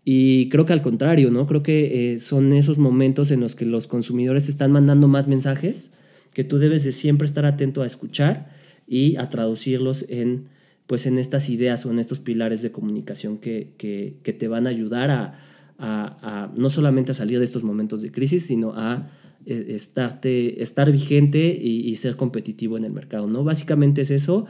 Y 0.05 0.49
creo 0.49 0.65
que 0.65 0.73
al 0.73 0.83
contrario, 0.83 1.31
¿no? 1.31 1.47
Creo 1.47 1.63
que 1.63 2.13
eh, 2.13 2.21
son 2.21 2.53
esos 2.53 2.79
momentos 2.79 3.31
en 3.33 3.41
los 3.41 3.57
que 3.57 3.67
los 3.67 3.89
consumidores 3.89 4.49
están 4.49 4.71
mandando 4.71 5.09
más 5.09 5.27
mensajes 5.27 5.99
que 6.33 6.45
tú 6.45 6.59
debes 6.59 6.85
de 6.85 6.93
siempre 6.93 7.27
estar 7.27 7.47
atento 7.47 7.83
a 7.83 7.87
escuchar 7.87 8.51
y 8.87 9.17
a 9.17 9.31
traducirlos 9.31 10.05
en, 10.11 10.49
pues, 10.87 11.07
en 11.07 11.19
estas 11.19 11.49
ideas 11.49 11.87
o 11.87 11.91
en 11.91 11.99
estos 11.99 12.21
pilares 12.21 12.61
de 12.61 12.71
comunicación 12.71 13.39
que, 13.39 13.73
que, 13.79 14.33
te 14.33 14.47
van 14.47 14.67
a 14.67 14.71
ayudar 14.71 15.11
a, 15.11 15.39
a, 15.79 16.53
no 16.57 16.69
solamente 16.69 17.13
a 17.13 17.15
salir 17.15 17.39
de 17.39 17.47
estos 17.47 17.63
momentos 17.63 18.03
de 18.03 18.13
crisis, 18.13 18.47
sino 18.47 18.75
a 18.77 19.09
estarte, 19.47 20.63
estar 20.63 20.91
vigente 20.91 21.57
y, 21.61 21.89
y, 21.89 21.97
ser 21.97 22.17
competitivo 22.17 22.77
en 22.77 22.85
el 22.85 22.93
mercado, 22.93 23.29
¿no? 23.29 23.45
Básicamente 23.45 24.03
es 24.03 24.11
eso. 24.11 24.47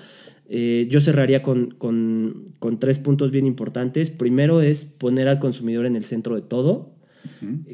Eh, 0.49 0.86
yo 0.90 1.01
cerraría 1.01 1.42
con, 1.42 1.72
con, 1.72 2.44
con, 2.59 2.78
tres 2.78 2.99
puntos 2.99 3.30
bien 3.30 3.47
importantes. 3.47 4.11
Primero 4.11 4.62
es 4.62 4.84
poner 4.84 5.28
al 5.28 5.38
consumidor 5.38 5.86
en 5.86 5.97
el 5.97 6.05
centro 6.05 6.34
de 6.34 6.42
todo. 6.42 6.94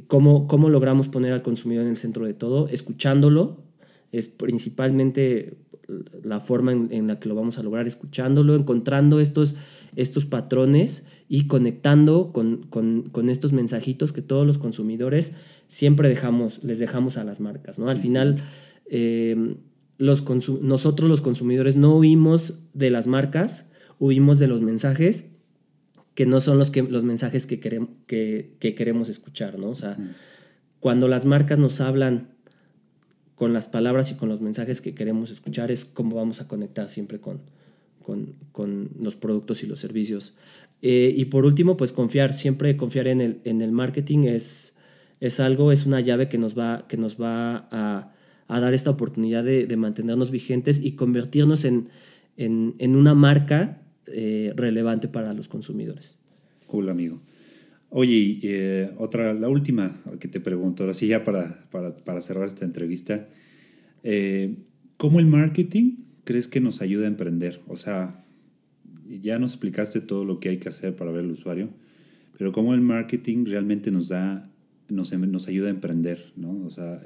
¿Cómo, 0.06 0.48
¿Cómo, 0.48 0.70
logramos 0.70 1.08
poner 1.08 1.32
al 1.32 1.42
consumidor 1.42 1.84
en 1.84 1.90
el 1.90 1.96
centro 1.96 2.26
de 2.26 2.34
todo? 2.34 2.68
Escuchándolo. 2.68 3.62
Es 4.10 4.28
principalmente 4.28 5.58
la 6.22 6.40
forma 6.40 6.72
en, 6.72 6.88
en 6.90 7.06
la 7.06 7.20
que 7.20 7.28
lo 7.28 7.34
vamos 7.34 7.58
a 7.58 7.62
lograr, 7.62 7.86
escuchándolo, 7.86 8.54
encontrando 8.54 9.20
estos, 9.20 9.56
estos 9.94 10.24
patrones 10.24 11.08
y 11.34 11.46
conectando 11.46 12.30
con, 12.30 12.64
con, 12.64 13.04
con, 13.04 13.30
estos 13.30 13.54
mensajitos 13.54 14.12
que 14.12 14.20
todos 14.20 14.46
los 14.46 14.58
consumidores 14.58 15.32
siempre 15.66 16.10
dejamos, 16.10 16.62
les 16.62 16.78
dejamos 16.78 17.16
a 17.16 17.24
las 17.24 17.40
marcas. 17.40 17.78
¿no? 17.78 17.88
Al 17.88 17.96
final, 17.96 18.42
eh, 18.84 19.56
nosotros 19.98 21.08
los 21.08 21.22
consumidores 21.22 21.74
no 21.74 21.96
huimos 21.96 22.64
de 22.74 22.90
las 22.90 23.06
marcas, 23.06 23.72
huimos 23.98 24.40
de 24.40 24.46
los 24.46 24.60
mensajes 24.60 25.30
que 26.14 26.26
no 26.26 26.38
son 26.38 26.58
los, 26.58 26.70
que, 26.70 26.82
los 26.82 27.02
mensajes 27.02 27.46
que, 27.46 27.60
queremos, 27.60 27.88
que, 28.06 28.58
queremos 28.60 29.08
escuchar, 29.08 29.58
¿no? 29.58 29.70
O 29.70 29.74
sea, 29.74 29.96
cuando 30.80 31.08
las 31.08 31.24
marcas 31.24 31.58
nos 31.58 31.80
hablan 31.80 32.28
con 33.36 33.54
las 33.54 33.68
palabras 33.68 34.10
y 34.10 34.16
con 34.16 34.28
los 34.28 34.42
mensajes 34.42 34.82
que 34.82 34.94
queremos 34.94 35.30
escuchar 35.30 35.70
es 35.70 35.86
como 35.86 36.14
vamos 36.16 36.42
a 36.42 36.48
conectar 36.48 36.90
siempre 36.90 37.20
con, 37.20 37.40
con, 38.02 38.90
los 39.00 39.16
productos 39.16 39.62
y 39.62 39.66
los 39.66 39.80
servicios. 39.80 40.34
Eh, 40.82 41.14
y 41.16 41.26
por 41.26 41.44
último, 41.44 41.76
pues 41.76 41.92
confiar, 41.92 42.36
siempre 42.36 42.76
confiar 42.76 43.06
en 43.06 43.20
el, 43.20 43.40
en 43.44 43.62
el 43.62 43.72
marketing 43.72 44.24
es, 44.24 44.78
es 45.20 45.40
algo, 45.40 45.72
es 45.72 45.86
una 45.86 46.00
llave 46.00 46.28
que 46.28 46.38
nos 46.38 46.58
va, 46.58 46.86
que 46.88 46.96
nos 46.96 47.20
va 47.20 47.68
a 47.70 48.12
a 48.52 48.60
dar 48.60 48.74
esta 48.74 48.90
oportunidad 48.90 49.44
de, 49.44 49.76
mantenernos 49.78 50.30
vigentes 50.30 50.84
y 50.84 50.92
convertirnos 50.92 51.64
en, 51.64 51.88
en, 52.36 52.96
una 52.96 53.14
marca 53.14 53.80
eh, 54.06 54.52
relevante 54.54 55.08
para 55.08 55.32
los 55.32 55.48
consumidores. 55.48 56.18
Cool, 56.66 56.90
amigo. 56.90 57.22
Oye, 57.88 58.40
eh, 58.42 58.90
otra, 58.98 59.32
la 59.32 59.48
última 59.48 60.02
que 60.20 60.28
te 60.28 60.38
pregunto, 60.38 60.82
ahora 60.82 60.92
sí 60.92 61.06
ya 61.06 61.24
para, 61.24 61.66
para, 61.70 62.20
cerrar 62.20 62.46
esta 62.46 62.66
entrevista, 62.66 63.26
eh, 64.02 64.56
¿cómo 64.98 65.18
el 65.18 65.26
marketing 65.26 65.96
crees 66.24 66.46
que 66.46 66.60
nos 66.60 66.82
ayuda 66.82 67.04
a 67.04 67.08
emprender? 67.08 67.62
O 67.68 67.78
sea, 67.78 68.21
ya 69.08 69.38
nos 69.38 69.52
explicaste 69.52 70.00
todo 70.00 70.24
lo 70.24 70.40
que 70.40 70.48
hay 70.48 70.58
que 70.58 70.68
hacer 70.68 70.96
para 70.96 71.10
ver 71.10 71.24
al 71.24 71.30
usuario, 71.30 71.70
pero 72.38 72.52
¿cómo 72.52 72.74
el 72.74 72.80
marketing 72.80 73.44
realmente 73.46 73.90
nos 73.90 74.08
da, 74.08 74.50
nos, 74.88 75.12
nos 75.12 75.48
ayuda 75.48 75.68
a 75.68 75.70
emprender? 75.70 76.32
¿no? 76.36 76.64
O 76.66 76.70
sea, 76.70 77.00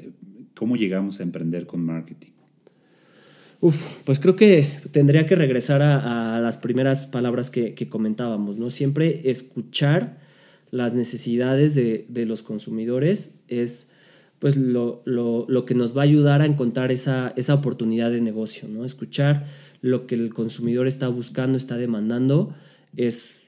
¿Cómo 0.57 0.77
llegamos 0.77 1.21
a 1.21 1.23
emprender 1.23 1.67
con 1.67 1.85
marketing? 1.85 2.31
Uf, 3.61 3.97
pues 4.05 4.19
creo 4.19 4.37
que 4.37 4.67
tendría 4.91 5.27
que 5.27 5.37
regresar 5.37 5.83
a, 5.83 6.41
las 6.41 6.57
primeras 6.57 7.07
palabras 7.07 7.51
que, 7.51 7.75
comentábamos, 7.89 8.57
¿no? 8.57 8.71
Siempre 8.71 9.31
escuchar 9.31 10.19
las 10.71 10.95
necesidades 10.95 11.75
de, 11.75 12.25
los 12.27 12.43
consumidores 12.43 13.43
es 13.49 13.93
pues 14.39 14.57
lo, 14.57 15.05
que 15.67 15.75
nos 15.75 15.97
va 15.97 16.03
a 16.03 16.05
ayudar 16.05 16.41
a 16.41 16.47
encontrar 16.47 16.91
esa, 16.91 17.35
esa 17.37 17.55
oportunidad 17.55 18.11
de 18.11 18.23
negocio, 18.23 18.67
¿no? 18.69 18.85
Escuchar 18.85 19.45
lo 19.87 20.07
que 20.07 20.15
el 20.15 20.35
consumidor 20.35 20.87
está 20.87 21.09
buscando, 21.09 21.57
está 21.57 21.77
demandando, 21.77 22.55
es 22.97 23.43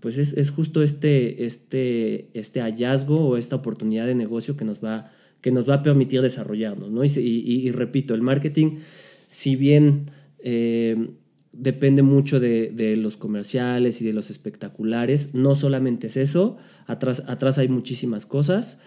pues 0.00 0.16
es, 0.16 0.50
justo 0.50 0.82
este, 0.82 1.44
este, 1.44 2.28
este 2.32 2.60
hallazgo 2.60 3.30
o 3.30 3.36
esta 3.36 3.56
oportunidad 3.56 4.06
de 4.06 4.14
negocio 4.14 4.56
que 4.56 4.64
nos 4.64 4.82
va 4.82 5.10
que 5.40 5.52
nos 5.52 5.68
va 5.68 5.74
a 5.74 5.82
permitir 5.82 6.20
desarrollarnos. 6.20 6.90
¿no? 6.90 7.04
Y, 7.04 7.70
repito, 7.70 8.14
el 8.14 8.22
marketing, 8.22 8.78
si 9.26 9.56
bien 9.56 10.10
eh, 10.40 11.10
depende 11.52 12.02
mucho 12.02 12.40
de, 12.40 12.94
los 12.96 13.16
comerciales 13.16 14.02
y 14.02 14.04
de 14.04 14.12
los 14.12 14.30
espectaculares, 14.30 15.34
no 15.34 15.54
solamente 15.54 16.08
es 16.08 16.16
eso, 16.16 16.58
atrás, 16.86 17.24
atrás 17.28 17.58
hay 17.58 17.68
muchísimas 17.68 18.26
cosas. 18.26 18.80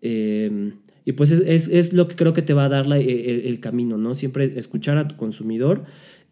Eh, 0.00 0.72
y 1.04 1.12
pues 1.12 1.30
es, 1.30 1.92
lo 1.92 2.08
que 2.08 2.16
creo 2.16 2.32
que 2.32 2.42
te 2.42 2.52
va 2.52 2.64
a 2.64 2.68
dar 2.68 2.86
el, 2.92 3.60
camino, 3.60 3.96
¿no? 3.96 4.14
Siempre 4.14 4.58
escuchar 4.58 4.98
a 4.98 5.06
tu 5.06 5.16
consumidor 5.16 5.84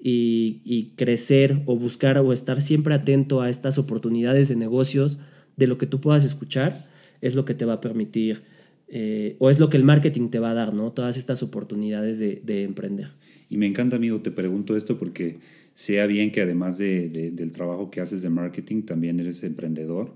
y, 0.06 0.92
crecer 0.96 1.62
o 1.64 1.76
buscar 1.76 2.18
o 2.18 2.32
estar 2.32 2.60
siempre 2.60 2.92
atento 2.94 3.40
a 3.40 3.48
estas 3.48 3.78
oportunidades 3.78 4.48
de 4.48 4.56
negocios, 4.56 5.18
de 5.56 5.66
lo 5.66 5.78
que 5.78 5.86
tú 5.86 6.00
puedas 6.00 6.24
escuchar, 6.24 6.76
es 7.22 7.34
lo 7.34 7.46
que 7.46 7.54
te 7.54 7.64
va 7.64 7.74
a 7.74 7.80
permitir 7.80 8.42
eh, 8.88 9.36
o 9.38 9.48
es 9.48 9.58
lo 9.58 9.70
que 9.70 9.78
el 9.78 9.84
marketing 9.84 10.28
te 10.28 10.40
va 10.40 10.50
a 10.50 10.54
dar, 10.54 10.74
¿no? 10.74 10.92
Todas 10.92 11.16
estas 11.16 11.42
oportunidades 11.42 12.18
de, 12.18 12.62
emprender. 12.64 13.08
Y 13.48 13.56
me 13.56 13.66
encanta, 13.66 13.96
amigo, 13.96 14.20
te 14.20 14.30
pregunto 14.30 14.76
esto 14.76 14.98
porque 14.98 15.38
sea 15.72 16.06
bien 16.06 16.32
que 16.32 16.42
además 16.42 16.76
de, 16.76 17.08
del 17.08 17.50
trabajo 17.50 17.90
que 17.90 18.02
haces 18.02 18.20
de 18.20 18.28
marketing, 18.28 18.82
también 18.82 19.18
eres 19.20 19.42
emprendedor 19.42 20.14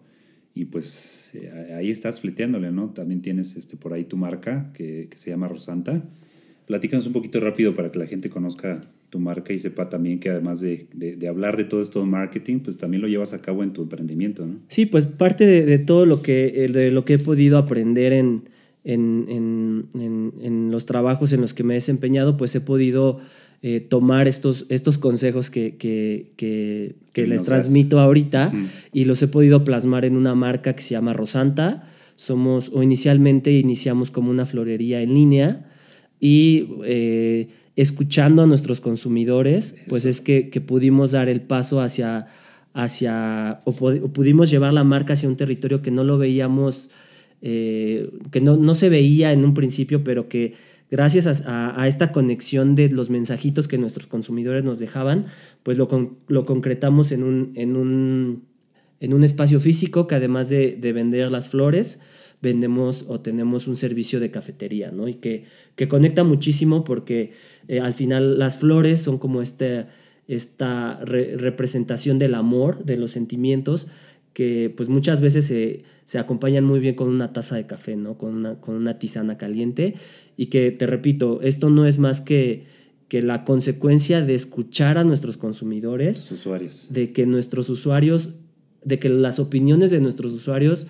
y 0.54 0.66
pues 0.66 1.30
eh, 1.32 1.72
ahí 1.74 1.90
estás 1.90 2.20
fleteándole, 2.20 2.72
¿no? 2.72 2.90
También 2.90 3.22
tienes 3.22 3.56
este, 3.56 3.78
por 3.78 3.94
ahí 3.94 4.04
tu 4.04 4.18
marca 4.18 4.70
que, 4.74 5.08
que 5.10 5.16
se 5.16 5.30
llama 5.30 5.48
Rosanta. 5.48 6.04
Platícanos 6.66 7.06
un 7.06 7.14
poquito 7.14 7.40
rápido 7.40 7.74
para 7.74 7.90
que 7.90 7.98
la 7.98 8.06
gente 8.06 8.28
conozca 8.28 8.82
tu 9.10 9.18
marca 9.18 9.52
y 9.52 9.58
sepa 9.58 9.88
también 9.88 10.20
que 10.20 10.30
además 10.30 10.60
de, 10.60 10.86
de, 10.92 11.28
hablar 11.28 11.56
de 11.56 11.64
todo 11.64 11.80
esto 11.80 12.00
de 12.00 12.06
marketing, 12.06 12.60
pues 12.60 12.76
también 12.76 13.00
lo 13.00 13.08
llevas 13.08 13.32
a 13.32 13.40
cabo 13.40 13.62
en 13.62 13.72
tu 13.72 13.82
emprendimiento, 13.82 14.46
¿no? 14.46 14.56
Sí, 14.68 14.86
pues 14.86 15.06
parte 15.06 15.46
de, 15.46 15.64
de 15.64 15.78
todo 15.78 16.04
lo 16.04 16.20
que, 16.20 16.68
de 16.70 16.90
lo 16.90 17.04
que 17.04 17.14
he 17.14 17.18
podido 17.18 17.56
aprender 17.56 18.12
en, 18.12 18.42
en, 18.84 19.26
en, 19.28 20.32
en, 20.42 20.70
los 20.70 20.84
trabajos 20.86 21.32
en 21.32 21.40
los 21.40 21.54
que 21.54 21.64
me 21.64 21.74
he 21.74 21.76
desempeñado, 21.76 22.36
pues 22.36 22.54
he 22.54 22.60
podido 22.60 23.20
eh, 23.62 23.80
tomar 23.80 24.28
estos, 24.28 24.66
estos 24.68 24.98
consejos 24.98 25.50
que, 25.50 25.76
que, 25.76 26.32
que, 26.36 26.96
que 27.12 27.26
les 27.26 27.42
transmito 27.42 28.00
ahorita 28.00 28.52
y 28.92 29.04
los 29.04 29.22
he 29.22 29.28
podido 29.28 29.64
plasmar 29.64 30.04
en 30.04 30.16
una 30.16 30.34
marca 30.34 30.74
que 30.76 30.82
se 30.82 30.90
llama 30.90 31.12
Rosanta. 31.12 31.88
Somos, 32.16 32.70
o 32.74 32.82
inicialmente 32.82 33.52
iniciamos 33.52 34.10
como 34.10 34.30
una 34.30 34.44
florería 34.44 35.02
en 35.02 35.14
línea 35.14 35.66
y 36.20 36.68
eh, 36.84 37.48
escuchando 37.78 38.42
a 38.42 38.46
nuestros 38.46 38.80
consumidores, 38.80 39.84
pues 39.88 40.04
es 40.04 40.20
que, 40.20 40.50
que, 40.50 40.60
pudimos 40.60 41.12
dar 41.12 41.28
el 41.28 41.40
paso 41.40 41.80
hacia, 41.80 42.26
hacia 42.74 43.60
o, 43.64 43.72
pudimos 43.72 44.50
llevar 44.50 44.72
la 44.72 44.82
marca 44.82 45.12
hacia 45.12 45.28
un 45.28 45.36
territorio 45.36 45.80
que 45.80 45.92
no 45.92 46.02
lo 46.02 46.18
veíamos 46.18 46.90
eh, 47.40 48.10
que 48.32 48.40
no, 48.40 48.56
no, 48.56 48.74
se 48.74 48.88
veía 48.88 49.32
en 49.32 49.44
un 49.44 49.54
principio, 49.54 50.02
pero 50.02 50.28
que 50.28 50.54
gracias 50.90 51.46
a, 51.46 51.80
a, 51.80 51.86
esta 51.86 52.10
conexión 52.10 52.74
de 52.74 52.88
los 52.88 53.10
mensajitos 53.10 53.68
que 53.68 53.78
nuestros 53.78 54.08
consumidores 54.08 54.64
nos 54.64 54.80
dejaban, 54.80 55.26
pues 55.62 55.78
lo, 55.78 55.88
lo 56.26 56.44
concretamos 56.44 57.12
en 57.12 57.22
un, 57.22 57.52
en, 57.54 57.76
un, 57.76 58.42
en 58.98 59.14
un, 59.14 59.22
espacio 59.22 59.60
físico 59.60 60.08
que 60.08 60.16
además 60.16 60.48
de, 60.48 60.76
de, 60.80 60.92
vender 60.92 61.30
las 61.30 61.48
flores, 61.48 62.02
vendemos 62.40 63.06
o 63.08 63.20
tenemos 63.20 63.66
un 63.66 63.76
servicio 63.76 64.20
de 64.20 64.30
cafetería, 64.30 64.90
¿no? 64.90 65.08
Y 65.08 65.14
que, 65.14 65.44
que 65.76 65.88
conecta 65.88 66.24
muchísimo 66.24 66.84
porque 66.84 67.32
eh, 67.66 67.80
al 67.80 67.94
final 67.94 68.38
las 68.38 68.58
flores 68.58 69.00
son 69.00 69.18
como 69.18 69.42
este, 69.42 69.86
esta 70.28 71.00
representación 71.04 72.18
del 72.18 72.34
amor, 72.34 72.84
de 72.84 72.96
los 72.96 73.10
sentimientos, 73.10 73.88
que 74.32 74.72
pues 74.76 74.88
muchas 74.88 75.20
veces 75.20 75.46
se, 75.46 75.82
se, 76.04 76.18
acompañan 76.18 76.64
muy 76.64 76.78
bien 76.78 76.94
con 76.94 77.08
una 77.08 77.32
taza 77.32 77.56
de 77.56 77.66
café, 77.66 77.96
¿no? 77.96 78.18
Con 78.18 78.34
una, 78.34 78.60
con 78.60 78.76
una 78.76 78.98
tisana 78.98 79.36
caliente 79.36 79.94
y 80.36 80.46
que, 80.46 80.70
te 80.70 80.86
repito, 80.86 81.40
esto 81.42 81.70
no 81.70 81.86
es 81.86 81.98
más 81.98 82.20
que, 82.20 82.66
que 83.08 83.22
la 83.22 83.44
consecuencia 83.44 84.24
de 84.24 84.34
escuchar 84.34 84.98
a 84.98 85.02
nuestros 85.02 85.38
consumidores, 85.38 86.30
usuarios. 86.30 86.86
de 86.90 87.12
que 87.12 87.26
nuestros 87.26 87.68
usuarios, 87.70 88.40
de 88.84 89.00
que 89.00 89.08
las 89.08 89.40
opiniones 89.40 89.90
de 89.90 90.00
nuestros 90.00 90.32
usuarios 90.32 90.86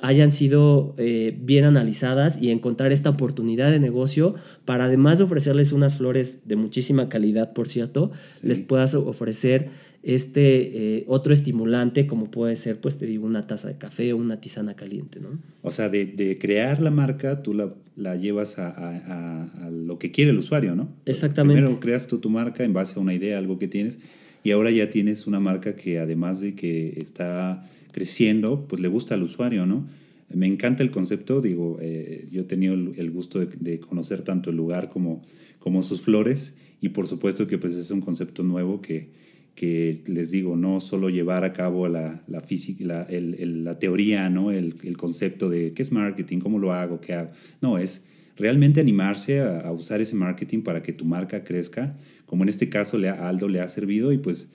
hayan 0.00 0.30
sido 0.30 0.94
eh, 0.96 1.36
bien 1.40 1.64
analizadas 1.64 2.40
y 2.40 2.50
encontrar 2.50 2.92
esta 2.92 3.10
oportunidad 3.10 3.70
de 3.70 3.80
negocio 3.80 4.34
para 4.64 4.84
además 4.84 5.18
de 5.18 5.24
ofrecerles 5.24 5.72
unas 5.72 5.96
flores 5.96 6.46
de 6.46 6.56
muchísima 6.56 7.08
calidad, 7.08 7.52
por 7.52 7.68
cierto, 7.68 8.12
les 8.42 8.60
puedas 8.60 8.94
ofrecer 8.94 9.70
este 10.04 10.98
eh, 10.98 11.04
otro 11.08 11.34
estimulante 11.34 12.06
como 12.06 12.30
puede 12.30 12.54
ser, 12.54 12.80
pues 12.80 12.98
te 12.98 13.06
digo, 13.06 13.26
una 13.26 13.46
taza 13.46 13.68
de 13.68 13.78
café 13.78 14.12
o 14.12 14.16
una 14.16 14.40
tisana 14.40 14.74
caliente, 14.74 15.20
¿no? 15.20 15.38
O 15.62 15.70
sea, 15.70 15.88
de, 15.88 16.38
crear 16.40 16.80
la 16.80 16.90
marca, 16.90 17.42
tú 17.42 17.52
la, 17.96 18.16
llevas 18.16 18.58
a, 18.58 19.68
lo 19.72 19.98
que 19.98 20.12
quiere 20.12 20.30
el 20.30 20.38
usuario, 20.38 20.76
¿no? 20.76 20.88
Exactamente. 21.04 21.60
Primero 21.60 21.80
creas 21.80 22.06
tú 22.06 22.18
tu 22.18 22.30
marca 22.30 22.62
en 22.62 22.72
base 22.72 22.98
a 22.98 23.02
una 23.02 23.14
idea, 23.14 23.38
algo 23.38 23.58
que 23.58 23.66
tienes, 23.66 23.98
y 24.44 24.52
ahora 24.52 24.70
ya 24.70 24.88
tienes 24.88 25.26
una 25.26 25.40
marca 25.40 25.74
que 25.74 25.98
además 25.98 26.40
de 26.40 26.54
que 26.54 26.98
está 27.00 27.64
creciendo, 27.98 28.68
pues 28.68 28.80
le 28.80 28.86
gusta 28.86 29.14
al 29.14 29.24
usuario, 29.24 29.66
¿no? 29.66 29.88
Me 30.32 30.46
encanta 30.46 30.84
el 30.84 30.92
concepto, 30.92 31.40
digo, 31.40 31.78
eh, 31.80 32.28
yo 32.30 32.42
he 32.42 32.44
tenido 32.44 32.74
el, 32.74 33.10
gusto 33.10 33.40
de, 33.40 33.80
conocer 33.80 34.22
tanto 34.22 34.50
el 34.50 34.56
lugar 34.56 34.88
como, 34.88 35.22
como 35.58 35.82
sus 35.82 36.02
flores 36.02 36.54
y 36.80 36.90
por 36.90 37.08
supuesto 37.08 37.48
que 37.48 37.58
pues 37.58 37.74
es 37.74 37.90
un 37.90 38.00
concepto 38.00 38.44
nuevo 38.44 38.80
que, 38.80 39.08
que 39.56 40.00
les 40.06 40.30
digo, 40.30 40.54
no 40.54 40.80
solo 40.80 41.10
llevar 41.10 41.42
a 41.42 41.52
cabo 41.52 41.88
la, 41.88 42.22
la 42.28 42.40
física, 42.40 42.84
la, 42.84 43.08
la 43.10 43.78
teoría, 43.80 44.30
¿no? 44.30 44.52
El, 44.52 44.76
el, 44.84 44.96
concepto 44.96 45.48
de 45.48 45.72
qué 45.72 45.82
es 45.82 45.90
marketing, 45.90 46.38
cómo 46.38 46.60
lo 46.60 46.72
hago, 46.72 47.00
qué 47.00 47.14
hago. 47.14 47.32
No, 47.60 47.78
es 47.78 48.06
realmente 48.36 48.80
animarse 48.80 49.40
a, 49.40 49.72
usar 49.72 50.00
ese 50.00 50.14
marketing 50.14 50.62
para 50.62 50.84
que 50.84 50.92
tu 50.92 51.04
marca 51.04 51.42
crezca, 51.42 51.96
como 52.26 52.44
en 52.44 52.48
este 52.48 52.68
caso 52.68 52.96
a 52.96 53.28
Aldo 53.28 53.48
le 53.48 53.60
ha 53.60 53.66
servido 53.66 54.12
y 54.12 54.18
pues 54.18 54.48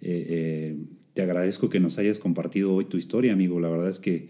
eh, 0.00 0.26
eh, 0.28 0.76
te 1.14 1.22
agradezco 1.22 1.70
que 1.70 1.80
nos 1.80 1.98
hayas 1.98 2.18
compartido 2.18 2.74
hoy 2.74 2.84
tu 2.84 2.96
historia, 2.96 3.32
amigo. 3.32 3.60
La 3.60 3.68
verdad 3.68 3.88
es 3.88 4.00
que 4.00 4.28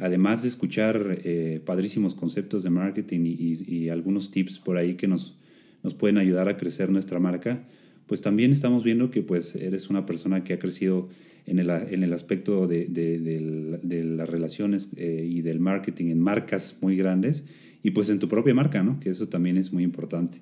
además 0.00 0.42
de 0.42 0.48
escuchar 0.48 1.20
eh, 1.24 1.60
padrísimos 1.64 2.14
conceptos 2.14 2.64
de 2.64 2.70
marketing 2.70 3.20
y, 3.24 3.88
algunos 3.90 4.30
tips 4.30 4.58
por 4.58 4.76
ahí 4.76 4.94
que 4.94 5.06
nos, 5.06 5.38
nos 5.82 5.94
pueden 5.94 6.18
ayudar 6.18 6.48
a 6.48 6.56
crecer 6.56 6.90
nuestra 6.90 7.20
marca, 7.20 7.66
pues 8.06 8.20
también 8.20 8.52
estamos 8.52 8.84
viendo 8.84 9.10
que 9.10 9.22
pues 9.22 9.54
eres 9.54 9.90
una 9.90 10.06
persona 10.06 10.42
que 10.42 10.54
ha 10.54 10.58
crecido 10.58 11.08
en 11.46 11.58
el, 11.58 11.70
en 11.70 12.02
el 12.02 12.12
aspecto 12.12 12.66
de, 12.66 12.86
de, 12.86 14.04
las 14.04 14.28
relaciones 14.28 14.88
y 14.96 15.40
del 15.42 15.60
marketing 15.60 16.10
en 16.10 16.20
marcas 16.20 16.76
muy 16.80 16.96
grandes 16.96 17.44
y 17.82 17.90
pues 17.90 18.08
en 18.08 18.18
tu 18.18 18.28
propia 18.28 18.54
marca, 18.54 18.82
¿no? 18.82 18.98
Que 19.00 19.10
eso 19.10 19.28
también 19.28 19.56
es 19.56 19.72
muy 19.72 19.82
importante. 19.82 20.40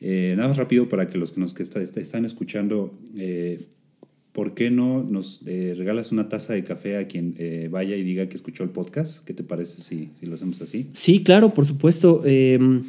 Eh, 0.00 0.34
nada 0.36 0.48
más 0.48 0.56
rápido 0.56 0.88
para 0.88 1.08
que 1.08 1.18
los 1.18 1.32
que 1.32 1.40
nos 1.40 1.54
que 1.54 1.62
están 1.62 2.24
escuchando, 2.24 2.98
eh, 3.16 3.60
¿por 4.36 4.52
qué 4.52 4.70
no 4.70 5.02
nos 5.02 5.40
eh, 5.46 5.74
regalas 5.76 6.12
una 6.12 6.28
taza 6.28 6.52
de 6.52 6.62
café 6.62 6.98
a 6.98 7.08
quien 7.08 7.34
vaya 7.70 7.96
y 7.96 8.02
diga 8.02 8.28
que 8.28 8.36
escuchó 8.36 8.62
el 8.64 8.70
podcast? 8.70 9.24
¿Qué 9.24 9.32
te 9.32 9.42
parece 9.42 9.82
si, 9.82 10.10
si 10.20 10.26
lo 10.26 10.34
hacemos 10.34 10.60
así? 10.60 10.90
Sí, 10.92 11.22
claro, 11.22 11.54
por 11.54 11.64
supuesto. 11.64 12.20
Em, 12.26 12.82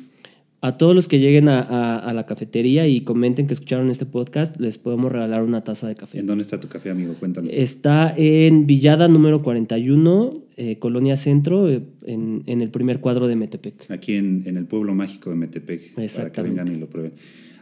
a 0.62 0.78
todos 0.78 0.96
los 0.96 1.08
que 1.08 1.20
lleguen 1.20 1.50
a, 1.50 2.12
la 2.14 2.26
cafetería 2.26 2.88
y 2.88 3.02
comenten 3.02 3.46
que 3.46 3.54
escucharon 3.54 3.92
este 3.92 4.06
podcast, 4.06 4.60
les 4.60 4.80
podemos 4.80 5.12
regalar 5.12 5.44
una 5.44 5.64
taza 5.64 5.88
de 5.88 5.96
café. 5.96 6.20
¿En 6.20 6.26
dónde 6.26 6.42
está 6.42 6.60
tu 6.60 6.68
café, 6.68 6.90
amigo? 6.90 7.14
Cuéntanos. 7.14 7.52
Está 7.54 8.14
en 8.18 8.66
Villada 8.66 9.08
número 9.08 9.44
41, 9.44 10.34
eh, 10.58 10.80
Colonia 10.80 11.16
Centro, 11.16 11.70
eh, 11.70 11.84
en, 12.06 12.44
el 12.48 12.70
primer 12.70 13.00
cuadro 13.02 13.28
de 13.28 13.36
Metepec. 13.36 13.92
Aquí 13.92 14.16
en, 14.16 14.44
el 14.46 14.66
pueblo 14.66 14.96
mágico 14.96 15.30
de 15.30 15.36
Metepec. 15.36 15.94
Para 15.94 16.32
que 16.32 16.42
vengan 16.42 16.68
y 16.74 16.78
lo 16.78 16.88
prueben. 16.88 17.14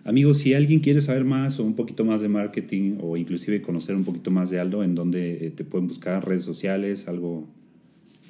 Amigos, 0.06 0.38
si 0.38 0.54
alguien 0.54 0.80
quiere 0.80 1.02
saber 1.02 1.26
más 1.26 1.60
o 1.60 1.64
un 1.64 1.76
poquito 1.76 2.06
más 2.06 2.22
de 2.22 2.30
marketing 2.30 3.00
o 3.02 3.18
inclusive 3.18 3.62
conocer 3.62 3.96
un 3.96 4.06
poquito 4.06 4.32
más 4.32 4.50
de 4.50 4.60
Aldo, 4.62 4.84
¿en 4.84 4.96
dónde 4.96 5.48
eh, 5.48 5.52
te 5.52 5.66
pueden 5.66 5.88
buscar? 5.88 6.26
¿Redes 6.26 6.46
sociales? 6.46 7.10
¿Algo? 7.10 7.48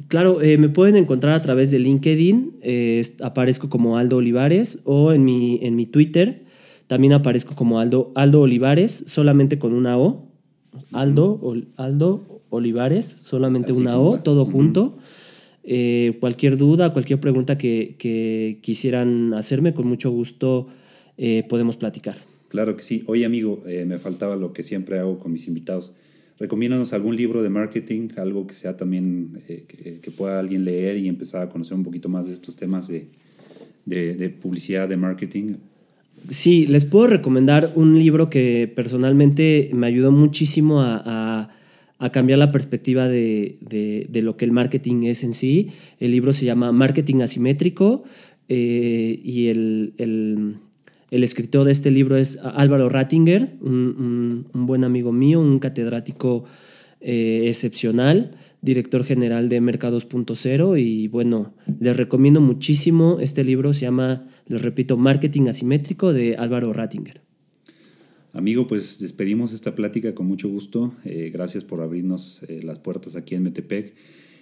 Claro, 0.08 0.42
eh, 0.42 0.58
me 0.58 0.70
pueden 0.70 0.96
encontrar 0.96 1.36
a 1.36 1.42
través 1.44 1.70
de 1.70 1.80
LinkedIn, 1.80 2.54
eh, 2.62 3.06
aparezco 3.22 3.70
como 3.70 3.98
Aldo 3.98 4.18
Olivares, 4.18 4.82
o 4.86 5.14
en 5.14 5.24
mi, 5.24 5.60
en 5.62 5.76
mi 5.76 5.86
Twitter 5.86 6.46
también 6.88 7.14
aparezco 7.14 7.56
como 7.56 7.80
Aldo, 7.80 8.12
Aldo 8.16 8.42
Olivares, 8.42 9.06
solamente 9.08 9.58
con 9.58 9.74
una 9.74 9.98
O. 9.98 10.30
Aldo, 10.92 11.42
Aldo 11.78 12.44
Olivares, 12.50 13.06
solamente 13.06 13.74
una 13.74 13.98
O, 13.98 14.20
todo 14.20 14.46
junto. 14.46 14.98
Eh, 15.64 16.18
cualquier 16.20 16.58
duda, 16.58 16.94
cualquier 16.94 17.20
pregunta 17.20 17.58
que, 17.58 18.60
quisieran 18.62 19.34
hacerme, 19.34 19.74
con 19.74 19.88
mucho 19.88 20.12
gusto 20.12 20.68
podemos 21.50 21.78
platicar. 21.78 22.18
Claro 22.50 22.76
que 22.76 22.84
sí. 22.84 23.04
Oye, 23.08 23.26
amigo, 23.26 23.64
me 23.66 23.98
faltaba 23.98 24.36
lo 24.36 24.54
que 24.54 24.64
siempre 24.64 25.00
hago 25.00 25.20
con 25.20 25.32
mis 25.32 25.48
invitados 25.48 25.94
recomiéndanos 26.40 26.94
algún 26.94 27.16
libro 27.16 27.44
de 27.44 27.50
marketing, 27.50 28.10
algo 28.18 28.46
que 28.48 28.54
sea 28.54 28.76
también, 28.76 29.42
eh, 29.48 29.66
que, 30.02 30.12
pueda 30.12 30.40
alguien 30.40 30.66
leer 30.66 30.98
y 30.98 31.08
empezar 31.08 31.42
a 31.42 31.50
conocer 31.50 31.76
un 31.76 31.84
poquito 31.84 32.10
más 32.10 32.28
de 32.28 32.34
estos 32.34 32.56
temas 32.56 32.88
de, 32.88 33.08
de, 33.86 34.30
publicidad, 34.30 34.88
de 34.88 34.98
marketing. 34.98 35.56
Sí, 36.30 36.66
les 36.68 36.86
puedo 36.86 37.08
recomendar 37.08 37.74
un 37.76 37.98
libro 38.00 38.30
que 38.30 38.72
personalmente 38.74 39.70
me 39.74 39.88
ayudó 39.88 40.12
muchísimo 40.12 40.82
a, 40.82 41.52
a, 42.00 42.12
cambiar 42.12 42.40
la 42.40 42.52
perspectiva 42.52 43.08
de, 43.08 43.58
de, 43.62 44.22
lo 44.22 44.38
que 44.38 44.46
el 44.46 44.52
marketing 44.52 45.04
es 45.04 45.24
en 45.24 45.34
sí. 45.34 45.72
El 46.00 46.12
libro 46.12 46.34
se 46.34 46.46
llama 46.46 46.72
Marketing 46.72 47.22
Asimétrico 47.22 48.04
eh, 48.48 49.20
y 49.24 49.48
el, 49.48 49.94
el 49.98 50.56
el 51.12 51.24
escritor 51.24 51.66
de 51.66 51.72
este 51.72 51.92
libro 51.92 52.18
es 52.18 52.40
Álvaro 52.42 52.90
Rattinger, 52.90 53.58
un, 53.62 54.48
buen 54.54 54.84
amigo 54.84 55.12
mío, 55.12 55.40
un 55.40 55.60
catedrático 55.60 56.46
eh, 57.00 57.44
excepcional, 57.48 58.38
director 58.62 59.04
general 59.04 59.48
de 59.48 59.62
Mercados.0 59.62 60.82
y 60.82 61.08
bueno, 61.08 61.54
les 61.80 61.96
recomiendo 61.96 62.42
muchísimo 62.42 63.20
este 63.20 63.44
libro, 63.44 63.74
se 63.74 63.82
llama, 63.82 64.28
les 64.48 64.64
repito, 64.64 64.98
Marketing 64.98 65.48
Asimétrico 65.48 66.12
de 66.12 66.36
Álvaro 66.38 66.74
Rattinger. 66.74 67.22
Amigo, 68.34 68.68
pues 68.68 69.00
despedimos 69.00 69.54
esta 69.54 69.76
plática 69.76 70.14
con 70.16 70.26
mucho 70.26 70.50
gusto. 70.50 70.94
Eh, 71.06 71.30
gracias 71.32 71.64
por 71.64 71.82
abrirnos 71.82 72.42
eh, 72.48 72.62
las 72.64 72.80
puertas 72.80 73.16
aquí 73.16 73.36
en 73.36 73.44
Metepec 73.44 73.94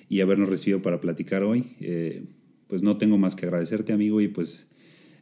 y 0.09 0.22
habernos 0.22 0.49
recibido 0.49 0.82
para 0.82 1.01
platicar 1.01 1.43
hoy. 1.43 1.76
pues 2.68 2.82
no 2.82 2.97
tengo 2.97 3.20
más 3.20 3.36
que 3.36 3.45
agradecerte, 3.45 3.93
amigo, 3.93 4.20
y 4.22 4.30
pues 4.30 4.66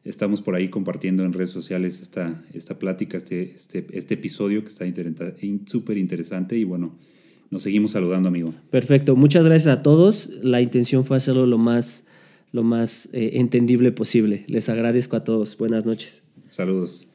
Estamos 0.04 0.42
por 0.42 0.56
ahí 0.56 0.70
compartiendo 0.70 1.24
en 1.24 1.34
redes 1.34 1.52
sociales 1.52 2.02
esta, 2.02 2.44
esta 2.54 2.80
plática, 2.80 3.18
este, 3.18 3.54
este, 3.56 3.86
este 3.92 4.16
episodio 4.16 4.64
que 4.64 4.70
está 4.70 4.86
súper 5.68 5.98
interesante 5.98 6.58
y 6.58 6.64
bueno, 6.64 6.98
nos 7.52 7.64
seguimos 7.64 7.92
saludando, 7.92 8.30
amigo. 8.30 8.54
Perfecto, 8.72 9.16
muchas 9.16 9.46
gracias 9.46 9.78
a 9.78 9.84
todos. 9.84 10.30
La 10.42 10.62
intención 10.62 11.04
fue 11.04 11.18
hacerlo 11.18 11.46
lo 11.46 11.58
más, 11.58 12.08
lo 12.52 12.64
más 12.64 13.10
eh, 13.14 13.34
entendible 13.36 13.92
posible. 13.92 14.46
Les 14.48 14.70
agradezco 14.70 15.18
a 15.18 15.24
todos. 15.24 15.58
Buenas 15.58 15.86
noches. 15.86 16.24
Saludos. 16.50 17.11